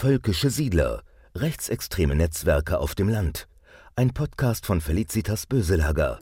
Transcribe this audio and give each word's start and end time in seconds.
Völkische 0.00 0.48
Siedler, 0.48 1.02
rechtsextreme 1.34 2.14
Netzwerke 2.14 2.78
auf 2.78 2.94
dem 2.94 3.10
Land. 3.10 3.48
Ein 3.96 4.14
Podcast 4.14 4.64
von 4.64 4.80
Felicitas 4.80 5.44
Böselager. 5.44 6.18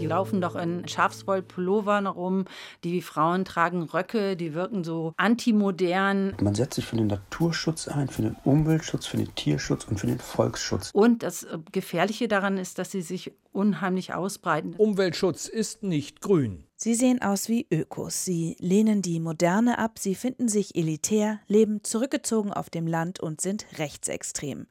Die 0.00 0.06
laufen 0.06 0.40
doch 0.40 0.56
in 0.56 0.88
Schafswollpullovern 0.88 2.06
rum. 2.06 2.46
Die 2.84 3.02
Frauen 3.02 3.44
tragen 3.44 3.82
Röcke, 3.82 4.34
die 4.34 4.54
wirken 4.54 4.82
so 4.82 5.12
antimodern. 5.18 6.34
Man 6.40 6.54
setzt 6.54 6.76
sich 6.76 6.86
für 6.86 6.96
den 6.96 7.08
Naturschutz 7.08 7.86
ein, 7.88 8.08
für 8.08 8.22
den 8.22 8.36
Umweltschutz, 8.44 9.04
für 9.04 9.18
den 9.18 9.34
Tierschutz 9.34 9.84
und 9.84 10.00
für 10.00 10.06
den 10.06 10.20
Volksschutz. 10.20 10.90
Und 10.94 11.22
das 11.22 11.42
äh, 11.42 11.58
Gefährliche 11.70 12.28
daran 12.28 12.56
ist, 12.56 12.78
dass 12.78 12.90
sie 12.90 13.02
sich 13.02 13.32
unheimlich 13.52 14.14
ausbreiten. 14.14 14.74
Umweltschutz 14.78 15.48
ist 15.48 15.82
nicht 15.82 16.22
grün. 16.22 16.64
Sie 16.84 16.94
sehen 16.94 17.22
aus 17.22 17.48
wie 17.48 17.66
Ökos. 17.70 18.26
Sie 18.26 18.58
lehnen 18.60 19.00
die 19.00 19.18
Moderne 19.18 19.78
ab, 19.78 19.98
sie 19.98 20.14
finden 20.14 20.48
sich 20.48 20.76
elitär, 20.76 21.40
leben 21.46 21.82
zurückgezogen 21.82 22.52
auf 22.52 22.68
dem 22.68 22.86
Land 22.86 23.20
und 23.20 23.40
sind 23.40 23.64
rechtsextrem. 23.78 24.66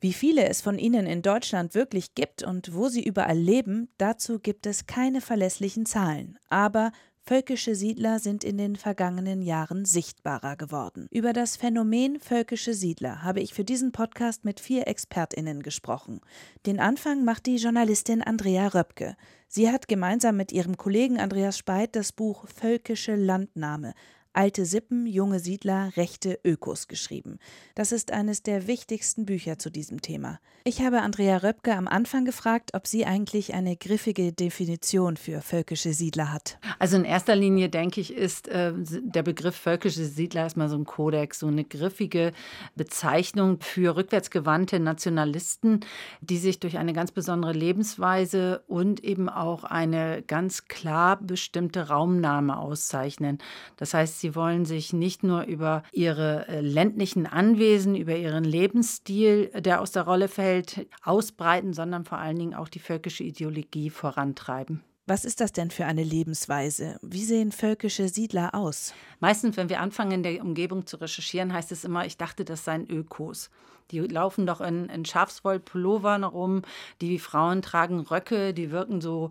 Wie 0.00 0.12
viele 0.12 0.48
es 0.48 0.60
von 0.60 0.78
ihnen 0.78 1.08
in 1.08 1.20
Deutschland 1.20 1.74
wirklich 1.74 2.14
gibt 2.14 2.44
und 2.44 2.76
wo 2.76 2.88
sie 2.88 3.02
überall 3.02 3.36
leben, 3.36 3.88
dazu 3.98 4.38
gibt 4.38 4.66
es 4.66 4.86
keine 4.86 5.20
verlässlichen 5.20 5.84
Zahlen. 5.84 6.38
Aber 6.48 6.92
Völkische 7.28 7.74
Siedler 7.74 8.20
sind 8.20 8.42
in 8.42 8.56
den 8.56 8.76
vergangenen 8.76 9.42
Jahren 9.42 9.84
sichtbarer 9.84 10.56
geworden. 10.56 11.08
Über 11.10 11.34
das 11.34 11.56
Phänomen 11.56 12.20
Völkische 12.20 12.72
Siedler 12.72 13.22
habe 13.22 13.40
ich 13.40 13.52
für 13.52 13.64
diesen 13.64 13.92
Podcast 13.92 14.46
mit 14.46 14.60
vier 14.60 14.88
Expertinnen 14.88 15.62
gesprochen. 15.62 16.20
Den 16.64 16.80
Anfang 16.80 17.24
macht 17.24 17.44
die 17.44 17.56
Journalistin 17.56 18.22
Andrea 18.22 18.68
Röpke. 18.68 19.14
Sie 19.50 19.70
hat 19.70 19.88
gemeinsam 19.88 20.36
mit 20.36 20.52
ihrem 20.52 20.76
Kollegen 20.76 21.18
Andreas 21.18 21.56
Speit 21.56 21.96
das 21.96 22.12
Buch 22.12 22.46
Völkische 22.46 23.16
Landnahme 23.16 23.94
Alte 24.38 24.66
Sippen, 24.66 25.04
junge 25.08 25.40
Siedler, 25.40 25.90
rechte 25.96 26.38
Ökos 26.44 26.86
geschrieben. 26.86 27.40
Das 27.74 27.90
ist 27.90 28.12
eines 28.12 28.44
der 28.44 28.68
wichtigsten 28.68 29.26
Bücher 29.26 29.58
zu 29.58 29.68
diesem 29.68 30.00
Thema. 30.00 30.38
Ich 30.62 30.80
habe 30.80 31.00
Andrea 31.00 31.38
Röpke 31.38 31.74
am 31.74 31.88
Anfang 31.88 32.24
gefragt, 32.24 32.70
ob 32.74 32.86
sie 32.86 33.04
eigentlich 33.04 33.54
eine 33.54 33.74
griffige 33.74 34.32
Definition 34.32 35.16
für 35.16 35.40
völkische 35.40 35.92
Siedler 35.92 36.32
hat. 36.32 36.58
Also 36.78 36.96
in 36.98 37.04
erster 37.04 37.34
Linie 37.34 37.68
denke 37.68 38.00
ich, 38.00 38.14
ist 38.14 38.46
äh, 38.46 38.74
der 38.76 39.24
Begriff 39.24 39.56
völkische 39.56 40.04
Siedler 40.04 40.42
erstmal 40.42 40.68
so 40.68 40.76
ein 40.76 40.84
Kodex, 40.84 41.40
so 41.40 41.48
eine 41.48 41.64
griffige 41.64 42.32
Bezeichnung 42.76 43.60
für 43.60 43.96
rückwärtsgewandte 43.96 44.78
Nationalisten, 44.78 45.80
die 46.20 46.38
sich 46.38 46.60
durch 46.60 46.78
eine 46.78 46.92
ganz 46.92 47.10
besondere 47.10 47.54
Lebensweise 47.54 48.62
und 48.68 49.02
eben 49.02 49.28
auch 49.28 49.64
eine 49.64 50.22
ganz 50.22 50.68
klar 50.68 51.20
bestimmte 51.20 51.88
Raumnahme 51.88 52.56
auszeichnen. 52.56 53.38
Das 53.78 53.94
heißt, 53.94 54.20
sie 54.20 54.27
Sie 54.28 54.34
wollen 54.34 54.66
sich 54.66 54.92
nicht 54.92 55.22
nur 55.22 55.44
über 55.44 55.82
ihre 55.90 56.46
äh, 56.48 56.60
ländlichen 56.60 57.24
Anwesen, 57.24 57.96
über 57.96 58.14
ihren 58.14 58.44
Lebensstil, 58.44 59.46
der 59.58 59.80
aus 59.80 59.92
der 59.92 60.02
Rolle 60.02 60.28
fällt, 60.28 60.86
ausbreiten, 61.02 61.72
sondern 61.72 62.04
vor 62.04 62.18
allen 62.18 62.38
Dingen 62.38 62.52
auch 62.52 62.68
die 62.68 62.78
völkische 62.78 63.24
Ideologie 63.24 63.88
vorantreiben. 63.88 64.82
Was 65.06 65.24
ist 65.24 65.40
das 65.40 65.52
denn 65.52 65.70
für 65.70 65.86
eine 65.86 66.02
Lebensweise? 66.02 66.98
Wie 67.00 67.24
sehen 67.24 67.52
völkische 67.52 68.10
Siedler 68.10 68.54
aus? 68.54 68.92
Meistens, 69.18 69.56
wenn 69.56 69.70
wir 69.70 69.80
anfangen, 69.80 70.12
in 70.12 70.22
der 70.22 70.44
Umgebung 70.44 70.84
zu 70.84 70.98
recherchieren, 70.98 71.54
heißt 71.54 71.72
es 71.72 71.86
immer, 71.86 72.04
ich 72.04 72.18
dachte, 72.18 72.44
das 72.44 72.66
seien 72.66 72.86
Ökos. 72.86 73.48
Die 73.92 74.00
laufen 74.00 74.46
doch 74.46 74.60
in, 74.60 74.90
in 74.90 75.06
Schafswollpullovern 75.06 76.24
rum, 76.24 76.60
die 77.00 77.18
Frauen 77.18 77.62
tragen 77.62 78.00
Röcke, 78.00 78.52
die 78.52 78.70
wirken 78.70 79.00
so 79.00 79.30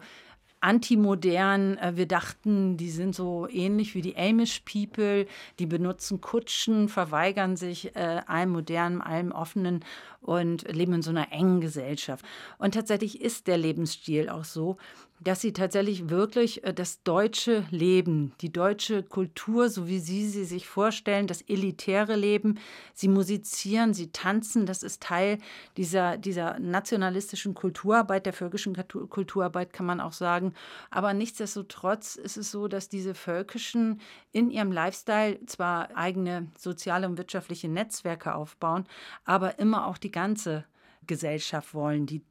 antimodern. 0.59 1.77
Äh, 1.77 1.94
wir 1.95 2.08
dachten, 2.08 2.77
die 2.77 2.89
sind 2.89 3.16
so 3.16 3.47
ähnlich 3.50 3.95
wie 3.95 4.02
die 4.02 4.17
Amish 4.17 4.61
People. 4.61 5.27
Die 5.59 5.66
benutzen 5.66 6.22
Kutschen, 6.22 6.89
verweigern 6.89 7.55
sich 7.55 7.95
äh, 7.95 8.22
allem 8.27 8.52
modernen, 8.52 9.02
allem 9.02 9.31
offenen 9.31 9.83
und 10.22 10.63
leben 10.73 10.94
in 10.94 11.02
so 11.02 11.11
einer 11.11 11.31
engen 11.31 11.61
Gesellschaft. 11.61 12.25
Und 12.58 12.73
tatsächlich 12.73 13.22
ist 13.22 13.47
der 13.47 13.57
Lebensstil 13.57 14.29
auch 14.29 14.44
so, 14.44 14.78
dass 15.19 15.41
sie 15.41 15.51
tatsächlich 15.51 16.09
wirklich 16.09 16.63
äh, 16.63 16.73
das 16.73 17.03
deutsche 17.03 17.66
Leben, 17.72 18.33
die 18.41 18.51
deutsche 18.51 19.03
Kultur, 19.03 19.69
so 19.69 19.88
wie 19.88 20.00
sie 20.00 20.28
sie 20.28 20.45
sich 20.45 20.67
vorstellen, 20.67 21.28
das 21.28 21.41
elitäre 21.41 22.16
Leben, 22.16 22.59
sie 22.94 23.07
musizieren, 23.07 23.94
sie 23.94 24.11
tanzen, 24.11 24.66
das 24.66 24.83
ist 24.83 25.01
Teil 25.01 25.39
dieser, 25.75 26.17
dieser 26.17 26.59
nationalistischen 26.59 27.55
Kulturarbeit, 27.55 28.25
der 28.25 28.33
völkischen 28.33 28.75
Kulturarbeit 29.09 29.73
kann 29.73 29.85
man 29.85 30.00
auch 30.00 30.13
sagen. 30.13 30.53
Aber 30.91 31.13
nichtsdestotrotz 31.13 32.16
ist 32.16 32.38
es 32.38 32.51
so, 32.51 32.67
dass 32.67 32.89
diese 32.89 33.16
Völkischen 33.16 34.01
in 34.31 34.51
ihrem 34.51 34.72
Lifestyle 34.72 35.44
zwar 35.45 35.95
eigene 35.95 36.47
soziale 36.57 37.07
und 37.07 37.17
wirtschaftliche 37.17 37.69
Netzwerke 37.69 38.35
aufbauen, 38.35 38.85
aber 39.25 39.57
immer 39.59 39.88
auch 39.88 39.97
die 39.97 40.11
ganze 40.11 40.66
Gesellschaft 41.07 41.73
wollen, 41.73 42.05
die 42.05 42.22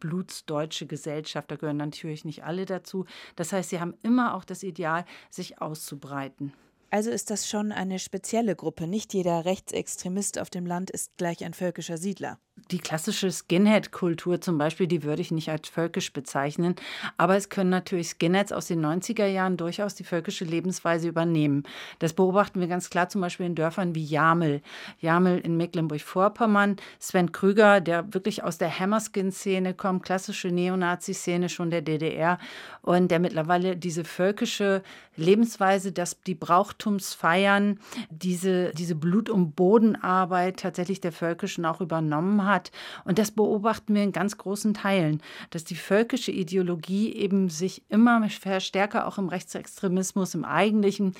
blutsdeutsche 0.00 0.86
Gesellschaft. 0.86 1.50
Da 1.50 1.56
gehören 1.56 1.76
natürlich 1.76 2.24
nicht 2.24 2.44
alle 2.44 2.64
dazu. 2.66 3.06
Das 3.36 3.52
heißt, 3.52 3.70
sie 3.70 3.80
haben 3.80 3.94
immer 4.02 4.34
auch 4.34 4.44
das 4.44 4.62
Ideal, 4.62 5.04
sich 5.30 5.60
auszubreiten. 5.60 6.52
Also 6.90 7.10
ist 7.10 7.30
das 7.30 7.48
schon 7.48 7.72
eine 7.72 7.98
spezielle 7.98 8.54
Gruppe. 8.54 8.86
Nicht 8.86 9.14
jeder 9.14 9.44
Rechtsextremist 9.44 10.38
auf 10.38 10.50
dem 10.50 10.64
Land 10.64 10.90
ist 10.90 11.16
gleich 11.16 11.44
ein 11.44 11.54
völkischer 11.54 11.98
Siedler 11.98 12.38
die 12.70 12.78
klassische 12.78 13.30
Skinhead-Kultur 13.30 14.40
zum 14.40 14.58
Beispiel, 14.58 14.86
die 14.86 15.02
würde 15.02 15.22
ich 15.22 15.30
nicht 15.30 15.50
als 15.50 15.68
völkisch 15.68 16.12
bezeichnen. 16.12 16.74
Aber 17.16 17.36
es 17.36 17.48
können 17.48 17.70
natürlich 17.70 18.08
Skinheads 18.10 18.52
aus 18.52 18.66
den 18.66 18.84
90er 18.84 19.26
Jahren 19.26 19.56
durchaus 19.56 19.94
die 19.94 20.04
völkische 20.04 20.44
Lebensweise 20.44 21.08
übernehmen. 21.08 21.64
Das 21.98 22.12
beobachten 22.12 22.60
wir 22.60 22.66
ganz 22.66 22.90
klar 22.90 23.08
zum 23.08 23.20
Beispiel 23.20 23.46
in 23.46 23.54
Dörfern 23.54 23.94
wie 23.94 24.04
Jamel. 24.04 24.62
Jamel 25.00 25.38
in 25.38 25.56
Mecklenburg-Vorpommern. 25.56 26.76
Sven 26.98 27.32
Krüger, 27.32 27.80
der 27.80 28.12
wirklich 28.14 28.42
aus 28.42 28.58
der 28.58 28.78
Hammerskin-Szene 28.78 29.74
kommt, 29.74 30.04
klassische 30.04 30.48
Neonazi-Szene 30.48 31.48
schon 31.48 31.70
der 31.70 31.82
DDR 31.82 32.38
und 32.82 33.10
der 33.10 33.18
mittlerweile 33.18 33.76
diese 33.76 34.04
völkische 34.04 34.82
Lebensweise, 35.16 35.92
dass 35.92 36.20
die 36.22 36.34
Brauchtumsfeiern, 36.34 37.78
diese, 38.10 38.72
diese 38.72 38.94
Blut- 38.94 39.30
und 39.30 39.54
Bodenarbeit 39.54 40.60
tatsächlich 40.60 41.00
der 41.00 41.12
Völkischen 41.12 41.64
auch 41.64 41.80
übernommen 41.80 42.44
hat. 42.44 42.70
Und 43.04 43.18
das 43.18 43.30
beobachten 43.30 43.94
wir 43.94 44.02
in 44.02 44.12
ganz 44.12 44.38
großen 44.38 44.74
Teilen, 44.74 45.22
dass 45.50 45.64
die 45.64 45.76
völkische 45.76 46.32
Ideologie 46.32 47.14
eben 47.14 47.48
sich 47.48 47.82
immer 47.88 48.28
stärker 48.28 49.06
auch 49.06 49.18
im 49.18 49.28
Rechtsextremismus, 49.28 50.34
im 50.34 50.44
eigentlichen 50.44 51.14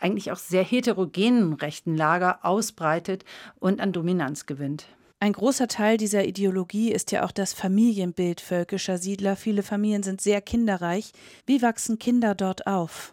eigentlich 0.00 0.30
auch 0.30 0.36
sehr 0.36 0.62
heterogenen 0.62 1.54
rechten 1.54 1.96
Lager 1.96 2.44
ausbreitet 2.44 3.24
und 3.58 3.80
an 3.80 3.92
Dominanz 3.92 4.46
gewinnt. 4.46 4.86
Ein 5.20 5.32
großer 5.32 5.66
Teil 5.66 5.96
dieser 5.96 6.24
Ideologie 6.24 6.92
ist 6.92 7.10
ja 7.10 7.24
auch 7.24 7.32
das 7.32 7.52
Familienbild 7.52 8.40
völkischer 8.40 8.98
Siedler. 8.98 9.34
Viele 9.34 9.64
Familien 9.64 10.04
sind 10.04 10.20
sehr 10.20 10.40
kinderreich. 10.40 11.10
Wie 11.44 11.60
wachsen 11.60 11.98
Kinder 11.98 12.36
dort 12.36 12.68
auf? 12.68 13.12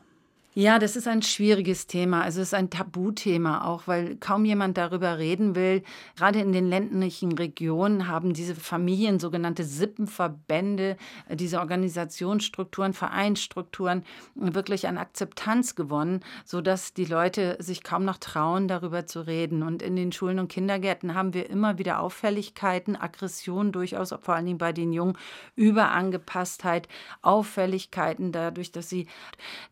Ja, 0.57 0.79
das 0.79 0.95
ist 0.95 1.05
ein 1.05 1.21
schwieriges 1.21 1.85
Thema. 1.85 2.21
Also 2.21 2.39
es 2.39 2.47
ist 2.47 2.53
ein 2.53 2.69
Tabuthema 2.69 3.65
auch, 3.65 3.87
weil 3.87 4.15
kaum 4.15 4.45
jemand 4.45 4.77
darüber 4.77 5.17
reden 5.17 5.53
will. 5.53 5.83
Gerade 6.15 6.39
in 6.39 6.53
den 6.53 6.69
ländlichen 6.69 7.33
Regionen 7.33 8.07
haben 8.07 8.31
diese 8.31 8.55
Familien 8.55 9.19
sogenannte 9.19 9.65
Sippenverbände, 9.65 10.95
äh, 11.27 11.35
diese 11.35 11.59
Organisationsstrukturen, 11.59 12.93
Vereinsstrukturen 12.93 14.05
wirklich 14.33 14.87
an 14.87 14.97
Akzeptanz 14.97 15.75
gewonnen, 15.75 16.21
sodass 16.45 16.93
die 16.93 17.03
Leute 17.03 17.57
sich 17.59 17.83
kaum 17.83 18.05
noch 18.05 18.17
trauen, 18.17 18.69
darüber 18.69 19.05
zu 19.05 19.27
reden. 19.27 19.61
Und 19.61 19.81
in 19.81 19.97
den 19.97 20.13
Schulen 20.13 20.39
und 20.39 20.47
Kindergärten 20.47 21.15
haben 21.15 21.33
wir 21.33 21.49
immer 21.49 21.79
wieder 21.79 21.99
Auffälligkeiten, 21.99 22.95
Aggressionen 22.95 23.73
durchaus, 23.73 24.15
vor 24.21 24.35
allen 24.35 24.45
Dingen 24.45 24.57
bei 24.57 24.71
den 24.71 24.93
Jungen, 24.93 25.17
Überangepasstheit, 25.57 26.87
Auffälligkeiten 27.21 28.31
dadurch, 28.31 28.71
dass 28.71 28.87
sie, 28.87 29.07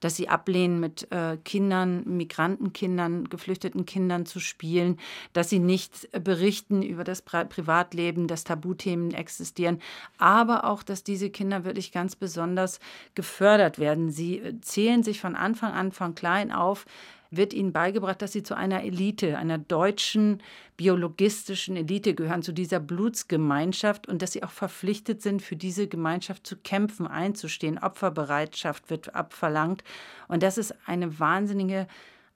dass 0.01 0.17
sie 0.17 0.27
ablehnen, 0.27 0.72
Vereinen 0.73 0.79
mit 0.79 1.11
äh, 1.11 1.37
Kindern, 1.43 2.03
Migrantenkindern, 2.05 3.29
geflüchteten 3.29 3.85
Kindern 3.85 4.25
zu 4.25 4.39
spielen, 4.39 4.97
dass 5.33 5.49
sie 5.49 5.59
nicht 5.59 6.09
berichten 6.23 6.81
über 6.81 7.03
das 7.03 7.21
Pri 7.21 7.45
Privatleben, 7.45 8.27
dass 8.27 8.43
Tabuthemen 8.43 9.13
existieren, 9.13 9.79
aber 10.17 10.65
auch, 10.65 10.83
dass 10.83 11.03
diese 11.03 11.29
Kinder 11.29 11.65
wirklich 11.65 11.91
ganz 11.91 12.15
besonders 12.15 12.79
gefördert 13.15 13.79
werden. 13.79 14.11
Sie 14.11 14.39
äh, 14.39 14.59
zählen 14.61 15.03
sich 15.03 15.19
von 15.19 15.35
Anfang 15.35 15.73
an, 15.73 15.91
von 15.91 16.15
klein 16.15 16.51
auf, 16.51 16.85
wird 17.35 17.53
ihnen 17.53 17.73
beigebracht, 17.73 18.21
dass 18.21 18.31
sie 18.31 18.43
zu 18.43 18.55
einer 18.55 18.83
Elite, 18.83 19.37
einer 19.37 19.57
deutschen 19.57 20.41
biologistischen 20.77 21.75
Elite 21.75 22.13
gehören, 22.13 22.43
zu 22.43 22.51
dieser 22.51 22.79
Blutsgemeinschaft 22.79 24.07
und 24.07 24.21
dass 24.21 24.33
sie 24.33 24.43
auch 24.43 24.51
verpflichtet 24.51 25.21
sind, 25.21 25.41
für 25.41 25.55
diese 25.55 25.87
Gemeinschaft 25.87 26.45
zu 26.47 26.57
kämpfen, 26.57 27.07
einzustehen. 27.07 27.77
Opferbereitschaft 27.77 28.89
wird 28.89 29.15
abverlangt. 29.15 29.83
Und 30.27 30.43
das 30.43 30.57
ist 30.57 30.75
eine 30.85 31.19
wahnsinnige 31.19 31.87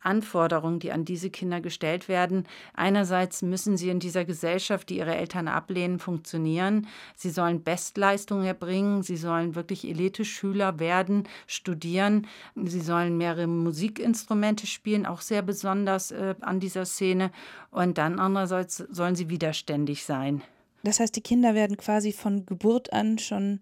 Anforderungen, 0.07 0.79
die 0.79 0.91
an 0.91 1.05
diese 1.05 1.29
Kinder 1.29 1.61
gestellt 1.61 2.07
werden. 2.07 2.45
Einerseits 2.73 3.41
müssen 3.41 3.77
sie 3.77 3.89
in 3.89 3.99
dieser 3.99 4.25
Gesellschaft, 4.25 4.89
die 4.89 4.97
ihre 4.97 5.15
Eltern 5.15 5.47
ablehnen, 5.47 5.99
funktionieren. 5.99 6.87
Sie 7.15 7.29
sollen 7.29 7.61
Bestleistungen 7.61 8.45
erbringen. 8.45 9.03
Sie 9.03 9.17
sollen 9.17 9.53
wirklich 9.53 9.87
Elite-Schüler 9.87 10.79
werden, 10.79 11.27
studieren. 11.45 12.25
Sie 12.55 12.81
sollen 12.81 13.17
mehrere 13.17 13.47
Musikinstrumente 13.47 14.65
spielen, 14.65 15.05
auch 15.05 15.21
sehr 15.21 15.41
besonders 15.41 16.11
äh, 16.11 16.35
an 16.39 16.59
dieser 16.59 16.85
Szene. 16.85 17.31
Und 17.69 17.97
dann 17.97 18.19
andererseits 18.19 18.77
sollen 18.77 19.15
sie 19.15 19.29
widerständig 19.29 20.05
sein. 20.05 20.41
Das 20.83 20.99
heißt, 20.99 21.15
die 21.15 21.21
Kinder 21.21 21.53
werden 21.53 21.75
quasi 21.75 22.13
von 22.13 22.45
Geburt 22.45 22.93
an 22.93 23.17
schon 23.19 23.59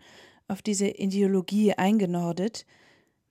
auf 0.48 0.62
diese 0.62 0.88
Ideologie 0.88 1.74
eingenordet. 1.74 2.66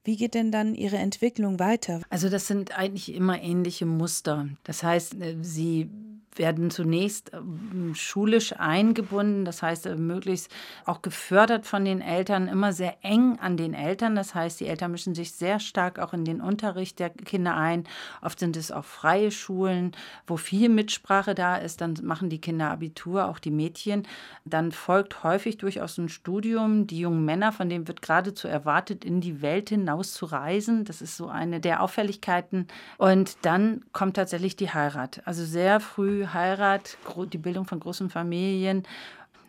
Wie 0.05 0.17
geht 0.17 0.35
denn 0.35 0.53
dann 0.53 0.75
Ihre 0.75 0.97
Entwicklung 0.97 1.59
weiter? 1.59 2.03
Also 2.11 2.29
das 2.29 2.47
sind 2.47 2.79
eigentlich 2.79 3.15
immer 3.15 3.41
ähnliche 3.41 3.87
Muster. 3.87 4.49
Das 4.63 4.83
heißt, 4.83 5.15
äh, 5.21 5.37
sie 5.41 5.91
werden 6.37 6.71
zunächst 6.71 7.33
ähm, 7.33 7.95
schulisch 7.95 8.55
eingebunden, 8.59 9.45
das 9.45 9.63
heißt 9.63 9.87
äh, 9.87 9.97
möglichst 9.97 10.51
auch 10.85 11.03
gefördert 11.03 11.67
von 11.67 11.85
den 11.85 12.01
Eltern, 12.01 12.49
immer 12.49 12.73
sehr 12.73 12.97
eng 13.03 13.39
an 13.41 13.57
den 13.57 13.75
Eltern. 13.75 14.15
Das 14.17 14.35
heißt, 14.35 14.61
die 14.61 14.67
Eltern 14.67 14.93
mischen 14.93 15.15
sich 15.15 15.33
sehr 15.33 15.61
stark 15.61 15.99
auch 15.99 16.13
in 16.13 16.25
den 16.25 16.41
Unterricht 16.41 16.99
der 16.99 17.11
Kinder 17.11 17.57
ein. 17.57 17.85
Oft 18.23 18.39
sind 18.39 18.57
es 18.57 18.71
auch 18.71 18.85
freie 18.85 19.31
Schulen, 19.31 19.93
wo 20.27 20.37
viel 20.37 20.69
Mitsprache 20.69 21.35
da 21.35 21.57
ist. 21.57 21.81
Dann 21.81 21.95
machen 22.03 22.31
die 22.31 22.41
Kinder 22.41 22.71
Abitur, 22.71 23.29
auch 23.29 23.39
die 23.39 23.51
Mädchen. 23.51 24.07
Dann 24.45 24.73
folgt 24.73 25.23
häufig 25.23 25.59
durchaus 25.59 25.99
ein 25.99 26.09
Studium. 26.09 26.87
Die 26.87 26.99
jungen 26.99 27.25
Männer, 27.25 27.53
von 27.53 27.69
denen 27.69 27.89
wird 27.89 28.03
geradezu 28.03 28.49
erwartet, 28.49 29.05
in 29.05 29.21
die 29.21 29.43
Welt 29.43 29.69
hinaus 29.69 30.13
zu 30.13 30.27
reisen. 30.27 30.85
Das 30.85 31.01
ist 31.01 31.17
so 31.17 31.29
eine 31.29 31.61
der 31.61 31.83
Auffälligkeiten. 31.83 32.67
Und 32.99 33.37
dann 33.43 33.85
kommt 33.93 34.17
tatsächlich 34.17 34.57
die 34.57 34.71
Heirat. 34.71 35.23
Also 35.25 35.45
sehr 35.45 35.81
früh 35.81 36.24
Heirat, 36.33 36.97
die 37.33 37.39
Bildung 37.39 37.67
von 37.67 37.81
großen 37.81 38.11
Familien. 38.11 38.85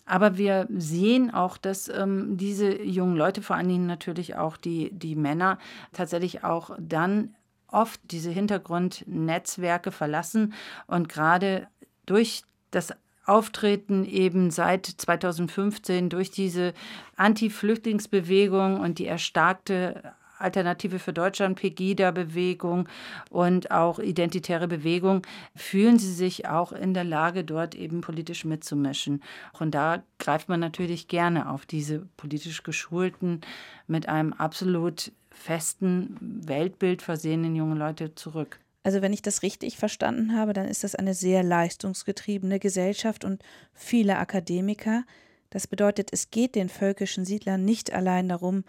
Aber 0.06 0.38
wir 0.38 0.68
sehen 0.69 1.33
auch, 1.33 1.57
dass 1.57 1.89
ähm, 1.89 2.38
diese 2.38 2.81
jungen 2.83 3.16
Leute, 3.16 3.42
vor 3.42 3.56
allen 3.56 3.69
Dingen 3.69 3.88
natürlich 3.88 4.36
auch 4.36 4.57
die, 4.57 4.92
die 4.92 5.16
Männer, 5.16 5.57
tatsächlich 5.94 6.44
auch 6.44 6.72
dann 6.80 7.33
oft 7.68 8.00
diese 8.12 8.30
Hintergrundnetzwerke 8.30 9.92
verlassen 9.92 10.54
und 10.88 11.10
gerade 11.10 11.68
durch 12.06 12.44
das 12.69 12.94
Auftreten 13.25 14.06
eben 14.06 14.51
seit 14.51 14.86
2015 14.86 16.10
durch 16.10 16.30
diese 16.30 16.74
Anti-Flüchtlingsbewegung 17.16 18.80
und 18.80 19.00
die 19.00 19.07
erstarkte 19.07 20.13
Alternative 20.38 21.00
für 21.00 21.14
Deutschland, 21.14 21.60
Pegida-Bewegung 21.60 22.88
und 23.30 23.72
auch 23.72 24.00
identitäre 24.00 24.68
Bewegung, 24.68 25.22
fühlen 25.56 26.00
sie 26.00 26.12
sich 26.12 26.48
auch 26.48 26.72
in 26.72 26.94
der 26.94 27.04
Lage, 27.04 27.44
dort 27.44 27.76
eben 27.76 28.02
politisch 28.02 28.46
mitzumischen. 28.46 29.22
Und 29.60 29.76
da 29.76 30.04
greift 30.20 30.50
man 30.50 30.60
natürlich 30.60 31.08
gerne 31.08 31.50
auf 31.50 31.66
diese 31.66 32.08
politisch 32.18 32.64
geschulten, 32.64 33.42
mit 33.88 34.10
einem 34.10 34.34
absolut 34.34 35.12
festen 35.32 36.18
Weltbild 36.48 37.02
versehenen 37.02 37.56
jungen 37.56 37.78
Leute 37.78 38.16
zurück. 38.16 38.60
Also 38.84 39.02
wenn 39.02 39.14
ich 39.14 39.24
das 39.24 39.42
richtig 39.42 39.78
verstanden 39.78 40.38
habe, 40.38 40.54
dann 40.54 40.68
ist 40.68 40.84
das 40.84 40.94
eine 40.94 41.16
sehr 41.16 41.42
leistungsgetriebene 41.42 42.60
Gesellschaft 42.60 43.26
und 43.26 43.42
viele 43.74 44.18
Akademiker. 44.18 45.04
Das 45.50 45.66
bedeutet, 45.66 46.10
es 46.12 46.30
geht 46.30 46.54
den 46.54 46.70
völkischen 46.70 47.26
Siedlern 47.26 47.66
nicht 47.66 47.92
allein 47.92 48.30
darum, 48.30 48.64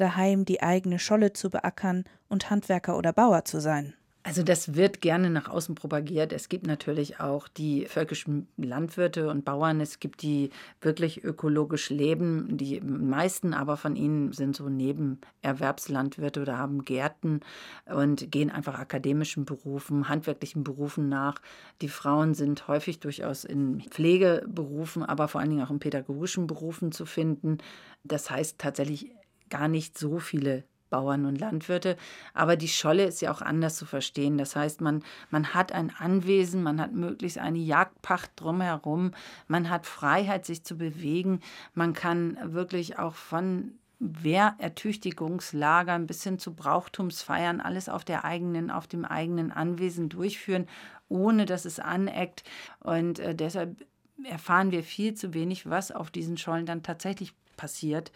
daheim 0.00 0.44
die 0.44 0.62
eigene 0.62 0.98
Scholle 0.98 1.32
zu 1.32 1.50
beackern 1.50 2.04
und 2.28 2.50
Handwerker 2.50 2.96
oder 2.96 3.12
Bauer 3.12 3.44
zu 3.44 3.60
sein. 3.60 3.94
Also 4.22 4.42
das 4.42 4.74
wird 4.74 5.00
gerne 5.00 5.30
nach 5.30 5.48
außen 5.48 5.74
propagiert. 5.74 6.34
Es 6.34 6.50
gibt 6.50 6.66
natürlich 6.66 7.20
auch 7.20 7.48
die 7.48 7.86
völkischen 7.86 8.48
Landwirte 8.58 9.30
und 9.30 9.46
Bauern. 9.46 9.80
Es 9.80 9.98
gibt 9.98 10.20
die 10.20 10.50
wirklich 10.82 11.24
ökologisch 11.24 11.88
leben. 11.88 12.58
Die 12.58 12.82
meisten 12.82 13.54
aber 13.54 13.78
von 13.78 13.96
ihnen 13.96 14.34
sind 14.34 14.54
so 14.54 14.68
Nebenerwerbslandwirte 14.68 16.42
oder 16.42 16.58
haben 16.58 16.84
Gärten 16.84 17.40
und 17.86 18.30
gehen 18.30 18.50
einfach 18.50 18.78
akademischen 18.78 19.46
Berufen, 19.46 20.10
handwerklichen 20.10 20.64
Berufen 20.64 21.08
nach. 21.08 21.40
Die 21.80 21.88
Frauen 21.88 22.34
sind 22.34 22.68
häufig 22.68 23.00
durchaus 23.00 23.44
in 23.44 23.80
Pflegeberufen, 23.80 25.02
aber 25.02 25.28
vor 25.28 25.40
allen 25.40 25.48
Dingen 25.48 25.64
auch 25.64 25.70
in 25.70 25.80
pädagogischen 25.80 26.46
Berufen 26.46 26.92
zu 26.92 27.06
finden. 27.06 27.56
Das 28.04 28.30
heißt 28.30 28.58
tatsächlich 28.58 29.12
gar 29.50 29.68
nicht 29.68 29.98
so 29.98 30.18
viele 30.18 30.64
Bauern 30.90 31.24
und 31.24 31.40
Landwirte. 31.40 31.96
Aber 32.34 32.56
die 32.56 32.68
Scholle 32.68 33.04
ist 33.04 33.22
ja 33.22 33.32
auch 33.32 33.40
anders 33.40 33.76
zu 33.76 33.86
verstehen. 33.86 34.36
Das 34.36 34.56
heißt, 34.56 34.80
man, 34.80 35.02
man 35.30 35.54
hat 35.54 35.72
ein 35.72 35.92
Anwesen, 35.96 36.62
man 36.62 36.80
hat 36.80 36.92
möglichst 36.92 37.38
eine 37.38 37.58
Jagdpacht 37.58 38.32
drumherum, 38.36 39.12
man 39.48 39.70
hat 39.70 39.86
Freiheit, 39.86 40.44
sich 40.44 40.64
zu 40.64 40.76
bewegen, 40.76 41.40
man 41.74 41.94
kann 41.94 42.36
wirklich 42.52 42.98
auch 42.98 43.14
von 43.14 43.72
Wehrertüchtigungslagern 44.00 46.06
bis 46.06 46.24
hin 46.24 46.38
zu 46.38 46.54
Brauchtumsfeiern 46.54 47.60
alles 47.60 47.90
auf 47.90 48.04
der 48.04 48.24
eigenen, 48.24 48.70
auf 48.70 48.86
dem 48.86 49.04
eigenen 49.04 49.52
Anwesen 49.52 50.08
durchführen, 50.08 50.66
ohne 51.08 51.44
dass 51.44 51.66
es 51.66 51.78
aneckt. 51.78 52.42
Und 52.80 53.18
äh, 53.18 53.34
deshalb 53.34 53.76
erfahren 54.24 54.70
wir 54.70 54.82
viel 54.82 55.12
zu 55.14 55.34
wenig, 55.34 55.68
was 55.68 55.92
auf 55.92 56.10
diesen 56.10 56.38
Schollen 56.38 56.64
dann 56.66 56.82
tatsächlich 56.82 57.34
passiert. 57.56 58.10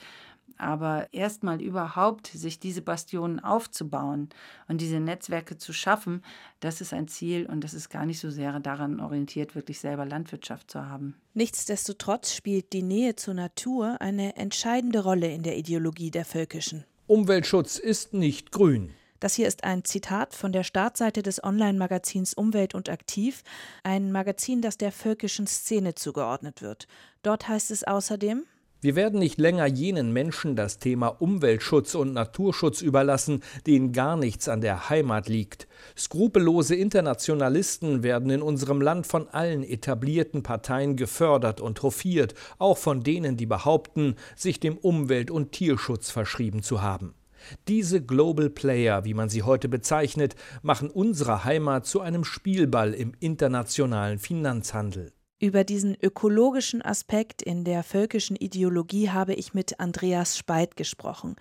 Aber 0.57 1.09
erstmal 1.13 1.61
überhaupt 1.61 2.29
sich 2.29 2.61
diese 2.61 2.83
Bastionen 2.83 3.41
aufzubauen 3.41 4.29
und 4.69 4.81
diese 4.81 5.01
Netzwerke 5.01 5.57
zu 5.57 5.73
schaffen, 5.73 6.23
das 6.61 6.81
ist 6.81 6.93
ein 6.93 7.09
Ziel 7.09 7.47
und 7.47 7.63
das 7.63 7.75
ist 7.75 7.89
gar 7.91 8.07
nicht 8.07 8.21
so 8.21 8.31
sehr 8.31 8.59
daran 8.61 9.01
orientiert, 9.01 9.55
wirklich 9.55 9.81
selber 9.81 10.05
Landwirtschaft 10.05 10.71
zu 10.71 10.87
haben. 10.87 11.17
Nichtsdestotrotz 11.35 12.35
spielt 12.35 12.73
die 12.73 12.83
Nähe 12.83 13.17
zur 13.17 13.35
Natur 13.35 14.01
eine 14.01 14.37
entscheidende 14.37 15.03
Rolle 15.03 15.33
in 15.33 15.43
der 15.43 15.57
Ideologie 15.57 16.11
der 16.11 16.25
Völkischen. 16.25 16.85
Umweltschutz 17.07 17.79
ist 17.79 18.15
nicht 18.15 18.53
grün. 18.53 18.95
Das 19.25 19.35
hier 19.35 19.49
ist 19.49 19.65
ein 19.65 19.85
Zitat 19.85 20.35
von 20.35 20.53
der 20.53 20.65
Startseite 20.65 21.23
des 21.23 21.43
Online-Magazins 21.43 22.35
Umwelt 22.35 22.75
und 22.75 22.91
Aktiv, 22.91 23.43
ein 23.83 24.13
Magazin, 24.13 24.61
das 24.61 24.77
der 24.77 24.93
völkischen 24.93 25.47
Szene 25.47 25.95
zugeordnet 25.95 26.61
wird. 26.61 26.87
Dort 27.23 27.49
heißt 27.49 27.71
es 27.71 27.85
außerdem 27.85 28.45
wir 28.85 28.97
werden 28.97 29.19
nicht 29.19 29.41
länger 29.41 29.65
jenen 29.65 30.13
Menschen 30.13 30.57
das 30.57 30.79
Thema 30.79 31.07
Umweltschutz 31.09 31.95
und 31.95 32.13
Naturschutz 32.13 32.83
überlassen, 32.83 33.43
denen 33.67 33.93
gar 33.93 34.15
nichts 34.19 34.47
an 34.47 34.61
der 34.61 34.91
Heimat 34.91 35.27
liegt. 35.27 35.67
Skrupellose 35.97 36.75
Internationalisten 36.75 38.03
werden 38.03 38.29
in 38.29 38.43
unserem 38.43 38.83
Land 38.83 39.07
von 39.07 39.27
allen 39.31 39.63
etablierten 39.65 40.43
Parteien 40.43 40.97
gefördert 40.97 41.63
und 41.63 41.83
hofiert, 41.83 42.35
auch 42.59 42.77
von 42.77 43.03
denen, 43.03 43.39
die 43.39 43.47
behaupten, 43.47 44.17
sich 44.37 44.61
dem 44.61 44.77
Umwelt- 44.77 45.31
und 45.31 45.53
Tierschutz 45.53 46.11
verschrieben 46.11 46.63
zu 46.63 46.83
haben. 46.83 47.15
Diese 47.69 48.03
Global 48.05 48.51
Player, 48.51 49.07
wie 49.07 49.15
man 49.15 49.31
sie 49.31 49.45
heute 49.45 49.71
bezeichnet, 49.71 50.37
machen 50.61 50.91
unsere 50.91 51.45
Heimat 51.45 51.87
zu 51.87 52.03
einem 52.03 52.23
Spielball 52.25 52.93
im 52.93 53.15
internationalen 53.19 54.19
Finanzhandel. 54.19 55.14
Über 55.41 55.65
diesen 55.65 55.97
ökologischen 56.01 56.81
Aspekt 56.81 57.43
in 57.43 57.65
der 57.65 57.83
völkischen 57.83 58.37
Ideologie 58.37 59.11
habe 59.11 59.35
ich 59.35 59.53
mit 59.53 59.81
Andreas 59.81 60.39
Speit 60.39 60.77
gesprochen. 60.77 61.37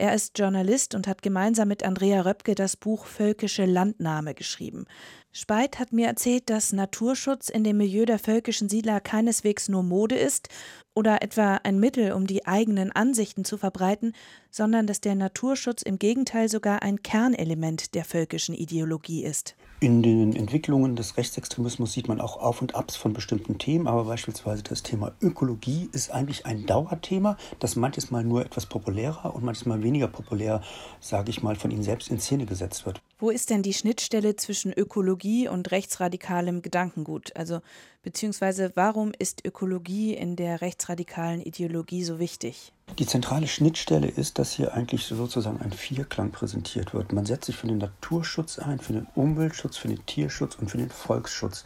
Er 0.00 0.14
ist 0.14 0.38
Journalist 0.38 0.94
und 0.94 1.06
hat 1.06 1.20
gemeinsam 1.20 1.68
mit 1.68 1.82
Andrea 1.82 2.22
Röpke 2.22 2.54
das 2.54 2.74
Buch 2.74 3.04
Völkische 3.04 3.66
Landnahme 3.66 4.34
geschrieben. 4.34 4.86
Speit 5.30 5.78
hat 5.78 5.92
mir 5.92 6.06
erzählt, 6.06 6.48
dass 6.48 6.72
Naturschutz 6.72 7.50
in 7.50 7.64
dem 7.64 7.76
Milieu 7.76 8.06
der 8.06 8.18
völkischen 8.18 8.70
Siedler 8.70 9.00
keineswegs 9.00 9.68
nur 9.68 9.82
Mode 9.82 10.16
ist 10.16 10.48
oder 10.94 11.20
etwa 11.22 11.56
ein 11.64 11.78
Mittel, 11.78 12.12
um 12.12 12.26
die 12.26 12.46
eigenen 12.46 12.92
Ansichten 12.92 13.44
zu 13.44 13.58
verbreiten, 13.58 14.14
sondern 14.50 14.86
dass 14.86 15.02
der 15.02 15.16
Naturschutz 15.16 15.82
im 15.82 15.98
Gegenteil 15.98 16.48
sogar 16.48 16.82
ein 16.82 17.02
Kernelement 17.02 17.94
der 17.94 18.06
völkischen 18.06 18.54
Ideologie 18.54 19.22
ist. 19.22 19.54
In 19.82 20.02
den 20.02 20.36
Entwicklungen 20.36 20.94
des 20.94 21.16
Rechtsextremismus 21.16 21.94
sieht 21.94 22.06
man 22.06 22.20
auch 22.20 22.36
Auf 22.36 22.60
und 22.60 22.74
Abs 22.74 22.96
von 22.96 23.14
bestimmten 23.14 23.56
Themen, 23.56 23.86
aber 23.86 24.04
beispielsweise 24.04 24.62
das 24.62 24.82
Thema 24.82 25.12
Ökologie 25.22 25.88
ist 25.94 26.10
eigentlich 26.10 26.44
ein 26.44 26.66
Dauerthema, 26.66 27.38
das 27.60 27.76
manches 27.76 28.10
Mal 28.10 28.22
nur 28.22 28.44
etwas 28.44 28.66
populärer 28.66 29.34
und 29.34 29.42
manches 29.42 29.64
Mal 29.64 29.82
weniger 29.82 30.06
populär, 30.06 30.60
sage 31.00 31.30
ich 31.30 31.42
mal, 31.42 31.56
von 31.56 31.70
ihnen 31.70 31.82
selbst 31.82 32.10
in 32.10 32.20
Szene 32.20 32.44
gesetzt 32.44 32.84
wird. 32.84 33.00
Wo 33.18 33.30
ist 33.30 33.48
denn 33.48 33.62
die 33.62 33.72
Schnittstelle 33.72 34.36
zwischen 34.36 34.70
Ökologie 34.70 35.48
und 35.48 35.70
rechtsradikalem 35.70 36.60
Gedankengut? 36.60 37.34
Also 37.34 37.60
beziehungsweise 38.02 38.72
warum 38.74 39.12
ist 39.18 39.46
Ökologie 39.46 40.12
in 40.12 40.36
der 40.36 40.60
rechtsradikalen 40.60 41.40
Ideologie 41.40 42.04
so 42.04 42.18
wichtig? 42.18 42.74
Die 42.98 43.06
zentrale 43.06 43.46
Schnittstelle 43.46 44.08
ist, 44.08 44.38
dass 44.38 44.52
hier 44.52 44.74
eigentlich 44.74 45.06
sozusagen 45.06 45.60
ein 45.60 45.72
Vierklang 45.72 46.30
präsentiert 46.30 46.92
wird. 46.92 47.12
Man 47.12 47.24
setzt 47.24 47.46
sich 47.46 47.56
für 47.56 47.66
den 47.66 47.78
Naturschutz 47.78 48.58
ein, 48.58 48.78
für 48.78 48.92
den 48.92 49.06
Umweltschutz, 49.14 49.76
für 49.76 49.88
den 49.88 50.04
Tierschutz 50.06 50.56
und 50.56 50.70
für 50.70 50.76
den 50.76 50.90
Volksschutz. 50.90 51.64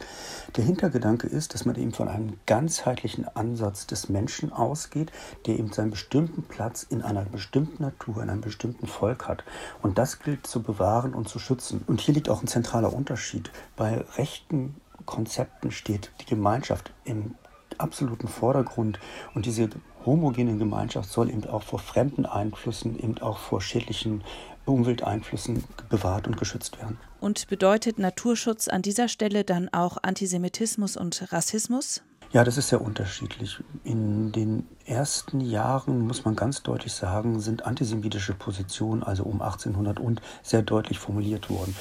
Der 0.55 0.63
Hintergedanke 0.63 1.27
ist, 1.27 1.53
dass 1.53 1.65
man 1.65 1.75
eben 1.75 1.91
von 1.91 2.07
einem 2.07 2.39
ganzheitlichen 2.45 3.27
Ansatz 3.35 3.87
des 3.87 4.07
Menschen 4.07 4.53
ausgeht, 4.53 5.11
der 5.45 5.59
eben 5.59 5.73
seinen 5.73 5.91
bestimmten 5.91 6.43
Platz 6.43 6.83
in 6.83 7.01
einer 7.01 7.25
bestimmten 7.25 7.83
Natur, 7.83 8.23
in 8.23 8.29
einem 8.29 8.41
bestimmten 8.41 8.87
Volk 8.87 9.27
hat. 9.27 9.43
Und 9.81 9.97
das 9.97 10.19
gilt 10.19 10.47
zu 10.47 10.61
bewahren 10.61 11.13
und 11.13 11.27
zu 11.27 11.39
schützen. 11.39 11.83
Und 11.87 12.01
hier 12.01 12.13
liegt 12.13 12.29
auch 12.29 12.41
ein 12.41 12.47
zentraler 12.47 12.93
Unterschied. 12.93 13.51
Bei 13.75 14.05
rechten 14.17 14.75
Konzepten 15.05 15.71
steht 15.71 16.11
die 16.21 16.25
Gemeinschaft 16.25 16.91
im 17.03 17.35
absoluten 17.77 18.27
Vordergrund 18.27 18.99
und 19.33 19.45
diese 19.45 19.69
homogene 20.05 20.57
Gemeinschaft 20.57 21.09
soll 21.09 21.29
eben 21.29 21.45
auch 21.45 21.63
vor 21.63 21.79
fremden 21.79 22.25
Einflüssen, 22.25 22.97
eben 22.97 23.17
auch 23.19 23.37
vor 23.37 23.61
schädlichen 23.61 24.23
Umwelteinflüssen 24.65 25.63
bewahrt 25.89 26.27
und 26.27 26.37
geschützt 26.37 26.77
werden. 26.79 26.97
Und 27.19 27.47
bedeutet 27.47 27.99
Naturschutz 27.99 28.67
an 28.67 28.81
dieser 28.81 29.07
Stelle 29.07 29.43
dann 29.43 29.69
auch 29.69 29.97
Antisemitismus 30.01 30.97
und 30.97 31.31
Rassismus? 31.31 32.01
Ja, 32.31 32.43
das 32.43 32.57
ist 32.57 32.69
sehr 32.69 32.81
unterschiedlich. 32.81 33.63
In 33.83 34.31
den 34.31 34.67
ersten 34.85 35.39
Jahren, 35.39 36.01
muss 36.01 36.25
man 36.25 36.35
ganz 36.35 36.63
deutlich 36.63 36.91
sagen, 36.91 37.39
sind 37.39 37.65
antisemitische 37.65 38.33
Positionen, 38.33 39.03
also 39.03 39.23
um 39.23 39.41
1800 39.41 39.99
und, 39.99 40.21
sehr 40.43 40.61
deutlich 40.61 40.99
formuliert 40.99 41.49
worden. 41.49 41.75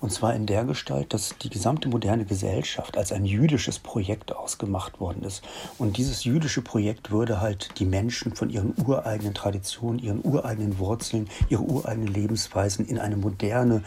Und 0.00 0.12
zwar 0.12 0.34
in 0.34 0.46
der 0.46 0.64
Gestalt, 0.64 1.14
dass 1.14 1.34
die 1.42 1.50
gesamte 1.50 1.88
moderne 1.88 2.24
Gesellschaft 2.24 2.96
als 2.96 3.12
ein 3.12 3.24
jüdisches 3.24 3.78
Projekt 3.78 4.34
ausgemacht 4.34 5.00
worden 5.00 5.22
ist. 5.22 5.42
Und 5.78 5.96
dieses 5.96 6.24
jüdische 6.24 6.62
Projekt 6.62 7.10
würde 7.10 7.40
halt 7.40 7.78
die 7.78 7.84
Menschen 7.86 8.34
von 8.34 8.50
ihren 8.50 8.74
ureigenen 8.76 9.34
Traditionen, 9.34 9.98
ihren 9.98 10.24
ureigenen 10.24 10.78
Wurzeln, 10.78 11.28
ihre 11.48 11.62
ureigenen 11.62 12.12
Lebensweisen 12.12 12.86
in 12.86 12.98
eine 12.98 13.16
moderne, 13.16 13.82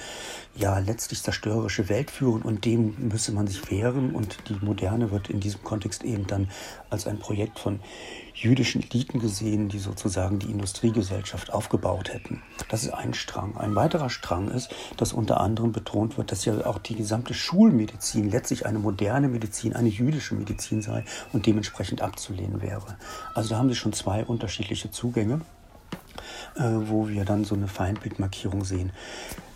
ja 0.55 0.79
letztlich 0.79 1.21
zerstörerische 1.21 1.89
Welt 1.89 2.11
führen. 2.11 2.41
Und 2.41 2.65
dem 2.65 2.95
müsse 2.97 3.31
man 3.31 3.47
sich 3.47 3.69
wehren. 3.69 4.15
Und 4.15 4.37
die 4.49 4.65
Moderne 4.65 5.11
wird 5.11 5.29
in 5.29 5.39
diesem 5.39 5.63
Kontext 5.63 6.03
eben 6.03 6.25
dann 6.27 6.49
als 6.89 7.07
ein 7.07 7.19
Projekt 7.19 7.59
von 7.59 7.79
jüdischen 8.41 8.81
Eliten 8.81 9.19
gesehen, 9.19 9.69
die 9.69 9.79
sozusagen 9.79 10.39
die 10.39 10.49
Industriegesellschaft 10.49 11.51
aufgebaut 11.51 12.13
hätten. 12.13 12.41
Das 12.69 12.83
ist 12.83 12.93
ein 12.93 13.13
Strang. 13.13 13.57
Ein 13.57 13.75
weiterer 13.75 14.09
Strang 14.09 14.49
ist, 14.49 14.69
dass 14.97 15.13
unter 15.13 15.41
anderem 15.41 15.71
betont 15.71 16.17
wird, 16.17 16.31
dass 16.31 16.45
ja 16.45 16.65
auch 16.65 16.79
die 16.79 16.95
gesamte 16.95 17.33
Schulmedizin 17.33 18.29
letztlich 18.29 18.65
eine 18.65 18.79
moderne 18.79 19.27
Medizin, 19.27 19.75
eine 19.75 19.89
jüdische 19.89 20.35
Medizin 20.35 20.81
sei 20.81 21.03
und 21.33 21.45
dementsprechend 21.45 22.01
abzulehnen 22.01 22.61
wäre. 22.61 22.97
Also 23.33 23.49
da 23.49 23.57
haben 23.57 23.69
Sie 23.69 23.75
schon 23.75 23.93
zwei 23.93 24.23
unterschiedliche 24.23 24.89
Zugänge, 24.89 25.41
äh, 26.55 26.63
wo 26.63 27.09
wir 27.09 27.25
dann 27.25 27.43
so 27.43 27.55
eine 27.55 27.67
Feindbildmarkierung 27.67 28.63
sehen. 28.63 28.91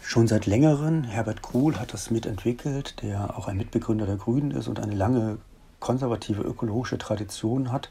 Schon 0.02 0.28
seit 0.28 0.46
längerem, 0.46 1.06
Herbert 1.06 1.42
Kruhl 1.42 1.80
hat 1.80 1.94
das 1.94 2.12
mitentwickelt, 2.12 3.02
der 3.02 3.38
auch 3.38 3.48
ein 3.48 3.56
Mitbegründer 3.56 4.06
der 4.06 4.18
Grünen 4.18 4.52
ist 4.52 4.68
und 4.68 4.82
eine 4.82 4.94
lange 4.94 5.38
konservative 5.84 6.42
ökologische 6.42 6.98
Tradition 6.98 7.70
hat, 7.74 7.90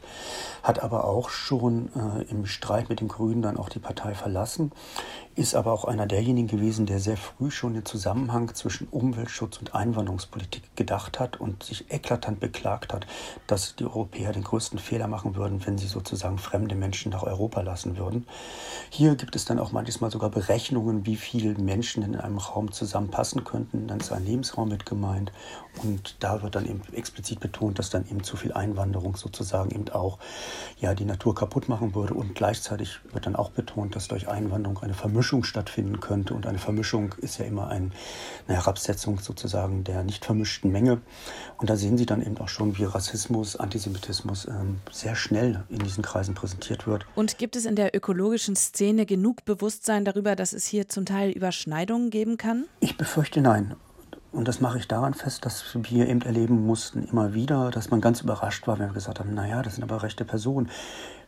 hat 0.63 0.81
aber 0.81 1.05
auch 1.05 1.29
schon 1.29 1.89
äh, 1.95 2.23
im 2.23 2.47
Streit 2.47 2.89
mit 2.89 3.01
den 3.01 3.07
Grünen 3.07 3.43
dann 3.43 3.55
auch 3.55 3.69
die 3.69 3.77
Partei 3.77 4.15
verlassen, 4.15 4.71
ist 5.35 5.55
aber 5.55 5.73
auch 5.73 5.85
einer 5.85 6.05
derjenigen 6.05 6.47
gewesen, 6.47 6.85
der 6.85 6.99
sehr 6.99 7.17
früh 7.17 7.49
schon 7.49 7.73
den 7.73 7.85
Zusammenhang 7.85 8.53
zwischen 8.53 8.87
Umweltschutz 8.89 9.57
und 9.57 9.73
Einwanderungspolitik 9.73 10.75
gedacht 10.75 11.19
hat 11.19 11.39
und 11.39 11.63
sich 11.63 11.91
eklatant 11.91 12.39
beklagt 12.39 12.93
hat, 12.93 13.07
dass 13.47 13.75
die 13.75 13.85
Europäer 13.85 14.31
den 14.31 14.43
größten 14.43 14.77
Fehler 14.77 15.07
machen 15.07 15.35
würden, 15.35 15.65
wenn 15.65 15.77
sie 15.77 15.87
sozusagen 15.87 16.37
fremde 16.37 16.75
Menschen 16.75 17.11
nach 17.11 17.23
Europa 17.23 17.61
lassen 17.61 17.97
würden. 17.97 18.27
Hier 18.89 19.15
gibt 19.15 19.35
es 19.35 19.45
dann 19.45 19.57
auch 19.57 19.71
manchmal 19.71 20.11
sogar 20.11 20.29
Berechnungen, 20.29 21.05
wie 21.07 21.15
viele 21.15 21.55
Menschen 21.55 22.03
in 22.03 22.15
einem 22.15 22.37
Raum 22.37 22.71
zusammenpassen 22.71 23.43
könnten. 23.43 23.87
Dann 23.87 24.01
ist 24.01 24.11
ein 24.11 24.25
Lebensraum 24.25 24.69
mit 24.69 24.85
gemeint 24.85 25.31
und 25.81 26.17
da 26.19 26.43
wird 26.43 26.55
dann 26.55 26.67
eben 26.67 26.81
explizit 26.93 27.39
betont, 27.39 27.79
dass 27.79 27.89
dann 27.89 28.07
eben 28.07 28.23
zu 28.23 28.37
viel 28.37 28.53
Einwanderung 28.53 29.15
sozusagen 29.15 29.71
eben 29.71 29.89
auch 29.89 30.19
ja, 30.79 30.93
die 30.93 31.05
Natur 31.05 31.33
kaputt 31.33 31.69
machen 31.69 31.95
würde. 31.95 32.13
Und 32.13 32.35
gleichzeitig 32.35 32.99
wird 33.11 33.25
dann 33.25 33.35
auch 33.35 33.49
betont, 33.49 33.95
dass 33.95 34.07
durch 34.07 34.27
Einwanderung 34.27 34.77
eine 34.79 34.93
Vermischung 34.93 35.22
stattfinden 35.43 35.99
könnte. 35.99 36.33
Und 36.33 36.45
eine 36.45 36.59
Vermischung 36.59 37.15
ist 37.19 37.39
ja 37.39 37.45
immer 37.45 37.67
ein, 37.67 37.91
eine 38.47 38.57
Herabsetzung 38.57 39.19
sozusagen 39.19 39.83
der 39.83 40.03
nicht 40.03 40.25
vermischten 40.25 40.71
Menge. 40.71 41.01
Und 41.57 41.69
da 41.69 41.75
sehen 41.75 41.97
Sie 41.97 42.05
dann 42.05 42.21
eben 42.21 42.37
auch 42.37 42.49
schon, 42.49 42.77
wie 42.77 42.83
Rassismus, 42.83 43.55
Antisemitismus 43.55 44.47
ähm, 44.47 44.79
sehr 44.91 45.15
schnell 45.15 45.63
in 45.69 45.79
diesen 45.79 46.03
Kreisen 46.03 46.35
präsentiert 46.35 46.87
wird. 46.87 47.05
Und 47.15 47.37
gibt 47.37 47.55
es 47.55 47.65
in 47.65 47.75
der 47.75 47.95
ökologischen 47.95 48.55
Szene 48.55 49.05
genug 49.05 49.45
Bewusstsein 49.45 50.05
darüber, 50.05 50.35
dass 50.35 50.53
es 50.53 50.65
hier 50.65 50.89
zum 50.89 51.05
Teil 51.05 51.31
Überschneidungen 51.31 52.09
geben 52.09 52.37
kann? 52.37 52.65
Ich 52.79 52.97
befürchte 52.97 53.41
nein. 53.41 53.75
Und 54.33 54.47
das 54.47 54.59
mache 54.59 54.79
ich 54.79 54.87
daran 54.87 55.13
fest, 55.13 55.45
dass 55.45 55.63
wir 55.75 56.09
eben 56.09 56.23
erleben 56.23 56.65
mussten 56.65 57.03
immer 57.03 57.35
wieder, 57.35 57.69
dass 57.69 57.91
man 57.91 58.01
ganz 58.01 58.21
überrascht 58.21 58.65
war, 58.65 58.79
wenn 58.79 58.87
wir 58.87 58.95
gesagt 58.95 59.19
haben, 59.19 59.35
naja, 59.35 59.61
das 59.61 59.75
sind 59.75 59.83
aber 59.83 60.01
rechte 60.01 60.25
Personen. 60.25 60.71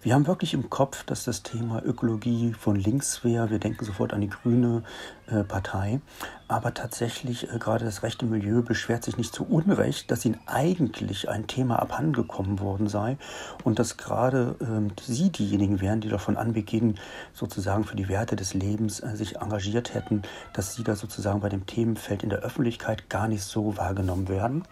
Wir 0.05 0.13
haben 0.13 0.27
wirklich 0.27 0.53
im 0.53 0.69
Kopf, 0.69 1.03
dass 1.03 1.23
das 1.23 1.41
Thema 1.41 1.83
Ökologie 1.83 2.53
von 2.53 2.75
links 2.75 3.23
wäre. 3.23 3.49
Wir 3.49 3.57
denken 3.57 3.85
sofort 3.85 4.13
an 4.13 4.21
die 4.21 4.29
grüne 4.29 4.83
äh, 5.25 5.43
Partei. 5.43 5.99
Aber 6.47 6.75
tatsächlich, 6.75 7.51
äh, 7.51 7.57
gerade 7.57 7.85
das 7.85 8.03
rechte 8.03 8.27
Milieu 8.27 8.61
beschwert 8.61 9.03
sich 9.03 9.17
nicht 9.17 9.33
zu 9.33 9.45
Unrecht, 9.45 10.11
dass 10.11 10.23
ihnen 10.23 10.39
eigentlich 10.45 11.27
ein 11.27 11.47
Thema 11.47 11.79
abhandengekommen 11.79 12.59
worden 12.59 12.87
sei 12.87 13.17
und 13.63 13.79
dass 13.79 13.97
gerade 13.97 14.55
ähm, 14.61 14.91
sie 15.01 15.31
diejenigen 15.31 15.81
wären, 15.81 16.01
die 16.01 16.09
davon 16.09 16.37
Anbeginn 16.37 16.99
sozusagen 17.33 17.83
für 17.83 17.95
die 17.95 18.07
Werte 18.07 18.35
des 18.35 18.53
Lebens 18.53 18.99
äh, 18.99 19.15
sich 19.15 19.37
engagiert 19.37 19.95
hätten, 19.95 20.21
dass 20.53 20.75
sie 20.75 20.83
da 20.83 20.95
sozusagen 20.95 21.39
bei 21.39 21.49
dem 21.49 21.65
Themenfeld 21.65 22.21
in 22.21 22.29
der 22.29 22.39
Öffentlichkeit 22.39 22.94
gar 23.09 23.27
nicht 23.27 23.43
so 23.43 23.77
wahrgenommen 23.77 24.27
werden. 24.27 24.63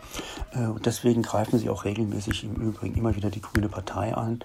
Äh, 0.53 0.65
und 0.65 0.85
deswegen 0.85 1.21
greifen 1.21 1.59
sie 1.59 1.69
auch 1.69 1.85
regelmäßig 1.85 2.43
im 2.43 2.55
Übrigen 2.55 2.95
immer 2.95 3.15
wieder 3.15 3.29
die 3.29 3.41
grüne 3.41 3.69
Partei 3.69 4.13
an, 4.13 4.39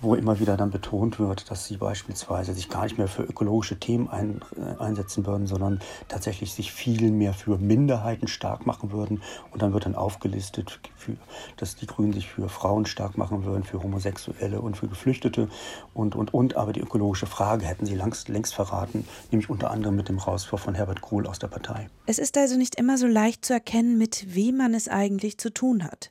wo 0.00 0.14
immer 0.14 0.40
wieder 0.40 0.56
dann 0.56 0.70
betont 0.70 1.18
wird, 1.18 1.50
dass 1.50 1.66
sie 1.66 1.76
beispielsweise 1.76 2.54
sich 2.54 2.68
gar 2.68 2.84
nicht 2.84 2.98
mehr 2.98 3.08
für 3.08 3.22
ökologische 3.22 3.78
Themen 3.78 4.08
ein, 4.08 4.40
äh, 4.56 4.82
einsetzen 4.82 5.26
würden, 5.26 5.46
sondern 5.46 5.80
tatsächlich 6.08 6.52
sich 6.52 6.72
viel 6.72 7.10
mehr 7.10 7.34
für 7.34 7.58
Minderheiten 7.58 8.28
stark 8.28 8.66
machen 8.66 8.92
würden. 8.92 9.22
Und 9.50 9.62
dann 9.62 9.72
wird 9.72 9.86
dann 9.86 9.94
aufgelistet, 9.94 10.80
für, 10.96 11.16
dass 11.56 11.76
die 11.76 11.86
Grünen 11.86 12.12
sich 12.12 12.28
für 12.28 12.48
Frauen 12.48 12.86
stark 12.86 13.18
machen 13.18 13.44
würden, 13.44 13.64
für 13.64 13.82
Homosexuelle 13.82 14.60
und 14.60 14.76
für 14.76 14.88
Geflüchtete 14.88 15.48
und, 15.94 16.14
und, 16.14 16.32
und. 16.34 16.56
Aber 16.56 16.72
die 16.72 16.80
ökologische 16.80 17.26
Frage 17.26 17.66
hätten 17.66 17.86
sie 17.86 17.94
längst, 17.94 18.28
längst 18.28 18.54
verraten, 18.54 19.06
nämlich 19.30 19.50
unter 19.50 19.70
anderem 19.70 19.96
mit 19.96 20.08
dem 20.08 20.18
Rauswurf 20.18 20.62
von 20.62 20.74
Herbert 20.74 21.00
Kohl 21.00 21.26
aus 21.26 21.38
der 21.38 21.48
Partei. 21.48 21.88
Es 22.04 22.18
ist 22.18 22.36
also 22.36 22.56
nicht 22.56 22.74
immer 22.76 22.98
so 22.98 23.06
leicht 23.06 23.44
zu 23.44 23.52
erkennen, 23.52 23.96
mit 23.96 24.34
wem 24.34 24.56
man 24.56 24.74
es 24.74 24.88
eigentlich 24.88 25.38
zu 25.38 25.50
tun 25.50 25.84
hat. 25.84 26.10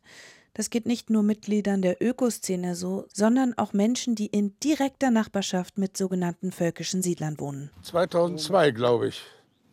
Das 0.54 0.70
geht 0.70 0.86
nicht 0.86 1.10
nur 1.10 1.22
Mitgliedern 1.22 1.82
der 1.82 2.02
Ökoszene 2.02 2.76
so, 2.76 3.06
sondern 3.14 3.58
auch 3.58 3.74
Menschen, 3.74 4.16
die 4.16 4.28
in 4.28 4.58
direkter 4.60 5.12
Nachbarschaft 5.12 5.78
mit 5.78 5.98
sogenannten 5.98 6.52
völkischen 6.52 7.02
Siedlern 7.02 7.40
wohnen. 7.40 7.72
2002, 7.84 8.72
glaube 8.72 9.08
ich, 9.10 9.22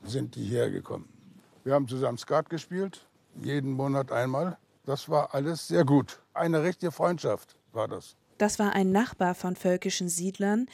sind 0.05 0.35
die 0.35 0.45
hergekommen. 0.45 1.09
Wir 1.65 1.75
haben 1.75 1.87
zusammen 1.87 2.19
Skat 2.19 2.51
gespielt, 2.51 3.07
jeden 3.41 3.73
Monat 3.73 4.11
einmal. 4.11 4.59
Das 4.87 5.09
war 5.09 5.35
alles 5.35 5.69
sehr 5.69 5.85
gut. 5.85 6.21
Eine 6.35 6.63
richtige 6.63 6.93
Freundschaft 6.93 7.57
war 7.73 7.87
das. 7.87 8.17
Das 8.39 8.61
war 8.61 8.73
ein 8.73 8.93
Nachbar 8.93 9.35
von 9.35 9.57
völkischen 9.57 10.09
Siedlern. 10.09 10.67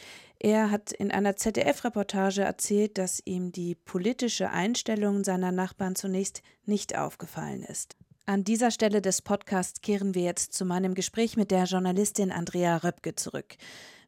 Er 0.45 0.71
hat 0.71 0.93
in 0.93 1.11
einer 1.11 1.37
ZDF-Reportage 1.37 2.43
erzählt, 2.43 2.99
dass 2.99 3.23
ihm 3.25 3.51
die 3.51 3.75
politische 3.75 4.51
Einstellung 4.51 5.25
seiner 5.25 5.53
Nachbarn 5.53 5.97
zunächst 5.97 6.43
nicht 6.67 6.99
aufgefallen 6.99 7.63
ist. 7.63 7.97
An 8.27 8.45
dieser 8.45 8.71
Stelle 8.71 9.01
des 9.01 9.23
Podcasts 9.23 9.81
kehren 9.81 10.15
wir 10.15 10.21
jetzt 10.21 10.53
zu 10.53 10.67
meinem 10.67 10.93
Gespräch 10.93 11.39
mit 11.39 11.51
der 11.51 11.65
Journalistin 11.65 12.31
Andrea 12.31 12.77
Röpke 12.77 13.15
zurück. 13.15 13.57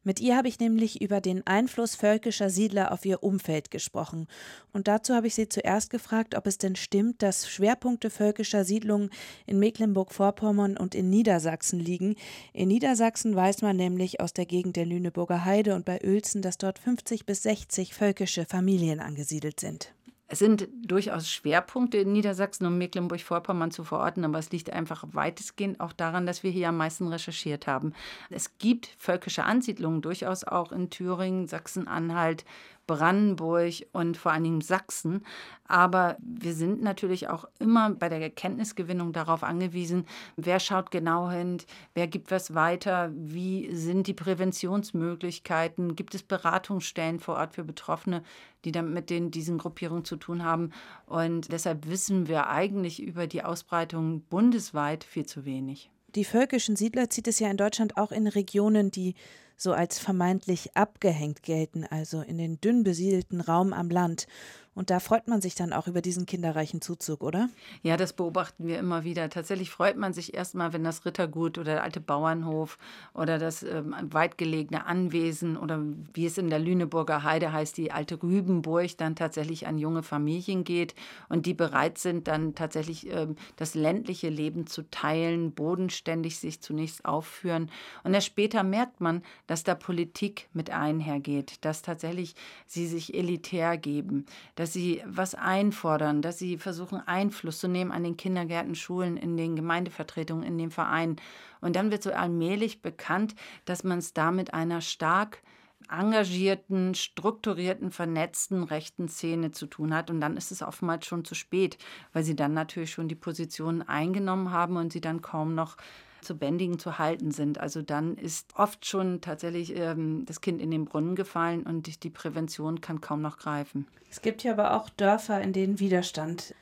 Mit 0.07 0.21
ihr 0.21 0.37
habe 0.37 0.47
ich 0.47 0.61
nämlich 0.61 1.01
über 1.01 1.19
den 1.19 1.45
Einfluss 1.45 1.95
völkischer 1.95 2.49
Siedler 2.49 2.93
auf 2.93 3.03
ihr 3.03 3.23
Umfeld 3.23 3.71
gesprochen. 3.71 4.27
Und 4.71 4.87
dazu 4.87 5.13
habe 5.13 5.27
ich 5.27 5.35
sie 5.35 5.49
zuerst 5.49 5.89
gefragt, 5.89 6.33
ob 6.33 6.47
es 6.47 6.57
denn 6.57 6.77
stimmt, 6.77 7.21
dass 7.21 7.49
Schwerpunkte 7.49 8.09
völkischer 8.09 8.63
Siedlungen 8.63 9.09
in 9.47 9.59
Mecklenburg-Vorpommern 9.59 10.77
und 10.77 10.95
in 10.95 11.09
Niedersachsen 11.09 11.81
liegen. 11.81 12.15
In 12.53 12.69
Niedersachsen 12.69 13.35
weiß 13.35 13.63
man 13.63 13.75
nämlich 13.75 14.21
aus 14.21 14.31
der 14.31 14.45
Gegend 14.45 14.77
der 14.77 14.85
Lüneburger 14.85 15.43
Heide 15.43 15.75
und 15.75 15.83
bei 15.83 15.99
Uelzen, 16.01 16.41
dass 16.41 16.57
dort 16.57 16.79
50 16.79 17.25
bis 17.25 17.43
60 17.43 17.93
völkische 17.93 18.45
Familien 18.45 19.01
angesiedelt 19.01 19.59
sind. 19.59 19.93
Es 20.29 20.39
sind 20.39 20.67
durchaus 20.83 21.29
Schwerpunkte 21.29 21.99
in 21.99 22.11
Niedersachsen 22.11 22.65
und 22.65 22.77
Mecklenburg-Vorpommern 22.77 23.71
zu 23.71 23.85
verorten, 23.85 24.25
aber 24.25 24.39
es 24.39 24.51
liegt 24.51 24.71
einfach 24.71 25.05
weitestgehend 25.13 25.79
auch 25.79 25.93
daran, 25.93 26.25
dass 26.25 26.43
wir 26.43 26.51
hier 26.51 26.67
am 26.67 26.77
meisten 26.77 27.07
recherchiert 27.07 27.65
haben. 27.65 27.93
Es 28.29 28.57
gibt 28.57 28.89
völkische 28.97 29.45
Ansiedlungen 29.45 30.01
durchaus 30.01 30.43
auch 30.43 30.73
in 30.73 30.89
Thüringen, 30.89 31.47
Sachsen-Anhalt, 31.47 32.43
Brandenburg 32.87 33.85
und 33.91 34.17
vor 34.17 34.31
allen 34.31 34.43
Dingen 34.43 34.61
Sachsen. 34.61 35.23
Aber 35.67 36.17
wir 36.19 36.53
sind 36.53 36.81
natürlich 36.81 37.27
auch 37.27 37.45
immer 37.59 37.91
bei 37.91 38.09
der 38.09 38.21
Erkenntnisgewinnung 38.21 39.11
darauf 39.11 39.43
angewiesen, 39.43 40.05
wer 40.37 40.59
schaut 40.59 40.91
genau 40.91 41.29
hin, 41.29 41.57
wer 41.93 42.07
gibt 42.07 42.31
was 42.31 42.55
weiter, 42.55 43.11
wie 43.13 43.75
sind 43.75 44.07
die 44.07 44.13
Präventionsmöglichkeiten, 44.13 45.95
gibt 45.95 46.15
es 46.15 46.23
Beratungsstellen 46.23 47.19
vor 47.19 47.35
Ort 47.35 47.53
für 47.53 47.65
Betroffene, 47.65 48.23
die 48.63 48.71
dann 48.71 48.93
mit 48.93 49.09
den, 49.09 49.29
diesen 49.29 49.57
Gruppierungen 49.57 50.05
zu 50.05 50.15
tun 50.15 50.43
haben. 50.43 50.71
Und 51.05 51.51
deshalb 51.51 51.87
wissen 51.87 52.27
wir 52.27 52.47
eigentlich 52.47 53.03
über 53.03 53.27
die 53.27 53.43
Ausbreitung 53.43 54.21
bundesweit 54.21 55.03
viel 55.03 55.25
zu 55.25 55.45
wenig. 55.45 55.91
Die 56.15 56.23
völkischen 56.23 56.75
Siedler 56.75 57.09
zieht 57.09 57.27
es 57.27 57.39
ja 57.39 57.51
in 57.51 57.57
Deutschland 57.57 57.97
auch 57.97 58.11
in 58.11 58.27
Regionen, 58.27 58.91
die 58.91 59.15
so 59.57 59.73
als 59.73 59.99
vermeintlich 59.99 60.75
abgehängt 60.75 61.43
gelten, 61.43 61.83
also 61.83 62.21
in 62.21 62.37
den 62.37 62.61
dünn 62.61 62.83
besiedelten 62.83 63.41
Raum 63.41 63.73
am 63.73 63.89
Land. 63.89 64.27
Und 64.77 64.91
da 64.91 64.99
freut 64.99 65.27
man 65.27 65.41
sich 65.41 65.55
dann 65.55 65.73
auch 65.73 65.87
über 65.87 66.03
diesen 66.03 66.27
kinderreichen 66.27 66.81
Zuzug, 66.81 67.23
oder? 67.23 67.49
Ja, 67.81 67.97
das 67.97 68.13
beobachten 68.13 68.67
wir 68.67 68.77
immer 68.77 69.03
wieder. 69.03 69.27
Tatsächlich 69.27 69.71
freut 69.71 69.97
man 69.97 70.13
sich 70.13 70.35
erstmal, 70.35 70.71
wenn 70.71 70.83
das 70.83 71.03
Rittergut 71.03 71.57
oder 71.57 71.73
der 71.73 71.83
alte 71.83 71.99
Bauernhof 71.99 72.77
oder 73.15 73.39
das 73.39 73.63
ähm, 73.63 73.95
weitgelegene 74.03 74.85
Anwesen 74.85 75.57
oder 75.57 75.81
wie 76.13 76.27
es 76.27 76.37
in 76.37 76.51
der 76.51 76.59
Lüneburger 76.59 77.23
Heide 77.23 77.51
heißt, 77.51 77.75
die 77.75 77.91
alte 77.91 78.21
Rübenburg, 78.21 78.95
dann 78.99 79.15
tatsächlich 79.15 79.65
an 79.65 79.79
junge 79.79 80.03
Familien 80.03 80.63
geht 80.63 80.93
und 81.27 81.47
die 81.47 81.55
bereit 81.55 81.97
sind, 81.97 82.27
dann 82.27 82.53
tatsächlich 82.53 83.11
ähm, 83.11 83.35
das 83.55 83.73
ländliche 83.73 84.29
Leben 84.29 84.67
zu 84.67 84.83
teilen, 84.91 85.53
bodenständig 85.53 86.37
sich 86.37 86.61
zunächst 86.61 87.03
aufführen. 87.03 87.71
Und 88.03 88.13
erst 88.13 88.27
später 88.27 88.61
merkt 88.61 89.01
man, 89.01 89.23
dass 89.47 89.63
da 89.63 89.73
Politik 89.73 90.49
mit 90.53 90.69
einhergeht, 90.69 91.65
dass 91.65 91.81
tatsächlich 91.81 92.35
sie 92.67 92.85
sich 92.85 93.15
elitär 93.15 93.79
geben, 93.79 94.27
dass 94.53 94.66
dass 94.67 94.73
sie 94.73 95.01
was 95.05 95.33
einfordern, 95.33 96.21
dass 96.21 96.39
sie 96.39 96.57
versuchen, 96.57 96.99
Einfluss 97.07 97.59
zu 97.59 97.69
nehmen 97.69 97.93
an 97.93 98.03
den 98.03 98.17
Kindergärten, 98.17 98.75
Schulen, 98.75 99.15
in 99.15 99.37
den 99.37 99.55
Gemeindevertretungen, 99.55 100.43
in 100.43 100.57
den 100.57 100.71
Vereinen. 100.71 101.15
Und 101.61 101.77
dann 101.77 101.89
wird 101.89 102.03
so 102.03 102.11
allmählich 102.11 102.81
bekannt, 102.81 103.33
dass 103.63 103.85
man 103.85 103.99
es 103.99 104.11
da 104.11 104.29
mit 104.29 104.53
einer 104.53 104.81
stark 104.81 105.41
engagierten, 105.89 106.95
strukturierten, 106.95 107.91
vernetzten 107.91 108.63
rechten 108.63 109.07
Szene 109.07 109.51
zu 109.51 109.67
tun 109.67 109.95
hat. 109.95 110.09
Und 110.09 110.19
dann 110.19 110.35
ist 110.35 110.51
es 110.51 110.61
oftmals 110.61 111.05
schon 111.05 111.23
zu 111.23 111.33
spät, 111.33 111.77
weil 112.11 112.25
sie 112.25 112.35
dann 112.35 112.53
natürlich 112.53 112.91
schon 112.91 113.07
die 113.07 113.15
Positionen 113.15 113.87
eingenommen 113.87 114.51
haben 114.51 114.75
und 114.75 114.91
sie 114.91 114.99
dann 114.99 115.21
kaum 115.21 115.55
noch 115.55 115.77
zu 116.21 116.37
bändigen, 116.37 116.79
zu 116.79 116.99
halten 116.99 117.31
sind. 117.31 117.59
Also 117.59 117.81
dann 117.81 118.15
ist 118.15 118.53
oft 118.55 118.85
schon 118.85 119.21
tatsächlich 119.21 119.75
ähm, 119.75 120.25
das 120.25 120.41
Kind 120.41 120.61
in 120.61 120.71
den 120.71 120.85
Brunnen 120.85 121.15
gefallen 121.15 121.63
und 121.63 122.03
die 122.03 122.09
Prävention 122.09 122.81
kann 122.81 123.01
kaum 123.01 123.21
noch 123.21 123.37
greifen. 123.37 123.87
Es 124.09 124.21
gibt 124.21 124.43
ja 124.43 124.53
aber 124.53 124.73
auch 124.73 124.89
Dörfer, 124.89 125.41
in 125.41 125.53
denen 125.53 125.79
Widerstand 125.79 126.53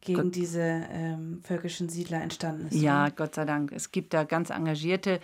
gegen 0.00 0.22
Gott. 0.22 0.34
diese 0.34 0.60
ähm, 0.60 1.40
völkischen 1.42 1.88
Siedler 1.88 2.22
entstanden 2.22 2.68
ist. 2.68 2.74
Ja, 2.74 3.04
oder? 3.04 3.12
Gott 3.12 3.34
sei 3.34 3.44
Dank. 3.44 3.72
Es 3.72 3.92
gibt 3.92 4.14
da 4.14 4.24
ganz 4.24 4.50
engagierte 4.50 5.20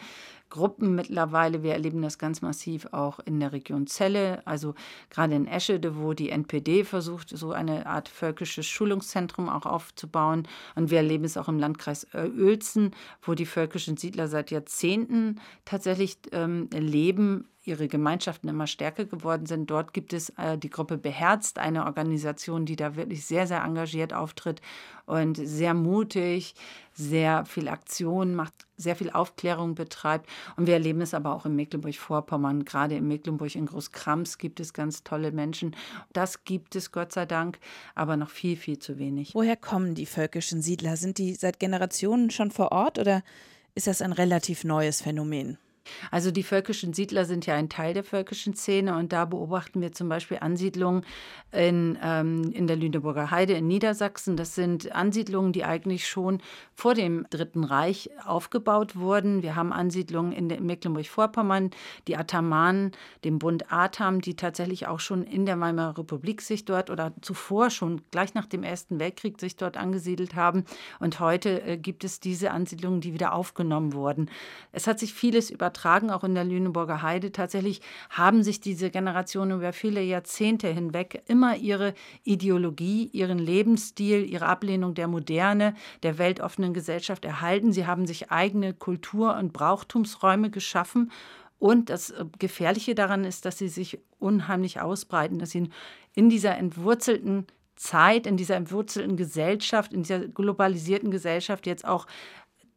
Gruppen 0.49 0.95
mittlerweile. 0.95 1.63
Wir 1.63 1.73
erleben 1.73 2.03
das 2.03 2.19
ganz 2.19 2.43
massiv 2.43 2.87
auch 2.93 3.19
in 3.21 3.41
der 3.41 3.53
Region 3.53 3.87
Celle, 3.87 4.47
also 4.47 4.75
gerade 5.11 5.35
in 5.35 5.47
Eschede, 5.47 5.97
wo 5.97 6.13
die 6.13 6.31
NPD 6.31 6.85
versucht, 6.85 7.31
so 7.31 7.53
eine 7.53 7.87
Art 7.87 8.09
völkisches 8.09 8.67
Schulungszentrum 8.67 9.49
auch 9.49 9.67
aufzubauen. 9.67 10.47
Und 10.75 10.91
wir 10.91 10.99
erleben 10.99 11.25
es 11.25 11.37
auch 11.37 11.49
im 11.49 11.59
Landkreis 11.59 12.07
Uelzen, 12.15 12.93
wo 13.23 13.35
die 13.35 13.47
völkischen 13.47 13.97
Siedler 13.97 14.29
seit 14.29 14.51
Jahrzehnten 14.51 15.41
tatsächlich 15.65 16.19
ähm, 16.33 16.69
leben 16.73 17.49
ihre 17.67 17.89
Gemeinschaften 17.89 18.49
immer 18.49 18.67
stärker 18.67 19.05
geworden 19.05 19.47
sind. 19.47 19.71
Dort 19.71 19.93
gibt 19.93 20.13
es 20.13 20.31
äh, 20.39 20.57
die 20.57 20.71
Gruppe 20.71 20.97
Beherzt, 20.97 21.59
eine 21.59 21.85
Organisation, 21.85 22.65
die 22.65 22.77
da 22.77 22.97
wirklich 22.97 23.27
sehr, 23.27 23.47
sehr 23.47 23.63
engagiert 23.63 24.13
auftritt 24.15 24.63
und 25.05 25.37
sehr 25.37 25.75
mutig, 25.75 26.55
sehr 26.93 27.45
viel 27.45 27.69
Aktion 27.69 28.35
macht, 28.35 28.55
sehr 28.77 28.97
viel 28.97 29.11
Aufklärung 29.11 29.75
betreibt. 29.75 30.29
Und 30.57 30.67
wir 30.67 30.75
erleben 30.75 31.01
es 31.01 31.13
aber 31.13 31.35
auch 31.35 31.45
in 31.45 31.57
Mecklenburg-Vorpommern. 31.57 32.65
Gerade 32.65 32.97
in 32.97 33.09
Mecklenburg 33.09 33.55
in 33.55 33.67
Großkrams 33.67 34.39
gibt 34.39 34.61
es 34.61 34.73
ganz 34.73 35.03
tolle 35.03 35.33
Menschen. 35.33 35.75
Das 36.13 36.45
gibt 36.45 36.77
es 36.77 36.93
Gott 36.93 37.13
sei 37.13 37.27
Dank, 37.27 37.59
aber 37.95 38.17
noch 38.17 38.31
viel, 38.31 38.57
viel 38.57 38.79
zu 38.79 38.99
wenig. 38.99 39.35
Woher 39.35 39.57
kommen 39.57 39.95
die 39.95 40.07
völkischen 40.07 40.63
Siedler? 40.63 40.97
Sind 40.97 41.19
die 41.19 41.35
seit 41.35 41.59
Generationen 41.59 42.31
schon 42.31 42.51
vor 42.51 42.71
Ort 42.73 42.99
oder 42.99 43.23
ist 43.75 43.89
das 43.89 44.03
ein 44.03 44.13
relativ 44.13 44.65
neues 44.65 45.03
Phänomen? 45.03 45.59
Also 46.11 46.31
die 46.31 46.43
völkischen 46.43 46.93
Siedler 46.93 47.25
sind 47.25 47.47
ja 47.47 47.55
ein 47.55 47.69
Teil 47.69 47.95
der 47.95 48.05
völkischen 48.05 48.55
Szene 48.55 48.97
und 48.97 49.13
da 49.13 49.25
beobachten 49.25 49.81
wir 49.81 49.93
zum 49.93 50.09
Beispiel 50.09 50.39
Ansiedlungen 50.41 51.05
in, 51.53 51.99
ähm, 52.03 52.51
in 52.53 52.67
der 52.67 52.77
Lüneburger 52.77 53.31
Heide 53.31 53.55
in 53.55 53.67
Niedersachsen. 53.67 54.37
Das 54.37 54.55
sind 54.55 54.93
Ansiedlungen, 54.93 55.53
die 55.53 55.65
eigentlich 55.65 56.07
schon 56.07 56.41
vor 56.75 56.95
dem 56.95 57.27
Dritten 57.31 57.65
Reich 57.65 58.11
aufgebaut 58.25 58.97
wurden. 58.97 59.43
Wir 59.43 59.57
haben 59.57 59.73
Ansiedlungen 59.73 60.33
in, 60.33 60.47
Mecklenburg-Vorpommern, 60.47 61.71
die 62.09 62.17
Atamanen, 62.17 62.93
dem 63.25 63.39
Bund 63.39 63.73
Atam, 63.73 64.21
die 64.21 64.37
tatsächlich 64.37 64.87
auch 64.87 65.01
schon 65.01 65.23
in 65.23 65.47
der 65.47 65.59
Weimarer 65.59 65.99
Republik 65.99 66.43
sich 66.43 66.65
dort 66.65 66.91
oder 66.91 67.13
zuvor 67.21 67.71
schon 67.71 68.03
gleich 68.11 68.35
nach 68.35 68.47
dem 68.47 68.63
Ersten 68.63 68.99
Weltkrieg 69.01 69.41
sich 69.41 69.57
dort 69.57 69.77
angesiedelt 69.77 70.35
haben. 70.35 70.65
Und 71.01 71.21
heute 71.21 71.63
äh, 71.63 71.77
gibt 71.77 72.05
es 72.05 72.21
diese 72.21 72.51
Ansiedlungen, 72.51 73.01
die 73.01 73.13
wieder 73.13 73.33
aufgenommen 73.33 73.93
wurden. 73.93 74.31
Es 74.73 74.87
hat 74.87 74.99
sich 74.99 75.15
vieles 75.15 75.51
über 75.51 75.73
übertragen, 75.77 76.11
auch 76.11 76.25
in 76.25 76.35
der 76.35 76.45
Lüneburger 76.45 77.03
Heide. 77.03 77.33
Tatsächlich 77.33 77.81
haben 78.11 78.43
sich 78.43 78.61
diese 78.61 78.91
Generationen 78.91 79.59
über 79.59 79.73
viele 79.73 80.03
Jahrzehnte 80.03 80.69
hinweg 80.69 81.23
immer 81.27 81.57
ihre 81.57 81.95
Ideologie, 82.25 83.11
ihren 83.13 83.39
Lebensstil, 83.39 84.25
ihre 84.25 84.47
Ablehnung 84.47 84.95
der 84.95 85.07
Moderne, 85.07 85.75
der 86.03 86.19
weltoffenen 86.19 86.73
Gesellschaft 86.73 87.25
erhalten. 87.25 87.73
Sie 87.73 87.87
haben 87.87 88.07
sich 88.07 88.31
eigene 88.31 88.73
Kultur- 88.73 89.37
und 89.37 89.53
Brauchtumsräume 89.53 90.51
geschaffen. 90.51 91.13
Und 91.59 91.91
das 91.91 92.11
äh, 92.11 92.25
Gefährliche 92.39 92.95
daran 92.95 93.25
ist, 93.25 93.45
dass 93.45 93.59
sie 93.59 93.69
sich 93.69 93.99
unheimlich 94.19 94.81
ausbreiten, 94.81 95.39
dass 95.39 95.51
sie 95.51 95.69
in 96.15 96.31
dieser 96.31 96.57
entwurzelten 96.57 97.47
Zeit, 97.77 98.27
in 98.27 98.39
dieser 98.39 98.57
entwurzelten 98.57 99.17
Gesellschaft, 99.17 99.93
in 99.93 100.03
dieser 100.03 100.21
globalisierten 100.21 101.11
Gesellschaft 101.11 101.67
jetzt 101.67 101.87
auch 101.87 102.07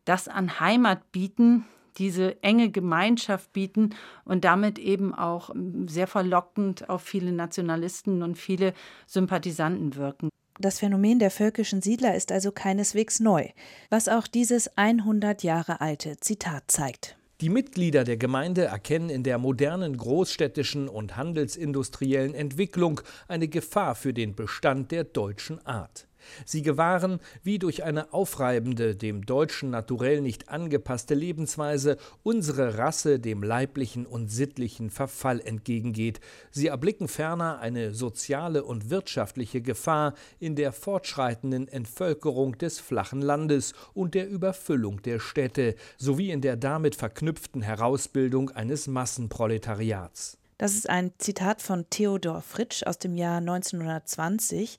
das 0.04 0.28
an 0.28 0.60
Heimat 0.60 1.12
bieten, 1.14 1.66
diese 1.98 2.42
enge 2.44 2.70
Gemeinschaft 2.70 3.54
bieten 3.54 3.96
und 4.26 4.46
damit 4.46 4.80
eben 4.80 5.14
auch 5.14 5.50
ähm, 5.50 5.88
sehr 5.88 6.08
verlockend 6.08 6.90
auf 6.90 7.02
viele 7.02 7.32
Nationalisten 7.32 8.24
und 8.24 8.38
viele 8.38 8.74
Sympathisanten 9.08 9.96
wirken. 9.96 10.30
Das 10.60 10.80
Phänomen 10.80 11.20
der 11.20 11.32
völkischen 11.32 11.82
Siedler 11.82 12.16
ist 12.16 12.34
also 12.34 12.52
keineswegs 12.52 13.22
neu, 13.22 13.48
was 13.90 14.10
auch 14.10 14.28
dieses 14.28 14.78
100 14.78 15.42
Jahre 15.44 15.80
alte 15.80 16.18
Zitat 16.18 16.64
zeigt. 16.68 17.16
Die 17.40 17.48
Mitglieder 17.48 18.04
der 18.04 18.18
Gemeinde 18.18 18.66
erkennen 18.66 19.10
in 19.10 19.24
der 19.24 19.38
modernen 19.38 19.96
großstädtischen 19.96 20.90
und 20.90 21.16
handelsindustriellen 21.16 22.34
Entwicklung 22.34 23.00
eine 23.30 23.48
Gefahr 23.48 23.96
für 23.96 24.14
den 24.14 24.36
Bestand 24.36 24.92
der 24.92 25.06
deutschen 25.06 25.66
Art. 25.66 26.09
Sie 26.46 26.62
gewahren, 26.62 27.20
wie 27.44 27.60
durch 27.60 27.84
eine 27.84 28.14
aufreibende, 28.14 28.96
dem 28.96 29.26
deutschen 29.26 29.70
Naturell 29.70 30.22
nicht 30.22 30.50
angepasste 30.50 31.14
Lebensweise 31.14 31.98
unsere 32.24 32.78
Rasse 32.78 33.20
dem 33.20 33.44
leiblichen 33.44 34.06
und 34.06 34.30
sittlichen 34.30 34.90
Verfall 34.90 35.40
entgegengeht. 35.42 36.20
Sie 36.52 36.68
erblicken 36.68 37.08
ferner 37.08 37.60
eine 37.60 37.94
soziale 37.94 38.64
und 38.64 38.90
wirtschaftliche 38.90 39.62
Gefahr 39.62 40.14
in 40.40 40.56
der 40.56 40.72
fortschreitenden 40.72 41.68
Entvölkerung 41.68 42.58
des 42.58 42.80
flachen 42.80 43.22
Landes 43.22 43.74
und 43.94 44.16
der 44.16 44.30
Überfüllung 44.30 45.02
der 45.02 45.20
Städte 45.20 45.76
sowie 45.98 46.32
in 46.32 46.42
der 46.42 46.58
damit 46.58 46.96
verknüpften 46.96 47.62
Herausbildung 47.62 48.50
eines 48.52 48.88
Massenproletariats. 48.88 50.40
Das 50.60 50.74
ist 50.74 50.90
ein 50.90 51.14
Zitat 51.20 51.62
von 51.62 51.90
Theodor 51.90 52.42
Fritsch 52.42 52.84
aus 52.84 52.98
dem 52.98 53.16
Jahr 53.16 53.38
1920. 53.38 54.78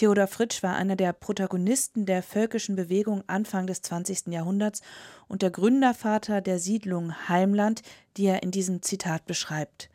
Theodor 0.00 0.28
Fritsch 0.28 0.62
war 0.62 0.76
einer 0.76 0.96
der 0.96 1.12
Protagonisten 1.12 2.06
der 2.06 2.22
völkischen 2.22 2.74
Bewegung 2.74 3.22
Anfang 3.26 3.66
des 3.66 3.82
20. 3.82 4.28
Jahrhunderts 4.28 4.80
und 5.28 5.42
der 5.42 5.50
Gründervater 5.50 6.40
der 6.40 6.58
Siedlung 6.58 7.28
Heimland, 7.28 7.82
die 8.16 8.24
er 8.24 8.42
in 8.42 8.50
diesem 8.50 8.80
Zitat 8.80 9.26
beschreibt. 9.26 9.90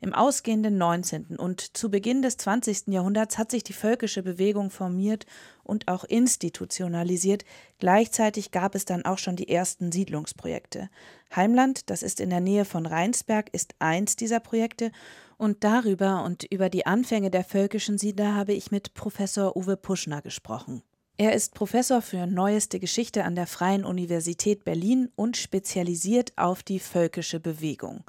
Im 0.00 0.14
ausgehenden 0.14 0.78
19. 0.78 1.38
und 1.38 1.76
zu 1.76 1.90
Beginn 1.90 2.22
des 2.22 2.36
20. 2.36 2.86
Jahrhunderts 2.86 3.36
hat 3.36 3.50
sich 3.50 3.64
die 3.64 3.72
völkische 3.72 4.22
Bewegung 4.22 4.70
formiert 4.70 5.26
und 5.68 5.88
auch 5.88 6.04
institutionalisiert. 6.04 7.44
Gleichzeitig 7.78 8.50
gab 8.50 8.74
es 8.74 8.84
dann 8.84 9.04
auch 9.04 9.18
schon 9.18 9.36
die 9.36 9.48
ersten 9.48 9.92
Siedlungsprojekte. 9.92 10.88
Heimland, 11.34 11.90
das 11.90 12.02
ist 12.02 12.20
in 12.20 12.30
der 12.30 12.40
Nähe 12.40 12.64
von 12.64 12.86
Rheinsberg, 12.86 13.50
ist 13.52 13.74
eins 13.78 14.16
dieser 14.16 14.40
Projekte 14.40 14.90
und 15.36 15.62
darüber 15.62 16.24
und 16.24 16.44
über 16.44 16.68
die 16.68 16.86
Anfänge 16.86 17.30
der 17.30 17.44
völkischen 17.44 17.98
Siedler 17.98 18.34
habe 18.34 18.54
ich 18.54 18.70
mit 18.70 18.94
Professor 18.94 19.56
Uwe 19.56 19.76
Puschner 19.76 20.22
gesprochen. 20.22 20.82
Er 21.16 21.32
ist 21.32 21.54
Professor 21.54 22.00
für 22.00 22.26
neueste 22.26 22.78
Geschichte 22.78 23.24
an 23.24 23.34
der 23.34 23.48
Freien 23.48 23.84
Universität 23.84 24.64
Berlin 24.64 25.10
und 25.16 25.36
spezialisiert 25.36 26.32
auf 26.36 26.62
die 26.62 26.78
völkische 26.78 27.40
Bewegung. 27.40 28.04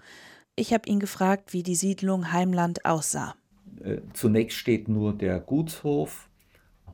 Ich 0.55 0.73
habe 0.73 0.87
ihn 0.87 0.99
gefragt, 0.99 1.53
wie 1.53 1.63
die 1.63 1.75
Siedlung 1.75 2.31
Heimland 2.31 2.85
aussah. 2.85 3.35
Äh, 3.83 3.97
zunächst 4.13 4.57
steht 4.57 4.87
nur 4.89 5.13
der 5.13 5.39
Gutshof 5.39 6.28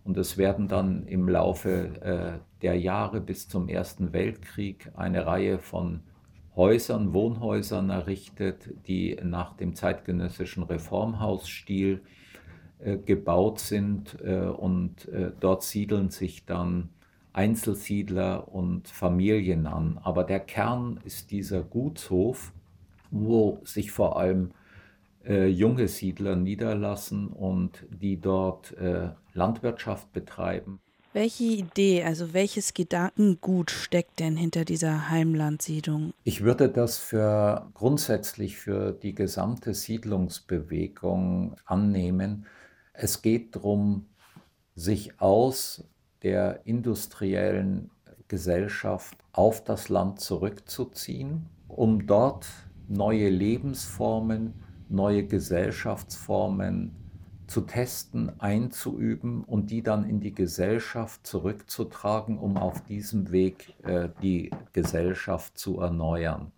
und 0.05 0.17
es 0.17 0.37
werden 0.37 0.67
dann 0.67 1.05
im 1.07 1.27
Laufe 1.27 1.69
äh, 2.01 2.61
der 2.61 2.79
Jahre 2.79 3.19
bis 3.19 3.49
zum 3.49 3.67
Ersten 3.67 4.13
Weltkrieg 4.13 4.91
eine 4.95 5.25
Reihe 5.25 5.57
von 5.57 6.01
Häusern, 6.55 7.11
Wohnhäusern 7.13 7.89
errichtet, 7.89 8.69
die 8.87 9.17
nach 9.21 9.57
dem 9.57 9.75
zeitgenössischen 9.75 10.63
Reformhausstil 10.63 12.01
äh, 12.79 12.97
gebaut 12.97 13.59
sind 13.59 14.17
äh, 14.23 14.41
und 14.41 15.09
dort 15.39 15.63
siedeln 15.63 16.11
sich 16.11 16.45
dann 16.45 16.89
Einzelsiedler 17.33 18.47
und 18.53 18.87
Familien 18.87 19.67
an. 19.67 19.99
Aber 20.03 20.23
der 20.23 20.39
Kern 20.39 21.01
ist 21.03 21.31
dieser 21.31 21.63
Gutshof, 21.63 22.53
wo 23.11 23.59
sich 23.65 23.91
vor 23.91 24.17
allem 24.17 24.51
äh, 25.27 25.47
junge 25.47 25.87
Siedler 25.87 26.35
niederlassen 26.35 27.27
und 27.27 27.85
die 27.89 28.19
dort 28.19 28.73
äh, 28.77 29.09
Landwirtschaft 29.33 30.11
betreiben. 30.13 30.79
Welche 31.13 31.45
Idee, 31.45 32.03
also 32.03 32.33
welches 32.33 32.73
Gedankengut 32.73 33.71
steckt 33.71 34.19
denn 34.19 34.35
hinter 34.35 34.65
dieser 34.65 35.09
Heimlandsiedlung? 35.09 36.13
Ich 36.25 36.43
würde 36.43 36.67
das 36.67 36.97
für 36.97 37.69
grundsätzlich 37.73 38.57
für 38.57 38.91
die 38.91 39.15
gesamte 39.15 39.73
Siedlungsbewegung 39.73 41.55
annehmen. 41.65 42.47
Es 42.91 43.21
geht 43.21 43.55
darum, 43.55 44.07
sich 44.75 45.21
aus 45.21 45.85
der 46.21 46.65
industriellen 46.65 47.91
Gesellschaft 48.27 49.17
auf 49.31 49.63
das 49.63 49.87
Land 49.87 50.19
zurückzuziehen, 50.19 51.47
um 51.69 52.07
dort 52.07 52.45
neue 52.89 53.29
Lebensformen, 53.29 54.64
neue 54.89 55.25
Gesellschaftsformen 55.25 56.91
zu 57.47 57.61
testen, 57.61 58.39
einzuüben 58.39 59.43
und 59.43 59.69
die 59.69 59.83
dann 59.83 60.03
in 60.03 60.19
die 60.19 60.33
Gesellschaft 60.33 61.25
zurückzutragen, 61.25 62.37
um 62.37 62.57
auf 62.57 62.83
diesem 62.83 63.31
Weg 63.31 63.75
äh, 63.83 64.09
die 64.21 64.51
Gesellschaft 64.73 65.57
zu 65.57 65.79
erneuern. 65.79 66.51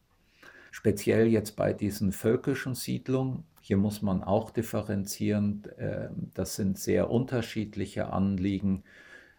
Speziell 0.71 1.27
jetzt 1.27 1.55
bei 1.55 1.73
diesen 1.73 2.11
völkischen 2.11 2.75
Siedlungen, 2.75 3.43
hier 3.61 3.77
muss 3.77 4.01
man 4.01 4.23
auch 4.23 4.49
differenzieren, 4.51 5.63
äh, 5.77 6.09
das 6.33 6.55
sind 6.55 6.77
sehr 6.77 7.09
unterschiedliche 7.09 8.13
Anliegen. 8.13 8.83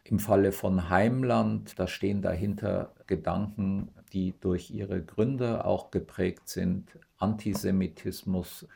Im 0.05 0.18
Falle 0.18 0.53
von 0.53 0.90
Heimland, 0.90 1.79
da 1.79 1.87
stehen 1.87 2.22
dahinter 2.22 2.92
Gedanken, 3.07 3.88
die 4.11 4.35
durch 4.40 4.71
ihre 4.71 5.03
Gründe 5.03 5.64
auch 5.64 5.90
geprägt 5.90 6.49
sind, 6.49 6.99
Antisemitismus, 7.18 8.66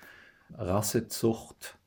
Rassezucht, 0.55 1.79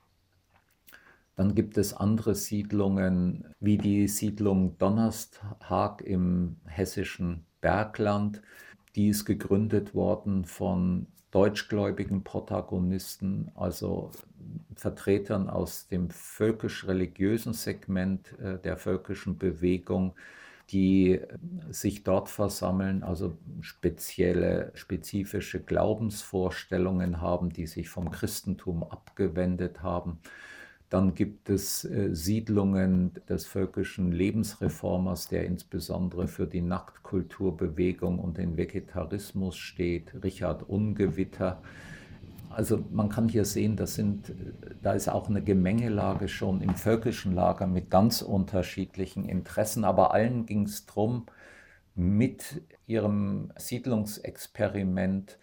dann 1.36 1.54
gibt 1.54 1.78
es 1.78 1.94
andere 1.94 2.34
Siedlungen, 2.34 3.54
wie 3.60 3.78
die 3.78 4.08
Siedlung 4.08 4.78
Donnerstag 4.78 6.02
im 6.02 6.58
hessischen 6.66 7.46
Bergland. 7.60 8.42
Die 8.96 9.10
ist 9.10 9.26
gegründet 9.26 9.94
worden 9.94 10.46
von 10.46 11.08
deutschgläubigen 11.32 12.24
Protagonisten, 12.24 13.52
also 13.56 14.12
Vertretern 14.76 15.50
aus 15.50 15.88
dem 15.88 16.10
völkisch-religiösen 16.10 17.52
Segment 17.52 18.40
äh, 18.40 18.58
der 18.60 18.78
völkischen 18.78 19.38
Bewegung, 19.38 20.14
die 20.70 21.20
sich 21.70 22.04
dort 22.04 22.30
versammeln, 22.30 23.04
also 23.04 23.38
spezielle, 23.62 24.72
spezifische 24.74 25.60
Glaubensvorstellungen 25.62 27.22
haben, 27.22 27.52
die 27.52 27.68
sich 27.68 27.90
vom 27.90 28.12
Christentum 28.12 28.84
abgewendet 28.84 29.84
haben. 29.84 30.20
Dann 30.90 31.16
gibt 31.16 31.50
es 31.50 31.84
äh, 31.84 32.14
Siedlungen 32.14 33.14
des 33.28 33.48
völkischen 33.48 34.12
Lebensreformers, 34.12 35.28
der 35.28 35.46
insbesondere 35.46 36.28
für 36.28 36.48
die 36.48 36.62
Nacktkulturbewegung 36.62 38.20
und 38.20 38.38
den 38.38 38.56
Vegetarismus 38.56 39.58
steht, 39.58 40.14
Richard 40.24 40.64
Ungewitter. 40.70 41.62
Also 42.56 42.82
man 42.90 43.10
kann 43.10 43.28
hier 43.28 43.44
sehen, 43.44 43.76
das 43.76 43.96
sind, 43.96 44.34
da 44.82 44.94
ist 44.94 45.10
auch 45.10 45.28
eine 45.28 45.44
Gemengelage 45.44 46.30
schon 46.30 46.62
im 46.62 46.76
völkischen 46.76 47.34
Lager 47.34 47.68
mit 47.68 47.90
ganz 47.90 48.22
unterschiedlichen 48.22 49.26
Interessen, 49.26 49.84
aber 49.84 50.14
allen 50.14 50.46
ging 50.46 50.64
es 50.64 50.86
darum, 50.86 51.26
mit 51.96 52.62
ihrem 52.88 53.52
Siedlungsexperiment 53.58 55.38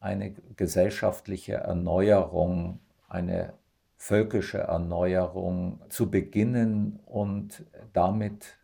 eine 0.00 0.34
gesellschaftliche 0.56 1.54
Erneuerung, 1.54 2.80
eine 3.08 3.54
völkische 3.96 4.58
Erneuerung 4.58 5.80
zu 5.88 6.10
beginnen 6.10 7.00
und 7.06 7.64
damit 7.94 8.58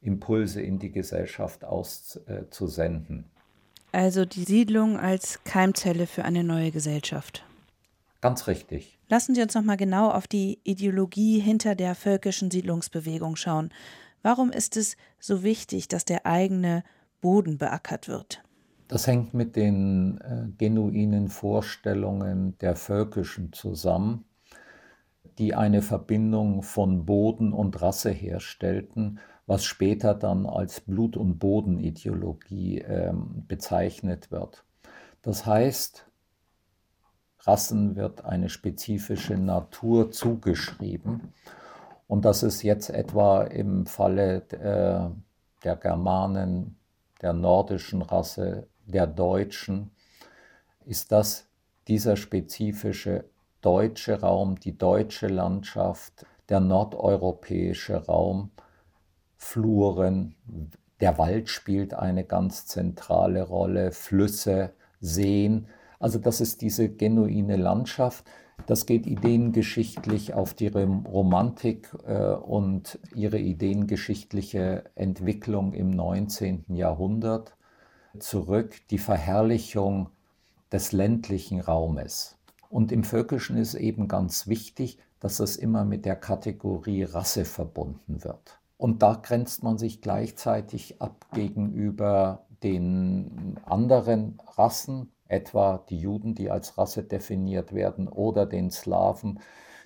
Impulse 0.00 0.62
in 0.62 0.80
die 0.80 0.90
Gesellschaft 0.90 1.64
auszusenden. 1.64 3.30
Also 3.92 4.24
die 4.24 4.44
Siedlung 4.44 4.98
als 4.98 5.42
Keimzelle 5.44 6.06
für 6.06 6.24
eine 6.24 6.44
neue 6.44 6.70
Gesellschaft. 6.70 7.44
Ganz 8.20 8.46
richtig. 8.46 8.98
Lassen 9.08 9.34
Sie 9.34 9.42
uns 9.42 9.54
noch 9.54 9.62
mal 9.62 9.76
genau 9.76 10.10
auf 10.10 10.28
die 10.28 10.60
Ideologie 10.62 11.40
hinter 11.40 11.74
der 11.74 11.94
völkischen 11.94 12.50
Siedlungsbewegung 12.50 13.36
schauen. 13.36 13.70
Warum 14.22 14.52
ist 14.52 14.76
es 14.76 14.96
so 15.18 15.42
wichtig, 15.42 15.88
dass 15.88 16.04
der 16.04 16.26
eigene 16.26 16.84
Boden 17.20 17.58
beackert 17.58 18.08
wird? 18.08 18.42
Das 18.88 19.06
hängt 19.06 19.34
mit 19.34 19.56
den 19.56 20.18
äh, 20.18 20.48
genuinen 20.58 21.28
Vorstellungen 21.28 22.58
der 22.58 22.76
Völkischen 22.76 23.52
zusammen 23.52 24.24
die 25.40 25.54
eine 25.54 25.80
Verbindung 25.80 26.62
von 26.62 27.06
Boden 27.06 27.54
und 27.54 27.80
Rasse 27.80 28.10
herstellten, 28.10 29.20
was 29.50 29.64
später 29.64 30.14
dann 30.14 30.46
als 30.46 30.80
Blut- 30.80 31.16
und 31.16 31.40
Bodenideologie 31.40 32.82
äh, 32.82 33.12
bezeichnet 33.48 34.30
wird. 34.30 34.62
Das 35.22 35.44
heißt, 35.44 36.06
Rassen 37.40 37.96
wird 37.96 38.24
eine 38.24 38.48
spezifische 38.48 39.36
Natur 39.36 40.12
zugeschrieben. 40.12 41.32
Und 42.06 42.24
das 42.24 42.44
ist 42.44 42.62
jetzt 42.62 42.90
etwa 42.90 43.42
im 43.42 43.86
Falle 43.86 44.36
äh, 44.52 45.10
der 45.64 45.76
Germanen, 45.76 46.76
der 47.20 47.32
nordischen 47.32 48.02
Rasse, 48.02 48.68
der 48.86 49.08
Deutschen, 49.08 49.90
ist 50.86 51.10
das 51.10 51.48
dieser 51.88 52.14
spezifische 52.14 53.24
deutsche 53.62 54.20
Raum, 54.20 54.60
die 54.60 54.78
deutsche 54.78 55.26
Landschaft, 55.26 56.24
der 56.48 56.60
nordeuropäische 56.60 57.96
Raum, 58.06 58.52
Fluren, 59.42 60.34
der 61.00 61.16
Wald 61.18 61.48
spielt 61.48 61.94
eine 61.94 62.24
ganz 62.24 62.66
zentrale 62.66 63.42
Rolle, 63.42 63.90
Flüsse, 63.90 64.74
Seen. 65.00 65.66
Also 65.98 66.18
das 66.18 66.40
ist 66.42 66.60
diese 66.60 66.90
genuine 66.90 67.56
Landschaft. 67.56 68.26
Das 68.66 68.84
geht 68.84 69.06
ideengeschichtlich 69.06 70.34
auf 70.34 70.52
die 70.52 70.68
Romantik 70.68 71.88
äh, 72.06 72.34
und 72.34 73.00
ihre 73.14 73.38
ideengeschichtliche 73.38 74.84
Entwicklung 74.94 75.72
im 75.72 75.90
19. 75.90 76.66
Jahrhundert 76.68 77.56
zurück, 78.18 78.76
die 78.90 78.98
Verherrlichung 78.98 80.10
des 80.70 80.92
ländlichen 80.92 81.60
Raumes. 81.60 82.36
Und 82.68 82.92
im 82.92 83.04
Völkischen 83.04 83.56
ist 83.56 83.74
eben 83.74 84.06
ganz 84.06 84.46
wichtig, 84.46 84.98
dass 85.18 85.38
das 85.38 85.56
immer 85.56 85.84
mit 85.84 86.04
der 86.04 86.16
Kategorie 86.16 87.04
Rasse 87.04 87.46
verbunden 87.46 88.22
wird. 88.22 88.59
Und 88.80 89.02
da 89.02 89.12
grenzt 89.12 89.62
man 89.62 89.76
sich 89.76 90.00
gleichzeitig 90.00 91.02
ab 91.02 91.26
gegenüber 91.34 92.46
den 92.62 93.58
anderen 93.66 94.40
Rassen, 94.56 95.12
etwa 95.28 95.84
die 95.90 95.98
Juden, 95.98 96.34
die 96.34 96.50
als 96.50 96.78
Rasse 96.78 97.02
definiert 97.02 97.74
werden, 97.74 98.08
oder 98.08 98.46
den 98.46 98.70
Slawen, 98.70 99.40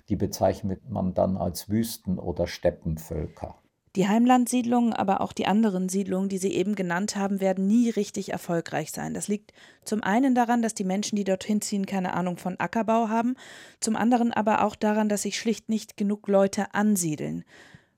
die 0.07 0.15
bezeichnet 0.15 0.89
man 0.89 1.13
dann 1.13 1.35
als 1.35 1.69
Wüsten- 1.69 2.19
oder 2.19 2.47
Steppenvölker. 2.47 3.55
Die 3.97 4.07
Heimlandsiedlungen, 4.07 4.93
aber 4.93 5.19
auch 5.19 5.33
die 5.33 5.45
anderen 5.45 5.89
Siedlungen, 5.89 6.29
die 6.29 6.37
Sie 6.37 6.53
eben 6.53 6.75
genannt 6.75 7.17
haben, 7.17 7.41
werden 7.41 7.67
nie 7.67 7.89
richtig 7.89 8.31
erfolgreich 8.31 8.93
sein. 8.93 9.13
Das 9.13 9.27
liegt 9.27 9.51
zum 9.83 10.03
einen 10.03 10.35
daran, 10.35 10.61
dass 10.61 10.73
die 10.73 10.85
Menschen, 10.85 11.17
die 11.17 11.25
dorthin 11.25 11.59
ziehen, 11.59 11.85
keine 11.85 12.13
Ahnung 12.13 12.37
von 12.37 12.57
Ackerbau 12.61 13.09
haben, 13.09 13.35
zum 13.81 13.97
anderen 13.97 14.31
aber 14.31 14.63
auch 14.63 14.77
daran, 14.77 15.09
dass 15.09 15.23
sich 15.23 15.37
schlicht 15.37 15.67
nicht 15.67 15.97
genug 15.97 16.29
Leute 16.29 16.73
ansiedeln. 16.73 17.43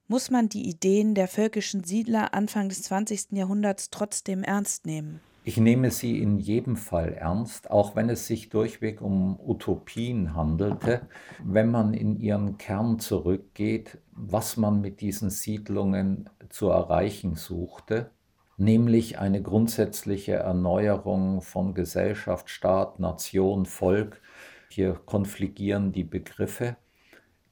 Muss 0.09 0.31
man 0.31 0.47
die 0.47 0.69
Ideen 0.69 1.15
der 1.15 1.27
völkischen 1.27 1.83
Siedler 1.83 2.33
Anfang 2.33 2.69
des 2.69 2.83
20. 2.83 3.33
Jahrhunderts 3.33 3.89
trotzdem 3.89 4.41
ernst 4.41 4.85
nehmen? 4.85 5.19
Ich 5.43 5.57
nehme 5.57 5.91
sie 5.91 6.21
in 6.21 6.39
jedem 6.39 6.77
Fall 6.77 7.13
ernst, 7.13 7.69
auch 7.69 7.97
wenn 7.97 8.09
es 8.09 8.25
sich 8.25 8.47
durchweg 8.47 9.01
um 9.01 9.37
Utopien 9.37 10.33
handelte. 10.33 11.07
Wenn 11.43 11.71
man 11.71 11.93
in 11.93 12.19
ihren 12.21 12.57
Kern 12.57 12.99
zurückgeht, 12.99 13.97
was 14.13 14.55
man 14.55 14.79
mit 14.79 15.01
diesen 15.01 15.29
Siedlungen 15.29 16.29
zu 16.49 16.69
erreichen 16.69 17.35
suchte, 17.35 18.11
nämlich 18.55 19.19
eine 19.19 19.41
grundsätzliche 19.41 20.35
Erneuerung 20.35 21.41
von 21.41 21.73
Gesellschaft, 21.73 22.49
Staat, 22.49 22.99
Nation, 22.99 23.65
Volk. 23.65 24.21
Hier 24.69 24.93
konfligieren 24.93 25.91
die 25.91 26.05
Begriffe. 26.05 26.77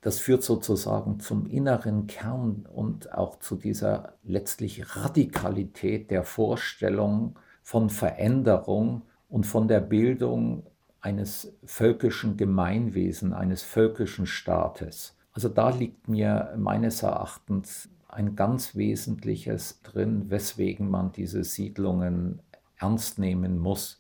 Das 0.06 0.20
führt 0.20 0.44
sozusagen 0.44 1.20
zum 1.20 1.48
inneren 1.48 2.06
Kern 2.06 2.68
und 2.72 3.12
auch 3.12 3.40
zu 3.40 3.56
dieser 3.56 4.14
letztlich 4.24 4.96
Radikalität 4.96 6.12
der 6.12 6.24
Vorstellung, 6.24 7.40
von 7.64 7.90
Veränderung 7.90 9.02
und 9.30 9.48
von 9.48 9.68
der 9.68 9.80
Bildung 9.80 10.68
eines 11.02 11.58
völkischen 11.64 12.38
Gemeinwesen, 12.38 13.34
eines 13.34 13.64
völkischen 13.64 14.28
Staates. 14.28 15.18
Also 15.34 15.50
da 15.50 15.70
liegt 15.70 16.08
mir 16.08 16.54
meines 16.56 17.02
Erachtens 17.02 17.90
ein 18.08 18.36
ganz 18.36 18.76
Wesentliches 18.76 19.82
drin, 19.82 20.30
weswegen 20.30 20.88
man 20.88 21.14
diese 21.14 21.44
Siedlungen 21.44 22.44
ernst 22.78 23.18
nehmen 23.18 23.58
muss, 23.58 24.00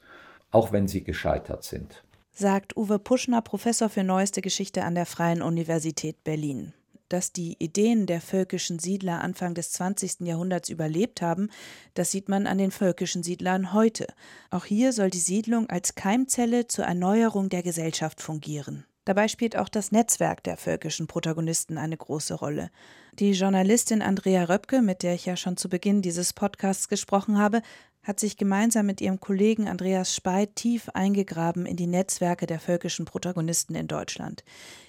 auch 0.51 0.71
wenn 0.71 0.87
sie 0.87 1.03
gescheitert 1.03 1.63
sind. 1.63 2.03
Sagt 2.37 2.75
Uwe 2.75 2.99
Puschner, 2.99 3.41
Professor 3.41 3.87
für 3.89 4.03
neueste 4.03 4.41
Geschichte 4.41 4.83
an 4.83 4.93
der 4.93 5.05
Freien 5.05 5.41
Universität 5.41 6.23
Berlin. 6.25 6.73
Dass 7.07 7.31
die 7.31 7.55
Ideen 7.59 8.07
der 8.07 8.19
völkischen 8.19 8.77
Siedler 8.77 9.21
Anfang 9.21 9.53
des 9.53 9.71
20. 9.71 10.21
Jahrhunderts 10.21 10.69
überlebt 10.69 11.21
haben, 11.21 11.49
das 11.93 12.11
sieht 12.11 12.27
man 12.27 12.45
an 12.45 12.57
den 12.57 12.71
völkischen 12.71 13.23
Siedlern 13.23 13.73
heute. 13.73 14.07
Auch 14.49 14.65
hier 14.65 14.91
soll 14.91 15.09
die 15.09 15.19
Siedlung 15.19 15.69
als 15.69 15.95
Keimzelle 15.95 16.67
zur 16.67 16.85
Erneuerung 16.85 17.47
der 17.49 17.63
Gesellschaft 17.63 18.21
fungieren. 18.21 18.85
Dabei 19.05 19.27
spielt 19.27 19.55
auch 19.55 19.69
das 19.69 19.91
Netzwerk 19.91 20.43
der 20.43 20.57
völkischen 20.57 21.05
Protagonisten 21.05 21.77
eine 21.77 21.95
große 21.95 22.33
Rolle. 22.33 22.71
Die 23.13 23.31
Journalistin 23.31 24.01
Andrea 24.01 24.45
Röpke, 24.45 24.81
mit 24.81 25.03
der 25.03 25.13
ich 25.13 25.27
ja 25.27 25.37
schon 25.37 25.57
zu 25.57 25.69
Beginn 25.69 26.01
dieses 26.01 26.33
Podcasts 26.33 26.89
gesprochen 26.89 27.37
habe, 27.37 27.61
hat 28.05 28.19
sich 28.19 28.37
gemeinsam 28.37 28.85
mit 28.85 29.01
ihrem 29.01 29.19
Kollegen 29.19 29.67
Andreas 29.67 30.15
Spey 30.15 30.47
tief 30.47 30.89
eingegraben 30.89 31.65
in 31.65 31.75
die 31.75 31.87
Netzwerke 31.87 32.45
der 32.45 32.59
völkischen 32.59 33.05
Protagonisten 33.05 33.75
in 33.75 33.87
Deutschland. 33.87 34.43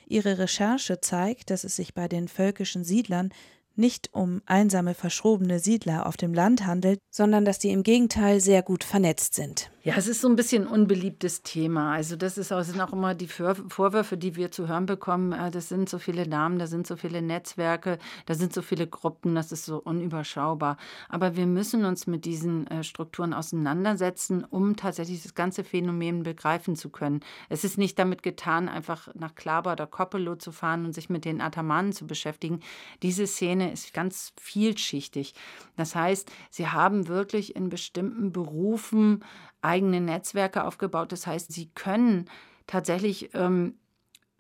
Ihre 0.07 0.39
Recherche 0.39 1.01
zeigt, 1.01 1.51
dass 1.51 1.65
es 1.65 1.77
sich 1.77 1.95
bei 1.95 2.09
den 2.09 2.29
völkischen 2.29 2.85
Siedlern 2.85 3.31
nicht 3.75 4.11
um 4.13 4.43
einsame, 4.47 4.95
verschrobene 4.95 5.59
Siedler 5.59 6.07
auf 6.07 6.17
dem 6.17 6.35
Land 6.35 6.67
handelt, 6.67 7.01
sondern 7.11 7.45
dass 7.45 7.59
die 7.59 7.71
im 7.71 7.83
Gegenteil 7.83 8.41
sehr 8.41 8.63
gut 8.63 8.85
vernetzt 8.85 9.35
sind. 9.35 9.71
Ja, 9.87 9.95
es 9.97 10.09
ist 10.09 10.21
so 10.21 10.29
ein 10.29 10.35
bisschen 10.35 10.65
ein 10.65 10.69
unbeliebtes 10.69 11.45
Thema. 11.45 11.93
Also 11.93 12.17
das 12.17 12.39
ist 12.39 12.53
auch, 12.53 12.61
sind 12.63 12.81
auch 12.81 12.93
immer 12.93 13.15
die 13.15 13.29
Vorwürfe, 13.29 14.17
die 14.17 14.35
wir 14.35 14.51
zu 14.51 14.67
hören 14.67 14.85
bekommen. 14.85 15.31
Äh, 15.31 15.53
das 15.53 15.69
sind 15.69 15.89
so 15.89 16.01
viele 16.01 16.27
Namen, 16.27 16.59
da 16.59 16.67
sind 16.67 16.89
so 16.89 16.97
viele 16.97 17.23
Netzwerke, 17.23 17.99
da 18.27 18.35
sind 18.35 18.53
so 18.53 18.63
viele 18.63 18.89
Gruppen, 18.89 19.37
das 19.37 19.53
ist 19.53 19.65
so 19.65 19.77
unüberschaubar. 19.81 20.77
Aber 21.09 21.37
wir 21.37 21.47
müssen 21.47 21.85
uns 21.85 22.09
mit 22.09 22.25
diesen 22.25 22.67
äh, 22.67 22.83
Strukturen 22.83 23.33
auseinandersetzen, 23.33 24.43
um 24.43 24.75
tatsächlich 24.75 25.23
das 25.23 25.37
ganze 25.37 25.63
Phänomen 25.63 26.25
begreifen 26.25 26.75
zu 26.75 26.91
können. 26.91 27.21
Es 27.49 27.63
ist 27.63 27.79
nicht 27.79 27.97
damit 27.97 28.25
getan, 28.25 28.69
einfach 28.69 29.15
nach 29.15 29.37
Klaber 29.37 29.71
oder 29.71 29.87
Koppelow 29.87 30.35
zu 30.35 30.51
fahren 30.51 30.85
und 30.85 30.95
sich 30.95 31.11
mit 31.11 31.25
den 31.25 31.41
Atamanen 31.41 31.93
zu 31.93 32.09
beschäftigen. 32.09 32.59
Diese 33.05 33.29
Szene 33.29 33.71
ist 33.71 33.95
ganz 33.95 34.33
vielschichtig. 34.41 35.35
Das 35.77 35.95
heißt, 35.95 36.29
sie 36.51 36.67
haben 36.67 37.07
wirklich 37.07 37.55
in 37.55 37.69
bestimmten 37.69 38.33
Berufen 38.33 39.23
eigene 39.63 40.01
Netzwerke 40.01 40.65
aufgebaut. 40.65 41.13
Das 41.13 41.27
heißt, 41.27 41.53
sie 41.53 41.71
können 41.71 42.29
tatsächlich 42.67 43.31
ähm, 43.35 43.79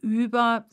über 0.00 0.66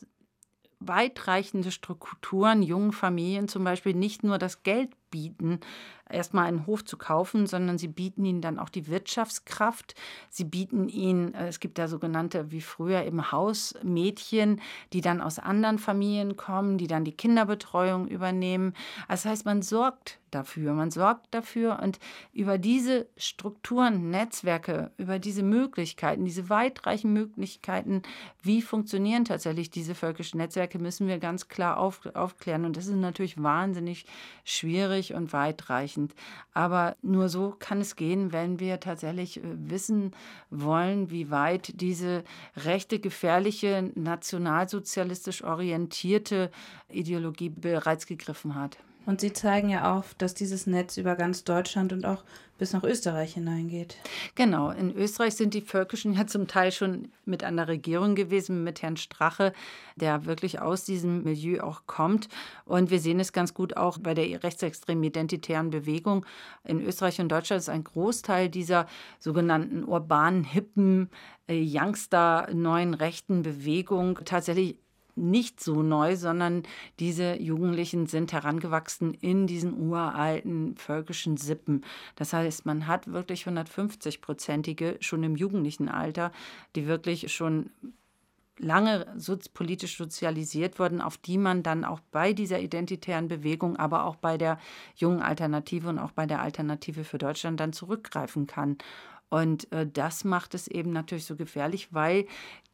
weitreichende 0.80 1.70
Strukturen, 1.70 2.62
jungen 2.62 2.92
Familien 2.92 3.48
zum 3.48 3.64
Beispiel, 3.64 3.94
nicht 3.94 4.22
nur 4.22 4.38
das 4.38 4.62
Geld 4.62 4.90
bieten, 5.10 5.60
erstmal 6.10 6.46
einen 6.46 6.66
Hof 6.66 6.84
zu 6.84 6.96
kaufen, 6.96 7.46
sondern 7.46 7.78
sie 7.78 7.88
bieten 7.88 8.24
ihnen 8.24 8.40
dann 8.40 8.58
auch 8.58 8.68
die 8.68 8.88
Wirtschaftskraft. 8.88 9.94
Sie 10.28 10.44
bieten 10.44 10.88
ihnen, 10.88 11.34
äh, 11.34 11.48
es 11.48 11.60
gibt 11.60 11.78
da 11.78 11.88
sogenannte, 11.88 12.50
wie 12.50 12.60
früher 12.60 13.04
eben 13.04 13.32
Hausmädchen, 13.32 14.60
die 14.92 15.00
dann 15.00 15.20
aus 15.20 15.38
anderen 15.38 15.78
Familien 15.78 16.36
kommen, 16.36 16.78
die 16.78 16.86
dann 16.86 17.04
die 17.04 17.16
Kinderbetreuung 17.16 18.08
übernehmen. 18.08 18.74
Das 19.08 19.24
heißt, 19.24 19.44
man 19.44 19.62
sorgt 19.62 20.18
dafür, 20.30 20.72
man 20.72 20.90
sorgt 20.90 21.32
dafür 21.32 21.78
und 21.80 21.98
über 22.32 22.58
diese 22.58 23.06
Strukturen, 23.16 24.10
Netzwerke, 24.10 24.90
über 24.96 25.18
diese 25.18 25.42
Möglichkeiten, 25.42 26.24
diese 26.24 26.50
weitreichen 26.50 27.12
Möglichkeiten, 27.12 28.02
wie 28.42 28.60
funktionieren 28.60 29.24
tatsächlich 29.24 29.70
diese 29.70 29.94
völkischen 29.94 30.38
Netzwerke, 30.38 30.78
müssen 30.78 31.06
wir 31.06 31.18
ganz 31.18 31.48
klar 31.48 31.78
auf, 31.78 32.04
aufklären. 32.14 32.64
Und 32.64 32.76
das 32.76 32.86
ist 32.86 32.96
natürlich 32.96 33.40
wahnsinnig 33.40 34.06
schwierig 34.44 35.14
und 35.14 35.32
weitreichend. 35.32 35.93
Aber 36.52 36.96
nur 37.02 37.28
so 37.28 37.54
kann 37.58 37.80
es 37.80 37.96
gehen, 37.96 38.32
wenn 38.32 38.60
wir 38.60 38.80
tatsächlich 38.80 39.38
äh, 39.38 39.42
wissen 39.44 40.12
wollen, 40.50 41.10
wie 41.10 41.30
weit 41.30 41.80
diese 41.80 42.24
rechte, 42.56 42.98
gefährliche, 42.98 43.90
nationalsozialistisch 43.94 45.42
orientierte 45.44 46.50
Ideologie 46.88 47.50
bereits 47.50 48.06
gegriffen 48.06 48.54
hat. 48.54 48.78
Und 49.06 49.20
Sie 49.20 49.32
zeigen 49.32 49.68
ja 49.68 49.94
auch, 49.94 50.04
dass 50.18 50.34
dieses 50.34 50.66
Netz 50.66 50.96
über 50.96 51.14
ganz 51.14 51.44
Deutschland 51.44 51.92
und 51.92 52.06
auch 52.06 52.24
bis 52.58 52.72
nach 52.72 52.84
Österreich 52.84 53.34
hineingeht. 53.34 53.96
Genau, 54.36 54.70
in 54.70 54.94
Österreich 54.94 55.34
sind 55.34 55.54
die 55.54 55.60
Völkischen 55.60 56.14
ja 56.14 56.26
zum 56.26 56.46
Teil 56.46 56.70
schon 56.70 57.08
mit 57.24 57.42
an 57.42 57.56
der 57.56 57.66
Regierung 57.66 58.14
gewesen, 58.14 58.62
mit 58.62 58.80
Herrn 58.80 58.96
Strache, 58.96 59.52
der 59.96 60.24
wirklich 60.24 60.60
aus 60.60 60.84
diesem 60.84 61.24
Milieu 61.24 61.62
auch 61.62 61.82
kommt. 61.86 62.28
Und 62.64 62.90
wir 62.90 63.00
sehen 63.00 63.18
es 63.18 63.32
ganz 63.32 63.54
gut 63.54 63.76
auch 63.76 63.98
bei 63.98 64.14
der 64.14 64.42
rechtsextremen 64.42 65.02
identitären 65.02 65.70
Bewegung. 65.70 66.24
In 66.62 66.80
Österreich 66.80 67.20
und 67.20 67.28
Deutschland 67.28 67.60
ist 67.60 67.68
ein 67.68 67.84
Großteil 67.84 68.48
dieser 68.48 68.86
sogenannten 69.18 69.84
urbanen, 69.84 70.44
hippen, 70.44 71.10
äh, 71.48 71.60
Youngster, 71.60 72.48
neuen 72.52 72.94
rechten 72.94 73.42
Bewegung 73.42 74.20
tatsächlich 74.24 74.78
nicht 75.16 75.60
so 75.60 75.82
neu, 75.82 76.16
sondern 76.16 76.62
diese 76.98 77.40
Jugendlichen 77.40 78.06
sind 78.06 78.32
herangewachsen 78.32 79.14
in 79.14 79.46
diesen 79.46 79.88
uralten 79.88 80.76
völkischen 80.76 81.36
Sippen. 81.36 81.84
Das 82.16 82.32
heißt, 82.32 82.66
man 82.66 82.86
hat 82.86 83.12
wirklich 83.12 83.46
150-prozentige 83.46 84.96
schon 85.00 85.22
im 85.22 85.36
jugendlichen 85.36 85.88
Alter, 85.88 86.32
die 86.74 86.86
wirklich 86.86 87.32
schon 87.32 87.70
lange 88.58 89.06
politisch 89.52 89.96
sozialisiert 89.96 90.78
wurden, 90.78 91.00
auf 91.00 91.16
die 91.16 91.38
man 91.38 91.62
dann 91.62 91.84
auch 91.84 92.00
bei 92.12 92.32
dieser 92.32 92.60
identitären 92.60 93.28
Bewegung, 93.28 93.76
aber 93.76 94.04
auch 94.04 94.16
bei 94.16 94.38
der 94.38 94.58
jungen 94.94 95.22
Alternative 95.22 95.88
und 95.88 95.98
auch 95.98 96.12
bei 96.12 96.26
der 96.26 96.40
Alternative 96.40 97.04
für 97.04 97.18
Deutschland 97.18 97.58
dann 97.58 97.72
zurückgreifen 97.72 98.46
kann. 98.46 98.78
Und 99.28 99.70
äh, 99.72 99.86
das 99.86 100.24
macht 100.24 100.54
es 100.54 100.68
eben 100.68 100.92
natürlich 100.92 101.24
so 101.24 101.36
gefährlich, 101.36 101.92
weil 101.92 102.26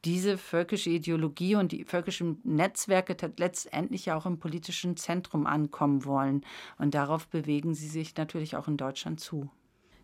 diese 0.05 0.39
völkische 0.39 0.91
Ideologie 0.91 1.57
und 1.57 1.73
die 1.73 1.85
völkischen 1.85 2.41
Netzwerke 2.45 3.17
letztendlich 3.39 4.07
ja 4.07 4.17
auch 4.17 4.27
im 4.27 4.39
politischen 4.39 4.97
Zentrum 4.97 5.47
ankommen 5.47 6.05
wollen. 6.05 6.45
Und 6.79 6.95
darauf 6.95 7.29
bewegen 7.29 7.75
sie 7.75 7.89
sich 7.89 8.17
natürlich 8.17 8.57
auch 8.57 8.69
in 8.69 8.77
Deutschland 8.77 9.21
zu. 9.21 9.51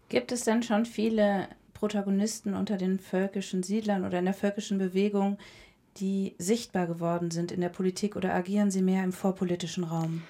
Gibt 0.09 0.33
es 0.33 0.45
denn 0.45 0.63
schon 0.63 0.87
viele 0.87 1.49
Protagonisten 1.75 2.55
unter 2.55 2.77
den 2.77 2.99
völkischen 2.99 3.63
Siedlern 3.63 4.05
oder 4.05 4.19
in 4.19 4.25
der 4.25 4.35
völkischen 4.35 4.79
Bewegung, 4.79 5.39
die 5.99 6.35
sichtbar 6.39 6.87
geworden 6.87 7.31
sind 7.31 7.53
in 7.53 7.61
der 7.61 7.69
Politik 7.69 8.17
oder 8.17 8.35
agieren 8.35 8.71
sie 8.71 8.83
mehr 8.83 9.03
im 9.03 9.13
vorpolitischen 9.13 9.85
Raum? 9.85 10.23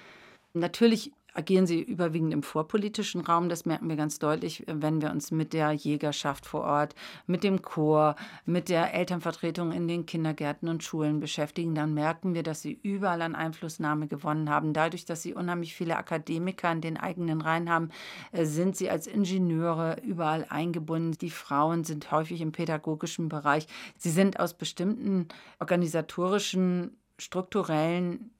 Natürlich 0.53 1.11
agieren 1.37 1.67
sie 1.67 1.81
überwiegend 1.81 2.33
im 2.33 2.41
vorpolitischen 2.41 3.21
Raum. 3.21 3.47
Das 3.47 3.65
merken 3.65 3.87
wir 3.89 3.95
ganz 3.95 4.17
deutlich, 4.17 4.63
wenn 4.67 5.01
wir 5.01 5.11
uns 5.11 5.29
mit 5.29 5.53
der 5.53 5.71
Jägerschaft 5.71 6.47
vor 6.47 6.61
Ort, 6.61 6.95
mit 7.27 7.43
dem 7.43 7.61
Chor, 7.61 8.15
mit 8.45 8.69
der 8.69 8.93
Elternvertretung 8.95 9.71
in 9.71 9.87
den 9.87 10.07
Kindergärten 10.07 10.67
und 10.67 10.83
Schulen 10.83 11.19
beschäftigen. 11.19 11.75
Dann 11.75 11.93
merken 11.93 12.33
wir, 12.33 12.41
dass 12.41 12.63
sie 12.63 12.79
überall 12.81 13.21
an 13.21 13.35
Einflussnahme 13.35 14.07
gewonnen 14.07 14.49
haben. 14.49 14.73
Dadurch, 14.73 15.05
dass 15.05 15.21
sie 15.21 15.35
unheimlich 15.35 15.75
viele 15.75 15.97
Akademiker 15.97 16.71
in 16.71 16.81
den 16.81 16.97
eigenen 16.97 17.41
Reihen 17.41 17.69
haben, 17.69 17.89
äh, 18.31 18.45
sind 18.45 18.75
sie 18.75 18.89
als 18.89 19.05
Ingenieure 19.05 20.01
überall 20.03 20.47
eingebunden. 20.49 21.19
Die 21.19 21.29
Frauen 21.29 21.83
sind 21.83 22.09
häufig 22.09 22.41
im 22.41 22.51
pädagogischen 22.51 23.29
Bereich. 23.29 23.67
Sie 23.95 24.09
sind 24.09 24.39
aus 24.39 24.55
bestimmten 24.55 25.27
organisatorischen 25.59 26.97
strukturellen 27.19 28.31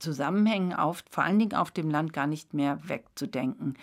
Zusammenhängen 0.00 0.74
auf, 0.74 1.04
vor 1.10 1.24
allen 1.24 1.38
Dingen 1.38 1.54
auf 1.54 1.70
dem 1.70 1.90
Land 1.90 2.12
gar 2.12 2.26
nicht 2.26 2.54
mehr 2.54 2.80
wegzudenken. 2.88 3.76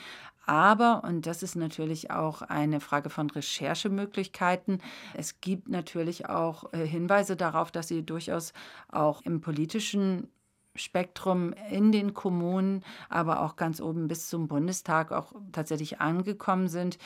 Aber, 0.45 1.03
und 1.03 1.25
das 1.25 1.43
ist 1.43 1.55
natürlich 1.55 2.09
auch 2.09 2.41
eine 2.41 2.79
Frage 2.79 3.09
von 3.09 3.29
Recherchemöglichkeiten, 3.29 4.81
es 5.13 5.41
gibt 5.41 5.67
natürlich 5.67 6.29
auch 6.29 6.71
äh, 6.73 6.85
Hinweise 6.87 7.35
darauf, 7.35 7.69
dass 7.69 7.89
sie 7.89 8.03
durchaus 8.03 8.53
auch 8.89 9.21
im 9.23 9.41
politischen 9.41 10.29
Spektrum 10.77 11.53
in 11.69 11.91
den 11.91 12.13
Kommunen, 12.13 12.83
aber 13.09 13.41
auch 13.41 13.55
ganz 13.55 13.81
oben 13.81 14.07
bis 14.07 14.29
zum 14.29 14.47
Bundestag 14.47 15.11
auch 15.11 15.33
tatsächlich 15.51 15.99
angekommen 15.99 16.67
sind. 16.67 16.97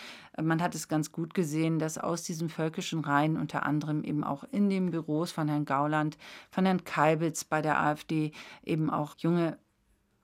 Man 0.41 0.62
hat 0.62 0.75
es 0.75 0.88
ganz 0.88 1.12
gut 1.12 1.34
gesehen, 1.34 1.79
dass 1.79 1.97
aus 1.97 2.23
diesen 2.23 2.49
völkischen 2.49 2.99
Reihen 3.01 3.38
unter 3.38 3.65
anderem 3.65 4.03
eben 4.03 4.23
auch 4.23 4.43
in 4.51 4.69
den 4.69 4.91
Büros 4.91 5.31
von 5.31 5.47
Herrn 5.47 5.65
Gauland, 5.65 6.17
von 6.49 6.65
Herrn 6.65 6.84
Kalbitz 6.84 7.43
bei 7.43 7.62
der 7.62 7.81
AfD 7.81 8.31
eben 8.63 8.89
auch 8.89 9.15
junge 9.17 9.57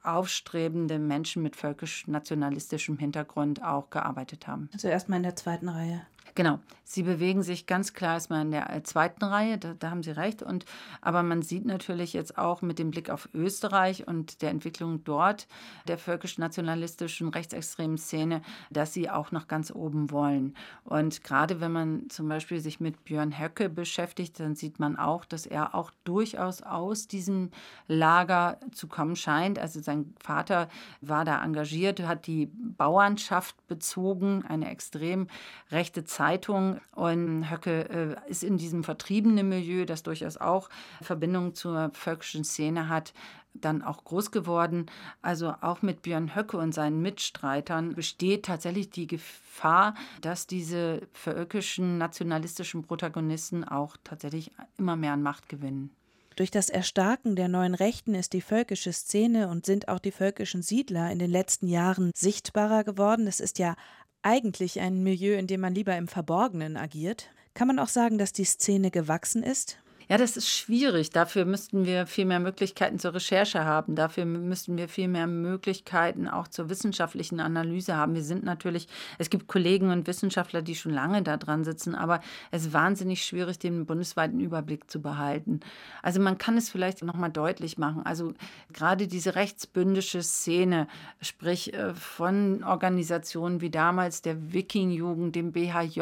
aufstrebende 0.03 0.99
Menschen 0.99 1.43
mit 1.43 1.55
völkisch-nationalistischem 1.55 2.97
Hintergrund 2.97 3.63
auch 3.63 3.89
gearbeitet 3.89 4.47
haben. 4.47 4.69
Also 4.73 4.87
erstmal 4.87 5.17
in 5.17 5.23
der 5.23 5.35
zweiten 5.35 5.69
Reihe. 5.69 6.01
Genau, 6.37 6.59
sie 6.83 7.01
bewegen 7.01 7.41
sich 7.41 7.65
ganz 7.65 7.93
klar 7.93 8.13
erstmal 8.13 8.43
in 8.43 8.51
der 8.51 8.71
äh, 8.71 8.83
zweiten 8.83 9.23
Reihe, 9.25 9.57
da, 9.57 9.73
da, 9.73 9.89
haben 9.89 10.03
Sie 10.03 10.11
recht. 10.11 10.43
Und, 10.43 10.65
aber 11.01 11.23
man 11.23 11.41
sieht 11.41 11.65
natürlich 11.65 12.13
jetzt 12.13 12.37
auch 12.37 12.61
mit 12.61 12.77
dem 12.77 12.91
Blick 12.91 13.09
auf 13.09 13.27
Österreich 13.33 14.07
und 14.07 14.43
der 14.43 14.51
Entwicklung 14.51 15.03
dort, 15.03 15.47
der 15.87 15.97
völkisch-nationalistischen 15.97 17.29
rechtsextremen 17.29 17.97
Szene, 17.97 18.43
dass 18.69 18.93
sie 18.93 19.09
auch 19.09 19.31
noch 19.31 19.47
ganz 19.47 19.71
oben 19.71 20.11
wollen. 20.11 20.53
Und 20.83 21.23
gerade 21.23 21.59
wenn 21.59 21.71
man 21.71 22.07
zum 22.11 22.29
Beispiel 22.29 22.59
sich 22.59 22.79
mit 22.79 23.03
Björn 23.03 23.39
Höcke 23.39 23.67
beschäftigt, 23.67 24.39
dann 24.39 24.53
sieht 24.53 24.79
man 24.79 24.95
auch, 24.95 25.25
dass 25.25 25.47
er 25.47 25.73
auch 25.73 25.89
durchaus 26.03 26.61
aus 26.61 27.07
diesem 27.07 27.49
Lager 27.87 28.59
zu 28.73 28.87
kommen 28.87 29.15
scheint. 29.15 29.57
Also 29.57 29.81
sein 29.81 30.13
Vater 30.19 30.69
war 31.01 31.25
da 31.25 31.43
engagiert, 31.43 31.99
hat 32.01 32.27
die 32.27 32.45
Bauernschaft 32.45 33.55
bezogen, 33.67 34.45
eine 34.47 34.69
extrem 34.69 35.25
rechte 35.71 36.03
Zeitung. 36.27 36.79
Und 36.93 37.49
Höcke 37.49 38.17
äh, 38.25 38.29
ist 38.29 38.43
in 38.43 38.57
diesem 38.57 38.83
vertriebenen 38.83 39.47
Milieu, 39.47 39.85
das 39.85 40.03
durchaus 40.03 40.37
auch 40.37 40.69
Verbindungen 41.01 41.55
zur 41.55 41.91
völkischen 41.93 42.43
Szene 42.43 42.89
hat, 42.89 43.13
dann 43.53 43.81
auch 43.81 44.03
groß 44.03 44.31
geworden. 44.31 44.87
Also 45.21 45.55
auch 45.61 45.81
mit 45.81 46.01
Björn 46.01 46.35
Höcke 46.35 46.57
und 46.57 46.73
seinen 46.73 47.01
Mitstreitern 47.01 47.95
besteht 47.95 48.45
tatsächlich 48.45 48.89
die 48.89 49.07
Gefahr, 49.07 49.95
dass 50.21 50.47
diese 50.47 51.01
völkischen 51.13 51.97
nationalistischen 51.97 52.83
Protagonisten 52.83 53.63
auch 53.63 53.95
tatsächlich 54.03 54.51
immer 54.77 54.95
mehr 54.95 55.13
an 55.13 55.23
Macht 55.23 55.49
gewinnen. 55.49 55.91
Durch 56.35 56.51
das 56.51 56.69
Erstarken 56.69 57.35
der 57.35 57.47
neuen 57.47 57.73
Rechten 57.73 58.13
ist 58.13 58.33
die 58.33 58.41
völkische 58.41 58.93
Szene 58.93 59.47
und 59.47 59.65
sind 59.65 59.87
auch 59.87 59.97
die 59.97 60.11
völkischen 60.11 60.61
Siedler 60.61 61.09
in 61.09 61.17
den 61.17 61.31
letzten 61.31 61.67
Jahren 61.67 62.11
sichtbarer 62.13 62.83
geworden. 62.83 63.25
Es 63.25 63.39
ist 63.39 63.57
ja 63.57 63.75
eigentlich 64.21 64.79
ein 64.79 65.03
Milieu, 65.03 65.37
in 65.37 65.47
dem 65.47 65.61
man 65.61 65.75
lieber 65.75 65.95
im 65.97 66.07
Verborgenen 66.07 66.77
agiert. 66.77 67.29
Kann 67.53 67.67
man 67.67 67.79
auch 67.79 67.87
sagen, 67.87 68.17
dass 68.17 68.33
die 68.33 68.45
Szene 68.45 68.91
gewachsen 68.91 69.43
ist? 69.43 69.79
Ja, 70.09 70.17
das 70.17 70.37
ist 70.37 70.47
schwierig. 70.47 71.09
Dafür 71.09 71.43
müssten 71.43 71.85
wir 71.85 72.07
viel 72.07 72.23
mehr 72.23 72.39
Möglichkeiten 72.39 72.97
zur 72.97 73.13
Recherche 73.13 73.65
haben. 73.65 73.93
Dafür 73.95 74.23
müssten 74.23 74.77
wir 74.77 74.87
viel 74.87 75.09
mehr 75.09 75.27
Möglichkeiten 75.27 76.29
auch 76.29 76.47
zur 76.47 76.69
wissenschaftlichen 76.69 77.41
Analyse 77.41 77.97
haben. 77.97 78.15
Wir 78.15 78.23
sind 78.23 78.45
natürlich, 78.45 78.87
es 79.17 79.29
gibt 79.29 79.47
Kollegen 79.47 79.89
und 79.91 80.07
Wissenschaftler, 80.07 80.61
die 80.61 80.75
schon 80.75 80.93
lange 80.93 81.23
da 81.23 81.35
dran 81.35 81.65
sitzen, 81.65 81.93
aber 81.93 82.21
es 82.51 82.67
ist 82.67 82.73
wahnsinnig 82.73 83.25
schwierig, 83.25 83.59
den 83.59 83.85
bundesweiten 83.85 84.39
Überblick 84.39 84.89
zu 84.89 85.01
behalten. 85.01 85.59
Also 86.01 86.21
man 86.21 86.37
kann 86.37 86.55
es 86.55 86.69
vielleicht 86.69 87.03
nochmal 87.03 87.31
deutlich 87.31 87.77
machen. 87.77 88.05
Also 88.05 88.33
gerade 88.71 89.07
diese 89.07 89.35
rechtsbündische 89.35 90.23
Szene, 90.23 90.87
sprich 91.21 91.73
äh, 91.73 91.93
von 91.93 92.63
Organisationen 92.63 93.59
wie 93.59 93.69
damals 93.69 94.21
der 94.21 94.53
Wiking-Jugend, 94.53 95.35
dem 95.35 95.51
BHJ, 95.51 96.01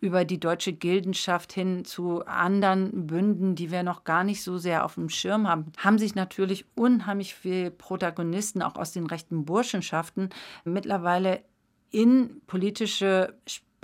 über 0.00 0.24
die 0.24 0.38
deutsche 0.38 0.72
Gildenschaft 0.72 1.52
hin 1.52 1.84
zu 1.84 2.24
anderen 2.26 3.06
Bünden, 3.06 3.54
die 3.54 3.70
wir 3.70 3.82
noch 3.82 4.04
gar 4.04 4.24
nicht 4.24 4.42
so 4.42 4.58
sehr 4.58 4.84
auf 4.84 4.94
dem 4.94 5.08
Schirm 5.08 5.48
haben, 5.48 5.72
haben 5.78 5.98
sich 5.98 6.14
natürlich 6.14 6.66
unheimlich 6.74 7.34
viele 7.34 7.70
Protagonisten 7.70 8.62
auch 8.62 8.76
aus 8.76 8.92
den 8.92 9.06
rechten 9.06 9.44
Burschenschaften 9.44 10.30
mittlerweile 10.64 11.42
in 11.90 12.40
politische 12.46 13.34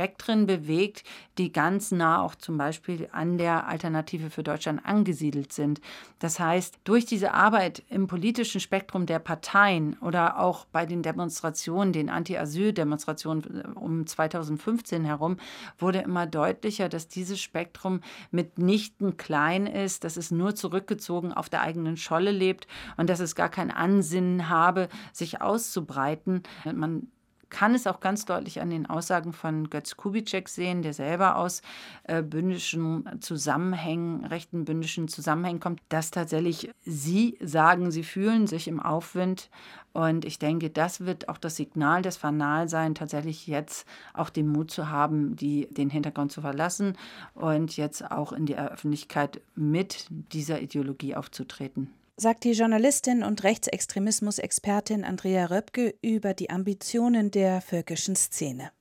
Spektren 0.00 0.46
bewegt, 0.46 1.04
die 1.36 1.52
ganz 1.52 1.92
nah 1.92 2.22
auch 2.22 2.34
zum 2.34 2.56
Beispiel 2.56 3.10
an 3.12 3.36
der 3.36 3.66
Alternative 3.66 4.30
für 4.30 4.42
Deutschland 4.42 4.80
angesiedelt 4.82 5.52
sind. 5.52 5.82
Das 6.20 6.40
heißt, 6.40 6.78
durch 6.84 7.04
diese 7.04 7.34
Arbeit 7.34 7.82
im 7.90 8.06
politischen 8.06 8.62
Spektrum 8.62 9.04
der 9.04 9.18
Parteien 9.18 9.98
oder 10.00 10.38
auch 10.40 10.64
bei 10.64 10.86
den 10.86 11.02
Demonstrationen, 11.02 11.92
den 11.92 12.08
Anti-Asyl-Demonstrationen 12.08 13.74
um 13.74 14.06
2015 14.06 15.04
herum, 15.04 15.36
wurde 15.78 15.98
immer 15.98 16.26
deutlicher, 16.26 16.88
dass 16.88 17.08
dieses 17.08 17.38
Spektrum 17.38 18.00
mitnichten 18.30 19.18
klein 19.18 19.66
ist, 19.66 20.04
dass 20.04 20.16
es 20.16 20.30
nur 20.30 20.54
zurückgezogen 20.54 21.34
auf 21.34 21.50
der 21.50 21.60
eigenen 21.60 21.98
Scholle 21.98 22.30
lebt 22.30 22.66
und 22.96 23.10
dass 23.10 23.20
es 23.20 23.34
gar 23.34 23.50
kein 23.50 23.70
Ansinnen 23.70 24.48
habe, 24.48 24.88
sich 25.12 25.42
auszubreiten. 25.42 26.42
Man 26.64 27.08
kann 27.50 27.74
es 27.74 27.86
auch 27.86 28.00
ganz 28.00 28.24
deutlich 28.24 28.60
an 28.60 28.70
den 28.70 28.86
Aussagen 28.86 29.32
von 29.32 29.68
Götz 29.68 29.96
Kubitschek 29.96 30.48
sehen, 30.48 30.82
der 30.82 30.94
selber 30.94 31.36
aus 31.36 31.62
äh, 32.04 32.22
bündischen 32.22 33.20
Zusammenhängen, 33.20 34.24
rechten 34.24 34.64
bündischen 34.64 35.08
Zusammenhängen 35.08 35.60
kommt, 35.60 35.82
dass 35.88 36.10
tatsächlich 36.10 36.70
sie 36.82 37.36
sagen, 37.42 37.90
sie 37.90 38.04
fühlen 38.04 38.46
sich 38.46 38.68
im 38.68 38.80
Aufwind. 38.80 39.50
Und 39.92 40.24
ich 40.24 40.38
denke, 40.38 40.70
das 40.70 41.04
wird 41.04 41.28
auch 41.28 41.38
das 41.38 41.56
Signal 41.56 42.02
des 42.02 42.16
Fanal 42.16 42.68
sein, 42.68 42.94
tatsächlich 42.94 43.48
jetzt 43.48 43.86
auch 44.14 44.30
den 44.30 44.46
Mut 44.46 44.70
zu 44.70 44.88
haben, 44.88 45.34
die, 45.34 45.68
den 45.72 45.90
Hintergrund 45.90 46.30
zu 46.30 46.40
verlassen 46.40 46.96
und 47.34 47.76
jetzt 47.76 48.08
auch 48.10 48.32
in 48.32 48.46
die 48.46 48.56
Öffentlichkeit 48.56 49.40
mit 49.56 50.06
dieser 50.08 50.62
Ideologie 50.62 51.16
aufzutreten 51.16 51.90
sagt 52.20 52.44
die 52.44 52.52
Journalistin 52.52 53.22
und 53.22 53.44
Rechtsextremismus-Expertin 53.44 55.04
Andrea 55.04 55.46
Röpke 55.46 55.94
über 56.02 56.34
die 56.34 56.50
Ambitionen 56.50 57.30
der 57.30 57.62
völkischen 57.62 58.14
Szene. 58.14 58.72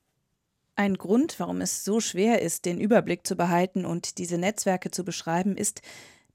Ein 0.75 0.95
Grund, 0.95 1.39
warum 1.39 1.61
es 1.61 1.85
so 1.85 2.01
schwer 2.01 2.41
ist, 2.41 2.65
den 2.65 2.81
Überblick 2.81 3.25
zu 3.25 3.37
behalten 3.37 3.85
und 3.85 4.17
diese 4.17 4.37
Netzwerke 4.37 4.91
zu 4.91 5.05
beschreiben, 5.05 5.55
ist, 5.55 5.81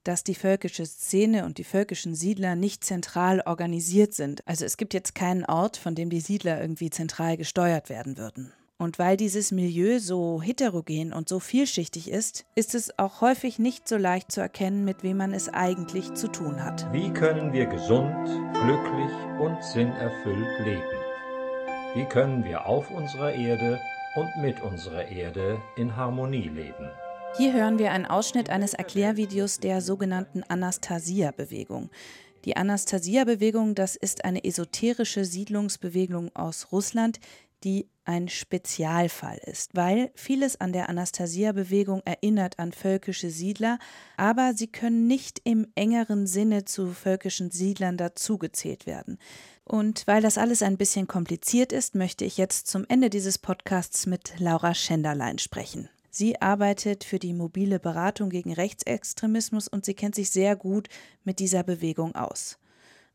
dass 0.03 0.23
die 0.23 0.33
völkische 0.33 0.87
Szene 0.87 1.45
und 1.45 1.59
die 1.59 1.63
völkischen 1.63 2.15
Siedler 2.15 2.55
nicht 2.55 2.83
zentral 2.83 3.43
organisiert 3.45 4.15
sind. 4.15 4.41
Also 4.47 4.65
es 4.65 4.75
gibt 4.75 4.95
jetzt 4.95 5.13
keinen 5.13 5.45
Ort, 5.45 5.77
von 5.77 5.93
dem 5.93 6.09
die 6.09 6.21
Siedler 6.21 6.59
irgendwie 6.59 6.89
zentral 6.89 7.37
gesteuert 7.37 7.89
werden 7.89 8.17
würden. 8.17 8.51
Und 8.77 8.99
weil 8.99 9.15
dieses 9.15 9.53
Milieu 9.53 9.99
so 9.99 10.41
heterogen 10.41 11.13
und 11.13 11.29
so 11.29 11.39
vielschichtig 11.39 12.11
ist, 12.11 12.45
ist 12.55 12.75
es 12.75 12.99
auch 12.99 13.21
häufig 13.21 13.57
nicht 13.57 13.87
so 13.87 13.95
leicht 13.95 14.33
zu 14.33 14.41
erkennen, 14.41 14.83
mit 14.83 15.01
wem 15.01 15.15
man 15.17 15.33
es 15.33 15.47
eigentlich 15.47 16.13
zu 16.13 16.27
tun 16.27 16.61
hat. 16.61 16.91
Wie 16.91 17.09
können 17.11 17.53
wir 17.53 17.67
gesund, 17.67 18.13
glücklich 18.51 19.11
und 19.39 19.63
sinnerfüllt 19.63 20.59
leben? 20.65 20.83
Wie 21.93 22.03
können 22.03 22.43
wir 22.43 22.65
auf 22.65 22.91
unserer 22.91 23.31
Erde 23.33 23.79
und 24.17 24.43
mit 24.43 24.61
unserer 24.61 25.07
Erde 25.07 25.61
in 25.77 25.95
Harmonie 25.95 26.49
leben? 26.49 26.89
Hier 27.37 27.53
hören 27.53 27.79
wir 27.79 27.93
einen 27.93 28.05
Ausschnitt 28.05 28.49
eines 28.49 28.73
Erklärvideos 28.73 29.61
der 29.61 29.79
sogenannten 29.79 30.43
Anastasia-Bewegung. 30.43 31.89
Die 32.43 32.57
Anastasia-Bewegung, 32.57 33.73
das 33.73 33.95
ist 33.95 34.25
eine 34.25 34.43
esoterische 34.43 35.23
Siedlungsbewegung 35.23 36.35
aus 36.35 36.73
Russland, 36.73 37.19
die 37.63 37.87
ein 38.05 38.29
Spezialfall 38.29 39.39
ist, 39.45 39.75
weil 39.75 40.11
vieles 40.15 40.61
an 40.61 40.73
der 40.73 40.89
Anastasia-Bewegung 40.89 42.01
erinnert 42.05 42.59
an 42.59 42.71
völkische 42.71 43.29
Siedler, 43.29 43.79
aber 44.17 44.53
sie 44.55 44.67
können 44.67 45.07
nicht 45.07 45.41
im 45.43 45.67
engeren 45.75 46.27
Sinne 46.27 46.65
zu 46.65 46.93
völkischen 46.93 47.51
Siedlern 47.51 47.97
dazugezählt 47.97 48.85
werden. 48.85 49.17
Und 49.63 50.05
weil 50.05 50.21
das 50.21 50.37
alles 50.37 50.61
ein 50.61 50.77
bisschen 50.77 51.07
kompliziert 51.07 51.71
ist, 51.71 51.95
möchte 51.95 52.23
ich 52.23 52.37
jetzt 52.37 52.67
zum 52.67 52.85
Ende 52.87 53.09
dieses 53.09 53.37
Podcasts 53.37 54.05
mit 54.05 54.35
Laura 54.37 54.73
Schenderlein 54.73 55.39
sprechen. 55.39 55.89
Sie 56.11 56.41
arbeitet 56.41 57.03
für 57.03 57.19
die 57.19 57.33
mobile 57.33 57.77
Beratung 57.77 58.29
gegen 58.29 58.53
Rechtsextremismus 58.53 59.67
und 59.67 59.83
sie 59.83 59.95
kennt 59.95 60.15
sich 60.15 60.29
sehr 60.29 60.55
gut 60.55 60.87
mit 61.25 61.39
dieser 61.39 61.63
Bewegung 61.63 62.15
aus. 62.15 62.57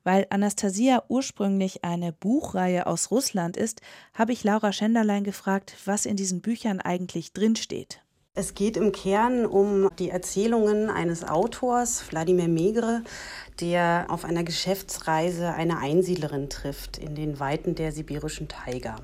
Weil 0.05 0.27
Anastasia 0.31 1.03
ursprünglich 1.09 1.85
eine 1.85 2.13
Buchreihe 2.13 2.87
aus 2.87 3.11
Russland 3.11 3.57
ist, 3.57 3.83
habe 4.15 4.33
ich 4.33 4.45
Laura 4.45 4.73
Schenderlein 4.73 5.25
gefragt, 5.25 5.77
was 5.85 6.07
in 6.07 6.17
diesen 6.17 6.41
Büchern 6.41 6.81
eigentlich 6.81 7.33
drinsteht. 7.33 8.01
Es 8.33 8.55
geht 8.55 8.77
im 8.77 8.93
Kern 8.93 9.45
um 9.45 9.91
die 9.99 10.09
Erzählungen 10.09 10.89
eines 10.89 11.25
Autors, 11.25 12.05
Wladimir 12.11 12.47
Megre, 12.47 13.03
der 13.61 14.07
auf 14.09 14.25
einer 14.25 14.45
Geschäftsreise 14.45 15.53
eine 15.53 15.79
Einsiedlerin 15.79 16.49
trifft 16.49 16.97
in 16.97 17.17
den 17.17 17.41
Weiten 17.41 17.75
der 17.75 17.91
sibirischen 17.91 18.47
Taiga. 18.47 18.97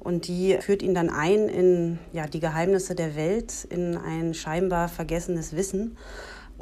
Und 0.00 0.26
die 0.26 0.58
führt 0.60 0.82
ihn 0.82 0.94
dann 0.94 1.10
ein 1.10 1.48
in 1.48 2.00
ja, 2.12 2.26
die 2.26 2.40
Geheimnisse 2.40 2.96
der 2.96 3.14
Welt, 3.14 3.64
in 3.70 3.96
ein 3.96 4.34
scheinbar 4.34 4.88
vergessenes 4.88 5.54
Wissen 5.54 5.96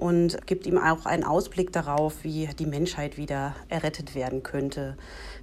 und 0.01 0.47
gibt 0.47 0.67
ihm 0.67 0.79
auch 0.79 1.05
einen 1.05 1.25
Ausblick 1.25 1.73
darauf, 1.73 2.25
wie 2.25 2.49
die 2.59 2.67
Menschheit 2.67 3.19
wieder 3.19 3.55
errettet 3.69 4.15
werden 4.15 4.43
könnte, 4.43 4.97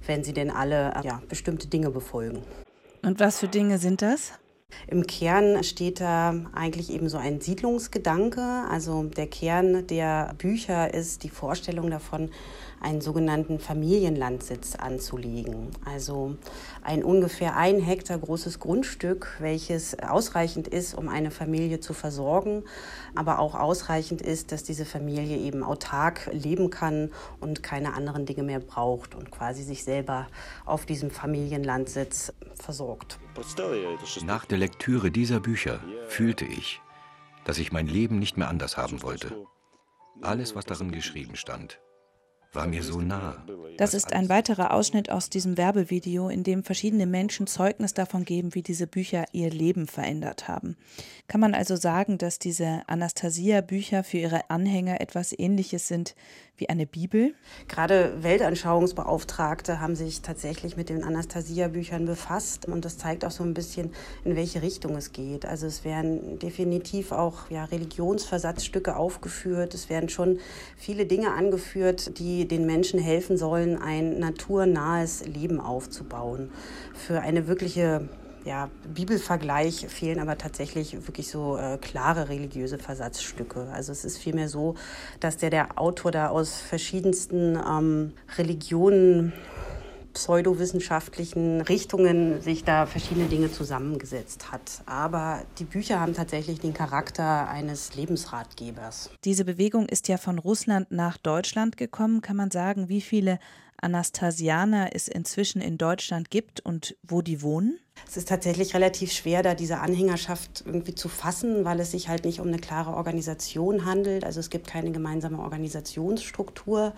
wenn 0.06 0.24
sie 0.24 0.32
denn 0.32 0.50
alle 0.50 0.92
ja, 1.04 1.22
bestimmte 1.28 1.68
Dinge 1.68 1.90
befolgen. 1.90 2.42
Und 3.02 3.20
was 3.20 3.38
für 3.38 3.48
Dinge 3.48 3.78
sind 3.78 4.02
das? 4.02 4.32
Im 4.86 5.06
Kern 5.06 5.62
steht 5.64 6.00
da 6.00 6.34
eigentlich 6.52 6.90
eben 6.90 7.08
so 7.08 7.18
ein 7.18 7.40
Siedlungsgedanke. 7.40 8.42
Also 8.68 9.04
der 9.04 9.28
Kern 9.28 9.86
der 9.86 10.34
Bücher 10.36 10.92
ist 10.92 11.22
die 11.22 11.30
Vorstellung 11.30 11.88
davon, 11.90 12.30
einen 12.80 13.00
sogenannten 13.00 13.58
Familienlandsitz 13.58 14.76
anzulegen. 14.76 15.68
Also 15.84 16.36
ein 16.82 17.02
ungefähr 17.02 17.56
ein 17.56 17.80
Hektar 17.80 18.18
großes 18.18 18.60
Grundstück, 18.60 19.36
welches 19.40 19.98
ausreichend 19.98 20.68
ist, 20.68 20.94
um 20.94 21.08
eine 21.08 21.30
Familie 21.30 21.80
zu 21.80 21.92
versorgen, 21.92 22.64
aber 23.14 23.38
auch 23.38 23.54
ausreichend 23.54 24.22
ist, 24.22 24.52
dass 24.52 24.62
diese 24.62 24.84
Familie 24.84 25.36
eben 25.38 25.62
autark 25.62 26.30
leben 26.32 26.70
kann 26.70 27.10
und 27.40 27.62
keine 27.62 27.94
anderen 27.94 28.26
Dinge 28.26 28.42
mehr 28.42 28.60
braucht 28.60 29.14
und 29.14 29.30
quasi 29.30 29.62
sich 29.62 29.84
selber 29.84 30.26
auf 30.64 30.86
diesem 30.86 31.10
Familienlandsitz 31.10 32.32
versorgt. 32.54 33.18
Nach 34.24 34.44
der 34.44 34.58
Lektüre 34.58 35.10
dieser 35.10 35.40
Bücher 35.40 35.80
fühlte 36.08 36.44
ich, 36.44 36.80
dass 37.44 37.58
ich 37.58 37.72
mein 37.72 37.86
Leben 37.86 38.18
nicht 38.18 38.36
mehr 38.36 38.48
anders 38.48 38.76
haben 38.76 39.02
wollte. 39.02 39.46
Alles, 40.20 40.54
was 40.54 40.64
darin 40.64 40.90
geschrieben 40.90 41.36
stand, 41.36 41.80
war 42.52 42.66
mir 42.66 42.82
so 42.82 43.00
nah. 43.00 43.44
Das 43.76 43.94
ist 43.94 44.12
ein 44.12 44.28
weiterer 44.28 44.72
Ausschnitt 44.72 45.10
aus 45.10 45.30
diesem 45.30 45.56
Werbevideo, 45.56 46.28
in 46.28 46.42
dem 46.42 46.64
verschiedene 46.64 47.06
Menschen 47.06 47.46
Zeugnis 47.46 47.94
davon 47.94 48.24
geben, 48.24 48.54
wie 48.54 48.62
diese 48.62 48.86
Bücher 48.86 49.26
ihr 49.32 49.50
Leben 49.50 49.86
verändert 49.86 50.48
haben. 50.48 50.76
Kann 51.28 51.40
man 51.40 51.54
also 51.54 51.76
sagen, 51.76 52.18
dass 52.18 52.38
diese 52.38 52.82
Anastasia-Bücher 52.86 54.02
für 54.02 54.18
ihre 54.18 54.50
Anhänger 54.50 55.00
etwas 55.00 55.38
Ähnliches 55.38 55.88
sind 55.88 56.14
wie 56.58 56.68
eine 56.68 56.86
Bibel? 56.86 57.34
Gerade 57.68 58.22
Weltanschauungsbeauftragte 58.22 59.80
haben 59.80 59.94
sich 59.94 60.22
tatsächlich 60.22 60.76
mit 60.76 60.88
den 60.88 61.04
Anastasia-Büchern 61.04 62.04
befasst 62.04 62.66
und 62.66 62.84
das 62.84 62.98
zeigt 62.98 63.24
auch 63.24 63.30
so 63.30 63.44
ein 63.44 63.54
bisschen, 63.54 63.92
in 64.24 64.36
welche 64.36 64.62
Richtung 64.62 64.96
es 64.96 65.12
geht. 65.12 65.46
Also 65.46 65.66
es 65.66 65.84
werden 65.84 66.38
definitiv 66.38 67.12
auch 67.12 67.50
ja, 67.50 67.64
Religionsversatzstücke 67.64 68.96
aufgeführt. 68.96 69.74
Es 69.74 69.88
werden 69.88 70.08
schon 70.08 70.38
viele 70.76 71.06
Dinge 71.06 71.32
angeführt, 71.32 72.18
die 72.18 72.46
den 72.46 72.66
Menschen 72.66 72.98
helfen 72.98 73.36
sollen, 73.36 73.80
ein 73.80 74.18
naturnahes 74.18 75.26
Leben 75.26 75.60
aufzubauen. 75.60 76.50
Für 76.94 77.20
eine 77.20 77.46
wirkliche 77.46 78.08
ja, 78.44 78.70
Bibelvergleich 78.92 79.86
fehlen 79.88 80.20
aber 80.20 80.38
tatsächlich 80.38 80.94
wirklich 81.06 81.28
so 81.28 81.56
äh, 81.56 81.78
klare 81.78 82.28
religiöse 82.28 82.78
Versatzstücke. 82.78 83.68
Also 83.72 83.92
es 83.92 84.04
ist 84.04 84.18
vielmehr 84.18 84.48
so, 84.48 84.74
dass 85.20 85.36
der, 85.36 85.50
der 85.50 85.78
Autor 85.78 86.10
da 86.10 86.28
aus 86.28 86.56
verschiedensten 86.56 87.56
ähm, 87.56 88.12
Religionen 88.36 89.32
pseudowissenschaftlichen 90.18 91.60
Richtungen 91.60 92.40
sich 92.40 92.64
da 92.64 92.86
verschiedene 92.86 93.28
Dinge 93.28 93.52
zusammengesetzt 93.52 94.50
hat. 94.50 94.82
Aber 94.86 95.42
die 95.58 95.64
Bücher 95.64 96.00
haben 96.00 96.14
tatsächlich 96.14 96.58
den 96.58 96.74
Charakter 96.74 97.48
eines 97.48 97.94
Lebensratgebers. 97.94 99.10
Diese 99.24 99.44
Bewegung 99.44 99.86
ist 99.88 100.08
ja 100.08 100.16
von 100.16 100.38
Russland 100.38 100.90
nach 100.90 101.18
Deutschland 101.18 101.76
gekommen. 101.76 102.20
Kann 102.20 102.36
man 102.36 102.50
sagen, 102.50 102.88
wie 102.88 103.00
viele 103.00 103.38
Anastasianer 103.80 104.90
es 104.92 105.06
inzwischen 105.06 105.60
in 105.60 105.78
Deutschland 105.78 106.30
gibt 106.30 106.60
und 106.60 106.96
wo 107.02 107.22
die 107.22 107.42
wohnen? 107.42 107.78
Es 108.06 108.16
ist 108.16 108.28
tatsächlich 108.28 108.74
relativ 108.74 109.12
schwer, 109.12 109.42
da 109.42 109.54
diese 109.54 109.78
Anhängerschaft 109.78 110.64
irgendwie 110.66 110.94
zu 110.94 111.08
fassen, 111.08 111.64
weil 111.64 111.80
es 111.80 111.90
sich 111.90 112.08
halt 112.08 112.24
nicht 112.24 112.40
um 112.40 112.48
eine 112.48 112.58
klare 112.58 112.94
Organisation 112.94 113.84
handelt. 113.84 114.24
Also 114.24 114.40
es 114.40 114.50
gibt 114.50 114.66
keine 114.66 114.90
gemeinsame 114.90 115.38
Organisationsstruktur. 115.40 116.94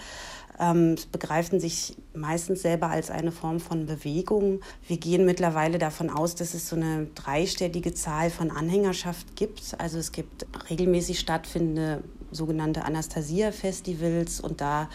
Ähm, 0.58 0.94
es 0.94 1.06
begreifen 1.06 1.58
sich 1.58 1.96
meistens 2.14 2.62
selber 2.62 2.88
als 2.88 3.10
eine 3.10 3.32
Form 3.32 3.60
von 3.60 3.86
Bewegung. 3.86 4.60
Wir 4.86 4.98
gehen 4.98 5.24
mittlerweile 5.24 5.78
davon 5.78 6.10
aus, 6.10 6.34
dass 6.34 6.54
es 6.54 6.68
so 6.68 6.76
eine 6.76 7.06
dreistellige 7.14 7.94
Zahl 7.94 8.30
von 8.30 8.50
Anhängerschaft 8.50 9.36
gibt. 9.36 9.74
Also 9.78 9.98
es 9.98 10.12
gibt 10.12 10.46
regelmäßig 10.68 11.18
stattfindende 11.18 12.04
sogenannte 12.30 12.84
Anastasia-Festivals 12.84 14.40
und 14.40 14.60
da 14.60 14.88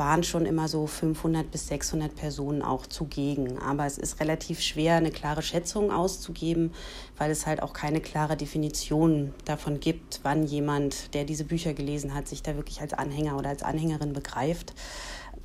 waren 0.00 0.24
schon 0.24 0.46
immer 0.46 0.66
so 0.66 0.86
500 0.86 1.50
bis 1.50 1.68
600 1.68 2.16
Personen 2.16 2.62
auch 2.62 2.86
zugegen. 2.86 3.58
Aber 3.58 3.84
es 3.84 3.98
ist 3.98 4.18
relativ 4.18 4.62
schwer, 4.62 4.96
eine 4.96 5.10
klare 5.10 5.42
Schätzung 5.42 5.92
auszugeben, 5.92 6.72
weil 7.18 7.30
es 7.30 7.44
halt 7.44 7.62
auch 7.62 7.74
keine 7.74 8.00
klare 8.00 8.34
Definition 8.38 9.34
davon 9.44 9.78
gibt, 9.78 10.20
wann 10.22 10.46
jemand, 10.46 11.12
der 11.12 11.24
diese 11.24 11.44
Bücher 11.44 11.74
gelesen 11.74 12.14
hat, 12.14 12.28
sich 12.28 12.42
da 12.42 12.56
wirklich 12.56 12.80
als 12.80 12.94
Anhänger 12.94 13.36
oder 13.36 13.50
als 13.50 13.62
Anhängerin 13.62 14.14
begreift. 14.14 14.72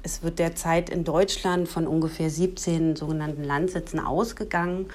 Es 0.04 0.24
wird 0.24 0.40
derzeit 0.40 0.90
in 0.90 1.04
Deutschland 1.04 1.68
von 1.68 1.86
ungefähr 1.86 2.30
17 2.30 2.96
sogenannten 2.96 3.44
Landsitzen 3.44 4.00
ausgegangen 4.00 4.86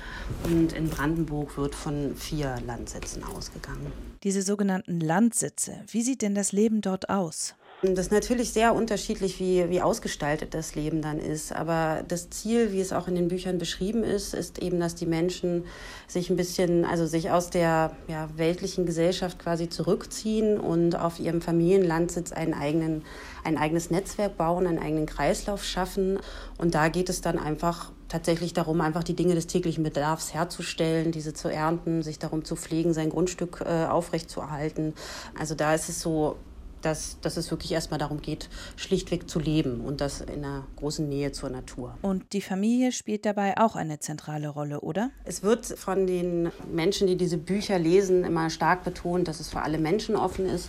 und 0.45 0.73
in 0.73 0.89
Brandenburg 0.89 1.59
wird 1.59 1.75
von 1.75 2.17
vier 2.17 2.57
Landsitzen 2.67 3.25
ausgegangen. 3.25 3.93
Diese 4.23 4.41
sogenannten 4.41 5.01
Landsitze, 5.01 5.83
wie 5.89 6.01
sieht 6.01 6.23
denn 6.23 6.35
das 6.35 6.53
Leben 6.53 6.81
dort 6.81 7.11
aus? 7.11 7.57
Das 7.83 8.07
ist 8.07 8.13
natürlich 8.13 8.53
sehr 8.53 8.75
unterschiedlich, 8.75 9.41
wie, 9.41 9.71
wie 9.71 9.81
ausgestaltet 9.81 10.53
das 10.53 10.75
Leben 10.75 11.01
dann 11.01 11.19
ist. 11.19 11.51
Aber 11.51 12.05
das 12.07 12.29
Ziel, 12.29 12.73
wie 12.73 12.81
es 12.81 12.93
auch 12.93 13.09
in 13.09 13.15
den 13.15 13.29
Büchern 13.29 13.57
beschrieben 13.57 14.05
ist, 14.05 14.35
ist 14.35 14.59
eben, 14.59 14.79
dass 14.81 14.97
die 14.97 15.07
Menschen 15.07 15.65
sich 16.07 16.29
ein 16.29 16.37
bisschen, 16.37 16.85
also 16.85 17.07
sich 17.07 17.31
aus 17.31 17.49
der 17.49 17.93
ja, 18.07 18.29
weltlichen 18.37 18.85
Gesellschaft 18.85 19.39
quasi 19.39 19.71
zurückziehen 19.71 20.61
und 20.61 20.95
auf 20.95 21.19
ihrem 21.21 21.41
Familienlandsitz 21.41 22.33
einen 22.33 22.53
eigenen, 22.53 23.03
ein 23.45 23.57
eigenes 23.57 23.89
Netzwerk 23.91 24.37
bauen, 24.37 24.67
einen 24.67 24.79
eigenen 24.79 25.07
Kreislauf 25.07 25.65
schaffen. 25.65 26.19
Und 26.59 26.75
da 26.75 26.89
geht 26.89 27.09
es 27.09 27.23
dann 27.23 27.39
einfach 27.39 27.93
tatsächlich 28.11 28.53
darum, 28.53 28.83
einfach 28.83 29.05
die 29.05 29.17
Dinge 29.17 29.35
des 29.35 29.47
täglichen 29.47 29.85
Bedarfs 29.85 30.35
herzustellen, 30.35 31.13
diese 31.13 31.33
zu 31.33 31.49
ernten, 31.49 32.03
sich 32.03 32.19
darum 32.19 32.45
zu 32.45 32.57
pflegen, 32.57 32.93
sein 32.93 33.09
Grundstück 33.09 33.65
äh, 33.65 33.87
aufrechtzuerhalten. 33.87 34.93
Also 35.39 35.55
da 35.55 35.75
ist 35.75 35.89
es 35.89 36.01
so 36.01 36.37
dass, 36.83 37.19
dass 37.21 37.37
es 37.37 37.51
wirklich 37.51 37.73
erstmal 37.73 37.99
darum 37.99 38.21
geht, 38.21 38.49
schlichtweg 38.77 39.29
zu 39.29 39.39
leben 39.39 39.81
und 39.81 40.01
das 40.01 40.21
in 40.21 40.45
einer 40.45 40.67
großen 40.77 41.09
Nähe 41.09 41.33
zur 41.33 41.51
Natur. 41.51 41.97
Und 42.03 42.33
die 42.33 42.41
Familie 42.41 42.93
spielt 42.93 43.27
dabei 43.27 43.59
auch 43.59 43.77
eine 43.77 44.01
zentrale 44.01 44.49
Rolle, 44.49 44.81
oder? 44.81 45.11
Es 45.25 45.43
wird 45.43 45.67
von 45.67 46.07
den 46.07 46.51
Menschen, 46.73 47.07
die 47.07 47.17
diese 47.17 47.39
Bücher 47.39 47.79
lesen, 47.79 48.25
immer 48.25 48.51
stark 48.51 48.85
betont, 48.85 49.29
dass 49.29 49.41
es 49.41 49.51
für 49.51 49.63
alle 49.63 49.79
Menschen 49.79 50.17
offen 50.17 50.47
ist. 50.47 50.69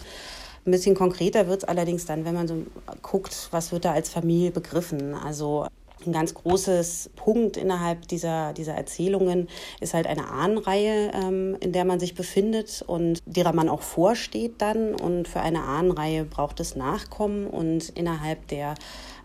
Ein 0.66 0.72
bisschen 0.72 0.93
konkreter 0.93 1.47
wird 1.47 1.64
es 1.64 1.68
allerdings 1.68 2.05
dann, 2.05 2.24
wenn 2.24 2.36
man 2.36 2.47
so 2.47 2.66
guckt, 3.01 3.47
was 3.51 3.72
wird 3.72 3.86
da 3.86 3.93
als 3.93 4.09
Familie 4.09 4.51
begriffen. 4.51 5.16
Also 5.16 5.66
ein 6.08 6.14
ganz 6.14 6.34
großes 6.34 7.12
Punkt 7.16 7.58
innerhalb 7.58 8.08
dieser, 8.08 8.54
dieser 8.54 8.74
Erzählungen 8.74 9.47
ist 9.80 9.93
halt 9.93 10.08
eine 10.08 10.30
Ahnenreihe, 10.30 11.12
ähm, 11.14 11.58
in 11.60 11.72
der 11.72 11.86
man 11.86 11.99
sich 11.99 12.16
befindet 12.16 12.84
und 12.86 13.20
derer 13.26 13.54
man 13.54 13.70
auch 13.70 13.82
vorsteht 13.82 14.62
dann. 14.62 14.95
Und 14.95 15.28
für 15.28 15.41
eine 15.41 15.64
Ahnenreihe 15.64 16.26
braucht 16.26 16.60
es 16.60 16.76
Nachkommen 16.76 17.47
und 17.47 17.89
innerhalb 17.89 18.47
der 18.47 18.76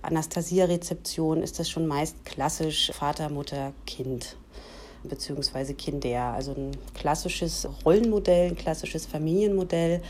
Anastasia-Rezeption 0.02 1.42
ist 1.42 1.58
das 1.58 1.68
schon 1.68 1.86
meist 1.86 2.24
klassisch 2.24 2.92
Vater, 2.92 3.28
Mutter, 3.28 3.72
Kind 3.86 4.36
beziehungsweise 5.08 5.74
Kinder. 5.74 6.32
Also 6.34 6.52
ein 6.52 6.72
klassisches 6.94 7.68
Rollenmodell, 7.84 8.50
ein 8.50 8.56
klassisches 8.56 9.06
Familienmodell. 9.06 10.02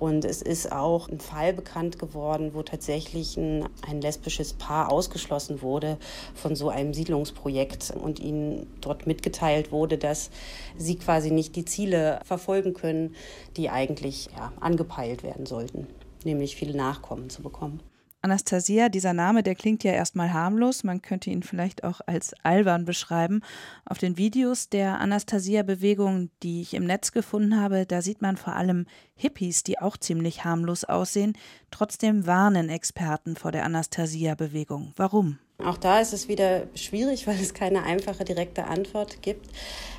Und 0.00 0.24
es 0.24 0.40
ist 0.40 0.72
auch 0.72 1.10
ein 1.10 1.20
Fall 1.20 1.52
bekannt 1.52 1.98
geworden, 1.98 2.52
wo 2.54 2.62
tatsächlich 2.62 3.36
ein, 3.36 3.68
ein 3.86 4.00
lesbisches 4.00 4.54
Paar 4.54 4.90
ausgeschlossen 4.90 5.60
wurde 5.60 5.98
von 6.34 6.56
so 6.56 6.70
einem 6.70 6.94
Siedlungsprojekt 6.94 7.92
und 8.02 8.18
ihnen 8.18 8.66
dort 8.80 9.06
mitgeteilt 9.06 9.72
wurde, 9.72 9.98
dass 9.98 10.30
sie 10.78 10.96
quasi 10.96 11.30
nicht 11.30 11.54
die 11.54 11.66
Ziele 11.66 12.20
verfolgen 12.24 12.72
können, 12.72 13.14
die 13.58 13.68
eigentlich 13.68 14.30
ja, 14.34 14.54
angepeilt 14.58 15.22
werden 15.22 15.44
sollten, 15.44 15.86
nämlich 16.24 16.56
viele 16.56 16.74
Nachkommen 16.74 17.28
zu 17.28 17.42
bekommen. 17.42 17.80
Anastasia, 18.22 18.88
dieser 18.90 19.14
Name, 19.14 19.42
der 19.42 19.54
klingt 19.54 19.82
ja 19.82 19.92
erstmal 19.92 20.32
harmlos, 20.32 20.84
man 20.84 21.00
könnte 21.00 21.30
ihn 21.30 21.42
vielleicht 21.42 21.84
auch 21.84 22.00
als 22.06 22.34
albern 22.42 22.84
beschreiben. 22.84 23.40
Auf 23.86 23.98
den 23.98 24.18
Videos 24.18 24.68
der 24.68 25.00
Anastasia-Bewegung, 25.00 26.30
die 26.42 26.60
ich 26.60 26.74
im 26.74 26.84
Netz 26.84 27.12
gefunden 27.12 27.58
habe, 27.58 27.86
da 27.86 28.02
sieht 28.02 28.20
man 28.20 28.36
vor 28.36 28.54
allem 28.54 28.86
Hippies, 29.14 29.62
die 29.62 29.78
auch 29.78 29.96
ziemlich 29.96 30.44
harmlos 30.44 30.84
aussehen. 30.84 31.32
Trotzdem 31.70 32.26
warnen 32.26 32.68
Experten 32.68 33.36
vor 33.36 33.52
der 33.52 33.64
Anastasia-Bewegung. 33.64 34.92
Warum? 34.96 35.38
Auch 35.64 35.76
da 35.76 36.00
ist 36.00 36.12
es 36.12 36.28
wieder 36.28 36.62
schwierig, 36.74 37.26
weil 37.26 37.40
es 37.40 37.54
keine 37.54 37.82
einfache, 37.82 38.24
direkte 38.24 38.64
Antwort 38.64 39.22
gibt. 39.22 39.46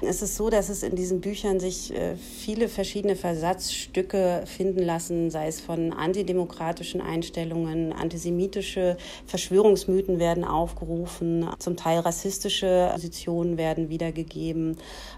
Es 0.01 0.21
ist 0.21 0.35
so, 0.35 0.49
dass 0.49 0.69
es 0.69 0.83
in 0.83 0.95
diesen 0.95 1.21
Büchern 1.21 1.59
sich 1.59 1.93
äh, 1.93 2.15
viele 2.15 2.67
verschiedene 2.67 3.15
Versatzstücke 3.15 4.43
finden 4.45 4.83
lassen, 4.83 5.29
sei 5.29 5.47
es 5.47 5.61
von 5.61 5.93
antidemokratischen 5.93 7.01
Einstellungen, 7.01 7.93
antisemitische 7.93 8.97
Verschwörungsmythen 9.25 10.19
werden 10.19 10.43
aufgerufen, 10.43 11.47
zum 11.59 11.77
Teil 11.77 11.99
rassistische 11.99 12.89
Positionen 12.93 13.57
werden 13.57 13.89
wiedergegeben. 13.89 14.77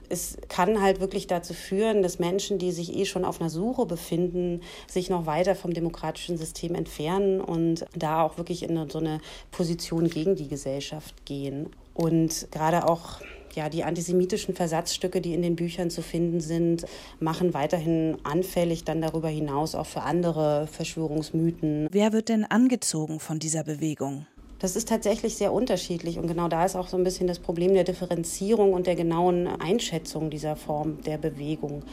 Es 0.10 0.38
kann 0.48 0.82
halt 0.82 1.00
wirklich 1.00 1.28
dazu 1.28 1.54
führen, 1.54 2.04
dass 2.04 2.20
Menschen, 2.20 2.58
die 2.58 2.72
sich 2.72 2.96
eh 2.96 3.06
schon 3.06 3.26
auf 3.26 3.40
einer 3.40 3.50
Suche 3.50 3.86
befinden, 3.86 4.62
sich 4.88 5.10
noch 5.10 5.26
weiter 5.26 5.56
vom 5.56 5.74
demokratischen 5.74 6.38
System 6.38 6.76
entfernen 6.76 7.42
und 7.42 7.86
da 7.96 8.24
auch 8.24 8.38
wirklich 8.38 8.64
in 8.64 8.90
so 8.90 9.00
eine 9.00 9.20
Position 9.52 10.10
gegen 10.10 10.36
die 10.36 10.48
Gesellschaft 10.48 11.26
gehen. 11.26 11.70
Und 11.94 12.48
gerade 12.52 12.88
auch 12.88 13.22
ja, 13.56 13.70
die 13.70 13.84
antisemitischen 13.84 14.56
Versatzstücke, 14.56 15.22
die 15.22 15.34
in 15.34 15.42
den 15.42 15.56
Büchern 15.56 15.90
zu 15.90 16.02
finden 16.02 16.42
sind, 16.42 16.86
machen 17.20 17.54
weiterhin 17.54 18.18
anfällig 18.24 18.84
dann 18.84 19.02
darüber 19.02 19.30
hinaus 19.30 19.76
auch 19.76 19.86
für 19.86 20.02
andere 20.02 20.68
Verschwörungsmythen. 20.68 21.88
Wer 21.92 22.14
wird 22.14 22.30
denn 22.30 22.46
angezogen 22.46 23.20
von 23.20 23.40
dieser 23.40 23.64
Bewegung? 23.64 24.26
Das 24.64 24.78
ist 24.78 24.88
tatsächlich 24.88 25.36
sehr 25.36 25.52
unterschiedlich 25.52 26.18
und 26.18 26.28
genau 26.28 26.48
da 26.48 26.64
ist 26.64 26.78
auch 26.78 26.88
so 26.88 26.96
ein 26.96 27.04
bisschen 27.04 27.28
das 27.28 27.38
Problem 27.38 27.74
der 27.74 27.84
Differenzierung 27.84 28.72
und 28.72 28.88
der 28.88 28.96
genauen 28.96 29.46
Einschätzung 29.46 30.30
dieser 30.30 30.56
Form 30.56 31.02
der 31.02 31.18
Bewegung. 31.18 31.84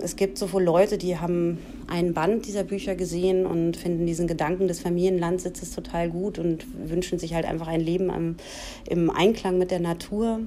Es 0.00 0.16
gibt 0.16 0.36
sowohl 0.36 0.64
Leute, 0.64 0.98
die 0.98 1.18
haben 1.18 1.58
einen 1.86 2.14
Band 2.14 2.46
dieser 2.46 2.64
Bücher 2.64 2.96
gesehen 2.96 3.46
und 3.46 3.76
finden 3.76 4.06
diesen 4.06 4.26
Gedanken 4.26 4.66
des 4.66 4.80
Familienlandsitzes 4.80 5.70
total 5.70 6.10
gut 6.10 6.40
und 6.40 6.66
wünschen 6.90 7.20
sich 7.20 7.32
halt 7.32 7.44
einfach 7.46 7.68
ein 7.68 7.80
Leben 7.80 8.10
am, 8.10 8.34
im 8.88 9.08
Einklang 9.08 9.56
mit 9.56 9.70
der 9.70 9.78
Natur. 9.78 10.40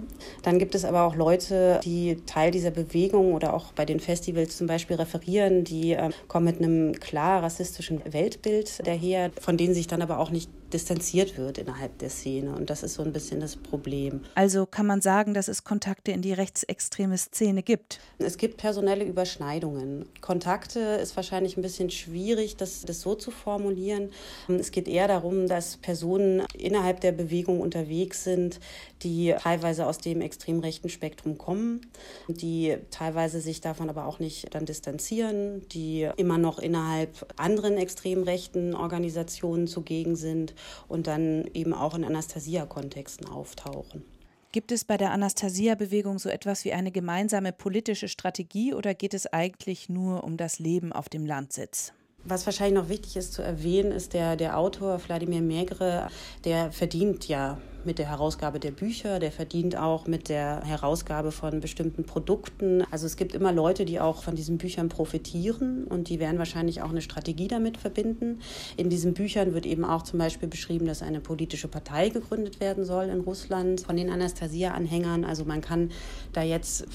Dann 0.43 0.59
gibt 0.59 0.75
es 0.75 0.84
aber 0.84 1.03
auch 1.03 1.15
Leute, 1.15 1.80
die 1.86 2.17
Teil 2.25 2.51
dieser 2.51 2.71
Bewegung 2.71 3.34
oder 3.34 3.53
auch 3.53 3.71
bei 3.71 3.86
den 3.86 4.01
Festivals 4.01 4.57
zum 4.57 4.67
Beispiel 4.67 4.97
referieren, 4.97 5.63
die 5.63 5.93
äh, 5.93 6.09
kommen 6.27 6.43
mit 6.43 6.57
einem 6.57 6.91
klar 6.99 7.41
rassistischen 7.41 8.01
Weltbild 8.11 8.86
daher, 8.86 9.32
von 9.39 9.55
denen 9.55 9.73
sich 9.73 9.88
dann 9.88 10.01
aber 10.01 10.19
auch 10.19 10.30
nicht 10.30 10.49
distanziert 10.74 11.38
wird 11.38 11.57
innerhalb 11.57 11.97
der 11.99 12.09
Szene. 12.09 12.53
Und 12.55 12.70
das 12.70 12.84
ist 12.84 12.95
so 12.95 13.03
ein 13.03 13.11
bisschen 13.11 13.39
das 13.39 13.55
Problem. 13.55 14.22
Also 14.36 14.65
kann 14.65 14.86
man 14.86 15.01
sagen, 15.01 15.34
dass 15.34 15.47
es 15.47 15.63
Kontakte 15.63 16.11
in 16.11 16.22
die 16.22 16.34
rechtsextreme 16.34 17.17
Szene 17.17 17.63
gibt? 17.63 17.99
Es 18.20 18.38
gibt 18.38 18.57
personelle 18.57 19.03
Überschneidungen. 19.03 20.05
Kontakte 20.22 20.80
ist 20.80 21.15
wahrscheinlich 21.15 21.57
ein 21.57 21.61
bisschen 21.61 21.89
schwierig, 21.89 22.57
das, 22.57 22.82
das 22.82 23.01
so 23.01 23.15
zu 23.15 23.32
formulieren. 23.32 24.11
Es 24.47 24.72
geht 24.72 24.88
eher 24.88 25.07
darum, 25.07 25.47
dass 25.47 25.78
Personen 25.78 26.43
innerhalb 26.57 27.01
der 27.01 27.11
Bewegung 27.11 27.59
unterwegs 27.59 28.24
sind, 28.24 28.59
die 29.03 29.36
teilweise 29.41 29.88
aus 29.88 29.97
dem 29.97 30.22
extrem 30.22 30.59
rechten 30.59 30.89
Spektrum 30.89 31.38
kommen, 31.38 31.82
die 32.28 32.78
teilweise 32.91 33.41
sich 33.41 33.61
davon 33.61 33.89
aber 33.89 34.05
auch 34.05 34.20
nicht 34.20 34.53
dann 34.53 34.65
distanzieren, 34.65 35.67
die 35.70 36.09
immer 36.17 36.38
noch 36.38 36.59
innerhalb 36.59 37.34
anderen 37.38 37.78
extrem 37.78 38.24
rechten 38.24 38.76
Organisationen 38.76 39.67
zugegen 39.67 40.15
sind 40.15 40.53
und 40.88 41.07
dann 41.07 41.45
eben 41.53 41.74
auch 41.74 41.95
in 41.95 42.03
Anastasia-Kontexten 42.03 43.28
auftauchen. 43.28 44.03
Gibt 44.51 44.72
es 44.72 44.84
bei 44.84 44.97
der 44.97 45.12
Anastasia-Bewegung 45.12 46.18
so 46.18 46.28
etwas 46.28 46.66
wie 46.66 46.74
eine 46.74 46.91
gemeinsame 46.91 47.53
politische 47.53 48.07
Strategie 48.07 48.74
oder 48.74 48.95
geht 48.95 49.14
es 49.14 49.28
eigentlich 49.28 49.89
nur 49.89 50.24
um 50.24 50.38
das 50.38 50.57
Leben 50.57 50.91
auf 50.91 51.07
dem 51.07 51.26
Landsitz? 51.26 51.93
Was 52.24 52.45
wahrscheinlich 52.45 52.82
noch 52.82 52.89
wichtig 52.89 53.16
ist 53.16 53.34
zu 53.34 53.41
erwähnen, 53.41 53.91
ist 53.91 54.14
der, 54.14 54.36
der 54.36 54.57
Autor 54.57 54.99
Wladimir 55.05 55.41
Megre, 55.41 56.10
der 56.43 56.72
verdient 56.72 57.28
ja 57.28 57.60
mit 57.86 57.99
der 57.99 58.09
Herausgabe 58.09 58.59
der 58.59 58.71
Bücher, 58.71 59.19
der 59.19 59.32
verdient 59.32 59.75
auch 59.75 60.07
mit 60.07 60.30
der 60.30 60.61
Herausgabe 60.63 61.32
von 61.32 61.59
bestimmten 61.59 62.03
Produkten. 62.03 62.84
Also 62.91 63.05
es 63.05 63.15
gibt 63.15 63.34
immer 63.34 63.51
Leute, 63.51 63.86
die 63.86 63.99
auch 63.99 64.23
von 64.23 64.36
diesen 64.36 64.57
Büchern 64.57 64.89
profitieren 64.89 65.86
und 65.86 66.09
die 66.09 66.19
werden 66.19 66.38
wahrscheinlich 66.38 66.82
auch 66.82 66.89
eine 66.89 67.01
Strategie 67.01 67.47
damit 67.47 67.77
verbinden. 67.77 68.39
In 68.77 68.89
diesen 68.89 69.13
Büchern 69.13 69.53
wird 69.53 69.65
eben 69.65 69.86
auch 69.86 70.03
zum 70.03 70.19
Beispiel 70.19 70.49
beschrieben, 70.49 70.86
dass 70.86 71.01
eine 71.01 71.19
politische 71.19 71.67
Partei 71.67 72.09
gegründet 72.09 72.59
werden 72.59 72.84
soll 72.84 73.05
in 73.05 73.21
Russland 73.21 73.82
von 73.82 73.95
den 73.95 74.09
Anastasia-Anhängern. 74.09 75.23
Also 75.23 75.45
man 75.45 75.61
kann 75.61 75.91
da 76.34 76.43
jetzt 76.43 76.86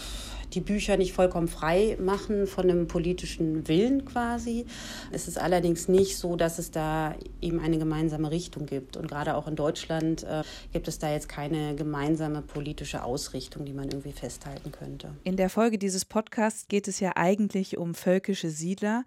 die 0.54 0.60
Bücher 0.60 0.96
nicht 0.96 1.12
vollkommen 1.12 1.48
frei 1.48 1.96
machen 2.00 2.46
von 2.46 2.64
einem 2.64 2.86
politischen 2.86 3.66
Willen 3.68 4.04
quasi. 4.04 4.66
Es 5.10 5.28
ist 5.28 5.38
allerdings 5.38 5.88
nicht 5.88 6.16
so, 6.16 6.36
dass 6.36 6.58
es 6.58 6.70
da 6.70 7.14
eben 7.40 7.60
eine 7.60 7.78
gemeinsame 7.78 8.30
Richtung 8.30 8.66
gibt. 8.66 8.96
Und 8.96 9.08
gerade 9.08 9.36
auch 9.36 9.48
in 9.48 9.56
Deutschland 9.56 10.22
äh, 10.22 10.42
gibt 10.74 10.88
es 10.88 10.98
da 10.98 11.10
jetzt 11.10 11.28
keine 11.28 11.76
gemeinsame 11.76 12.42
politische 12.42 13.04
Ausrichtung, 13.04 13.64
die 13.64 13.72
man 13.72 13.88
irgendwie 13.88 14.12
festhalten 14.12 14.72
könnte. 14.72 15.14
In 15.22 15.36
der 15.36 15.48
Folge 15.48 15.78
dieses 15.78 16.04
Podcasts 16.04 16.66
geht 16.66 16.88
es 16.88 16.98
ja 16.98 17.12
eigentlich 17.14 17.78
um 17.78 17.94
völkische 17.94 18.50
Siedler. 18.50 19.04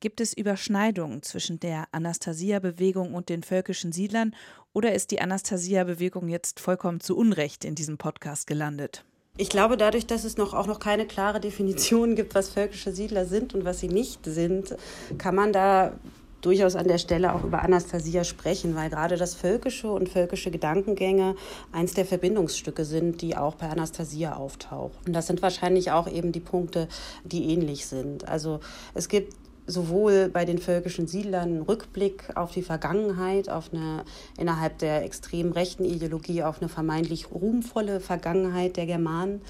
Gibt 0.00 0.20
es 0.20 0.34
Überschneidungen 0.34 1.22
zwischen 1.22 1.58
der 1.58 1.86
Anastasia-Bewegung 1.92 3.14
und 3.14 3.30
den 3.30 3.42
völkischen 3.42 3.90
Siedlern 3.90 4.36
oder 4.74 4.92
ist 4.94 5.12
die 5.12 5.20
Anastasia-Bewegung 5.22 6.28
jetzt 6.28 6.60
vollkommen 6.60 7.00
zu 7.00 7.16
Unrecht 7.16 7.64
in 7.64 7.74
diesem 7.74 7.96
Podcast 7.96 8.46
gelandet? 8.46 9.02
Ich 9.38 9.48
glaube, 9.48 9.78
dadurch, 9.78 10.06
dass 10.06 10.24
es 10.24 10.36
noch, 10.36 10.52
auch 10.52 10.66
noch 10.66 10.78
keine 10.78 11.06
klare 11.06 11.40
Definition 11.40 12.16
gibt, 12.16 12.34
was 12.34 12.50
völkische 12.50 12.92
Siedler 12.92 13.24
sind 13.24 13.54
und 13.54 13.64
was 13.64 13.80
sie 13.80 13.88
nicht 13.88 14.26
sind, 14.26 14.76
kann 15.16 15.34
man 15.34 15.54
da 15.54 15.94
durchaus 16.42 16.76
an 16.76 16.88
der 16.88 16.98
Stelle 16.98 17.34
auch 17.34 17.44
über 17.44 17.62
Anastasia 17.62 18.24
sprechen, 18.24 18.76
weil 18.76 18.90
gerade 18.90 19.16
das 19.16 19.34
Völkische 19.34 19.90
und 19.90 20.08
völkische 20.08 20.50
Gedankengänge 20.50 21.36
eins 21.72 21.94
der 21.94 22.04
Verbindungsstücke 22.04 22.84
sind, 22.84 23.22
die 23.22 23.36
auch 23.36 23.54
bei 23.54 23.70
Anastasia 23.70 24.36
auftauchen. 24.36 24.98
Und 25.06 25.14
das 25.14 25.28
sind 25.28 25.40
wahrscheinlich 25.40 25.90
auch 25.92 26.08
eben 26.08 26.32
die 26.32 26.40
Punkte, 26.40 26.88
die 27.24 27.50
ähnlich 27.50 27.86
sind. 27.86 28.28
Also 28.28 28.60
es 28.94 29.08
gibt 29.08 29.34
sowohl 29.66 30.28
bei 30.28 30.44
den 30.44 30.58
völkischen 30.58 31.06
Siedlern 31.06 31.48
einen 31.48 31.62
Rückblick 31.62 32.36
auf 32.36 32.52
die 32.52 32.62
Vergangenheit, 32.62 33.48
auf 33.48 33.72
eine 33.72 34.04
innerhalb 34.38 34.78
der 34.78 35.04
extrem 35.04 35.52
rechten 35.52 35.84
Ideologie 35.84 36.42
auf 36.42 36.60
eine 36.60 36.68
vermeintlich 36.68 37.30
ruhmvolle 37.30 38.00
Vergangenheit 38.00 38.76
der 38.76 38.86
Germanen. 38.86 39.40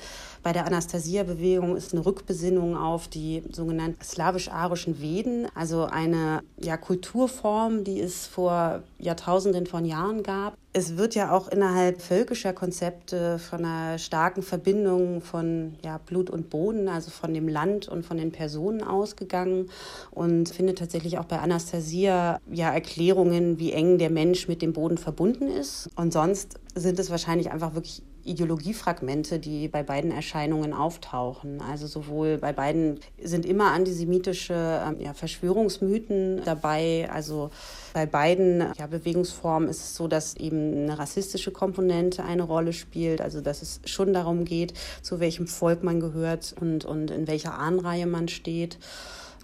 Bei 0.43 0.53
der 0.53 0.66
Anastasia-Bewegung 0.66 1.76
ist 1.76 1.93
eine 1.93 2.05
Rückbesinnung 2.05 2.76
auf 2.76 3.07
die 3.07 3.45
sogenannten 3.53 4.03
slawisch-arischen 4.03 5.01
Veden, 5.01 5.47
also 5.55 5.84
eine 5.84 6.43
ja, 6.61 6.76
Kulturform, 6.76 7.84
die 7.84 8.01
es 8.01 8.26
vor 8.26 8.82
Jahrtausenden 8.99 9.66
von 9.66 9.84
Jahren 9.84 10.24
gab. 10.24 10.57
Es 10.72 10.97
wird 10.97 11.14
ja 11.14 11.30
auch 11.30 11.49
innerhalb 11.49 12.01
völkischer 12.01 12.53
Konzepte 12.53 13.38
von 13.38 13.64
einer 13.64 13.99
starken 13.99 14.43
Verbindung 14.43 15.20
von 15.20 15.74
ja, 15.84 15.99
Blut 15.99 16.28
und 16.28 16.51
Boden, 16.51 16.88
also 16.88 17.11
von 17.11 17.32
dem 17.34 17.47
Land 17.47 17.86
und 17.86 18.05
von 18.05 18.16
den 18.16 18.32
Personen 18.32 18.82
ausgegangen 18.82 19.70
und 20.11 20.49
findet 20.49 20.78
tatsächlich 20.78 21.18
auch 21.18 21.26
bei 21.26 21.38
Anastasia 21.38 22.40
ja 22.51 22.72
Erklärungen, 22.72 23.61
wie 23.61 23.72
eng 23.72 23.99
der 23.99 24.11
Mensch 24.11 24.49
mit 24.49 24.61
dem 24.61 24.72
Boden 24.72 24.99
verbunden 24.99 25.47
ist. 25.49 25.88
Und 25.95 26.12
sonst 26.12 26.59
sind 26.74 26.99
es 26.99 27.11
wahrscheinlich 27.11 27.53
einfach 27.53 27.74
wirklich 27.74 28.03
Ideologiefragmente, 28.24 29.38
die 29.38 29.68
bei 29.68 29.82
beiden 29.82 30.10
Erscheinungen 30.10 30.72
auftauchen. 30.72 31.60
Also 31.60 31.86
sowohl 31.86 32.38
bei 32.38 32.52
beiden 32.52 33.00
sind 33.22 33.46
immer 33.46 33.72
antisemitische 33.72 34.82
ähm, 34.86 35.00
ja, 35.00 35.14
Verschwörungsmythen 35.14 36.42
dabei. 36.44 37.08
Also 37.12 37.50
bei 37.92 38.06
beiden 38.06 38.64
ja, 38.78 38.86
Bewegungsformen 38.86 39.68
ist 39.68 39.80
es 39.80 39.94
so, 39.96 40.08
dass 40.08 40.36
eben 40.36 40.84
eine 40.84 40.98
rassistische 40.98 41.50
Komponente 41.50 42.24
eine 42.24 42.42
Rolle 42.42 42.72
spielt. 42.72 43.20
Also 43.20 43.40
dass 43.40 43.62
es 43.62 43.80
schon 43.84 44.12
darum 44.12 44.44
geht, 44.44 44.74
zu 45.02 45.20
welchem 45.20 45.46
Volk 45.46 45.82
man 45.82 46.00
gehört 46.00 46.54
und, 46.60 46.84
und 46.84 47.10
in 47.10 47.26
welcher 47.26 47.58
Ahnreihe 47.58 48.06
man 48.06 48.28
steht 48.28 48.78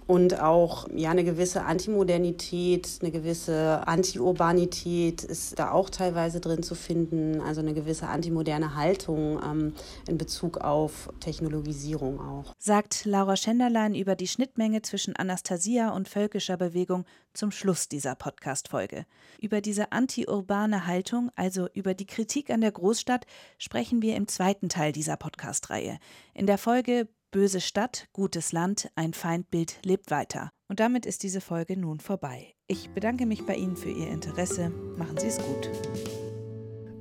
und 0.09 0.39
auch 0.39 0.87
ja 0.91 1.11
eine 1.11 1.23
gewisse 1.23 1.65
Antimodernität, 1.65 2.97
eine 3.01 3.11
gewisse 3.11 3.87
Anti-Urbanität 3.87 5.23
ist 5.23 5.59
da 5.59 5.69
auch 5.69 5.91
teilweise 5.91 6.39
drin 6.39 6.63
zu 6.63 6.73
finden, 6.73 7.41
also 7.41 7.61
eine 7.61 7.75
gewisse 7.75 8.07
antimoderne 8.07 8.73
Haltung 8.73 9.39
ähm, 9.43 9.75
in 10.07 10.17
Bezug 10.17 10.57
auf 10.57 11.09
Technologisierung 11.19 12.19
auch. 12.19 12.55
Sagt 12.57 13.05
Laura 13.05 13.35
Schenderlein 13.35 13.93
über 13.93 14.15
die 14.15 14.27
Schnittmenge 14.27 14.81
zwischen 14.81 15.15
Anastasia 15.15 15.91
und 15.91 16.09
völkischer 16.09 16.57
Bewegung 16.57 17.05
zum 17.35 17.51
Schluss 17.51 17.87
dieser 17.87 18.15
Podcast-Folge. 18.15 19.05
Über 19.39 19.61
diese 19.61 19.91
anti-urbane 19.91 20.87
Haltung, 20.87 21.29
also 21.35 21.67
über 21.75 21.93
die 21.93 22.07
Kritik 22.07 22.49
an 22.49 22.61
der 22.61 22.71
Großstadt, 22.71 23.27
sprechen 23.59 24.01
wir 24.01 24.15
im 24.15 24.27
zweiten 24.27 24.69
Teil 24.69 24.91
dieser 24.91 25.17
Podcast-Reihe. 25.17 25.99
In 26.33 26.47
der 26.47 26.57
Folge 26.57 27.07
Böse 27.31 27.61
Stadt, 27.61 28.07
gutes 28.11 28.53
Land, 28.53 28.89
ein 28.95 29.13
Feindbild 29.13 29.85
lebt 29.85 30.09
weiter. 30.09 30.49
Und 30.67 30.79
damit 30.79 31.05
ist 31.05 31.21
diese 31.21 31.41
Folge 31.41 31.77
nun 31.77 31.99
vorbei. 31.99 32.55
Ich 32.65 32.89
bedanke 32.89 33.27
mich 33.27 33.45
bei 33.45 33.53
Ihnen 33.53 33.77
für 33.77 33.91
Ihr 33.91 34.07
Interesse. 34.07 34.71
Machen 34.97 35.15
Sie 35.17 35.27
es 35.27 35.37
gut. 35.37 35.69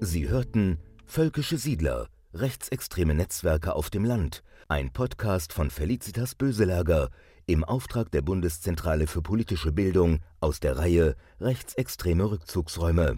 Sie 0.01 0.29
hörten 0.29 0.79
Völkische 1.07 1.57
Siedler, 1.57 2.11
rechtsextreme 2.35 3.15
Netzwerke 3.15 3.75
auf 3.75 3.89
dem 3.89 4.05
Land, 4.05 4.43
ein 4.69 4.93
Podcast 4.93 5.55
von 5.55 5.71
Felicitas 5.71 6.35
Böselager 6.35 7.09
im 7.47 7.65
Auftrag 7.65 8.11
der 8.11 8.21
Bundeszentrale 8.21 9.07
für 9.07 9.23
politische 9.23 9.73
Bildung 9.73 10.21
aus 10.41 10.61
der 10.61 10.77
Reihe 10.77 11.17
Rechtsextreme 11.41 12.31
Rückzugsräume. 12.31 13.17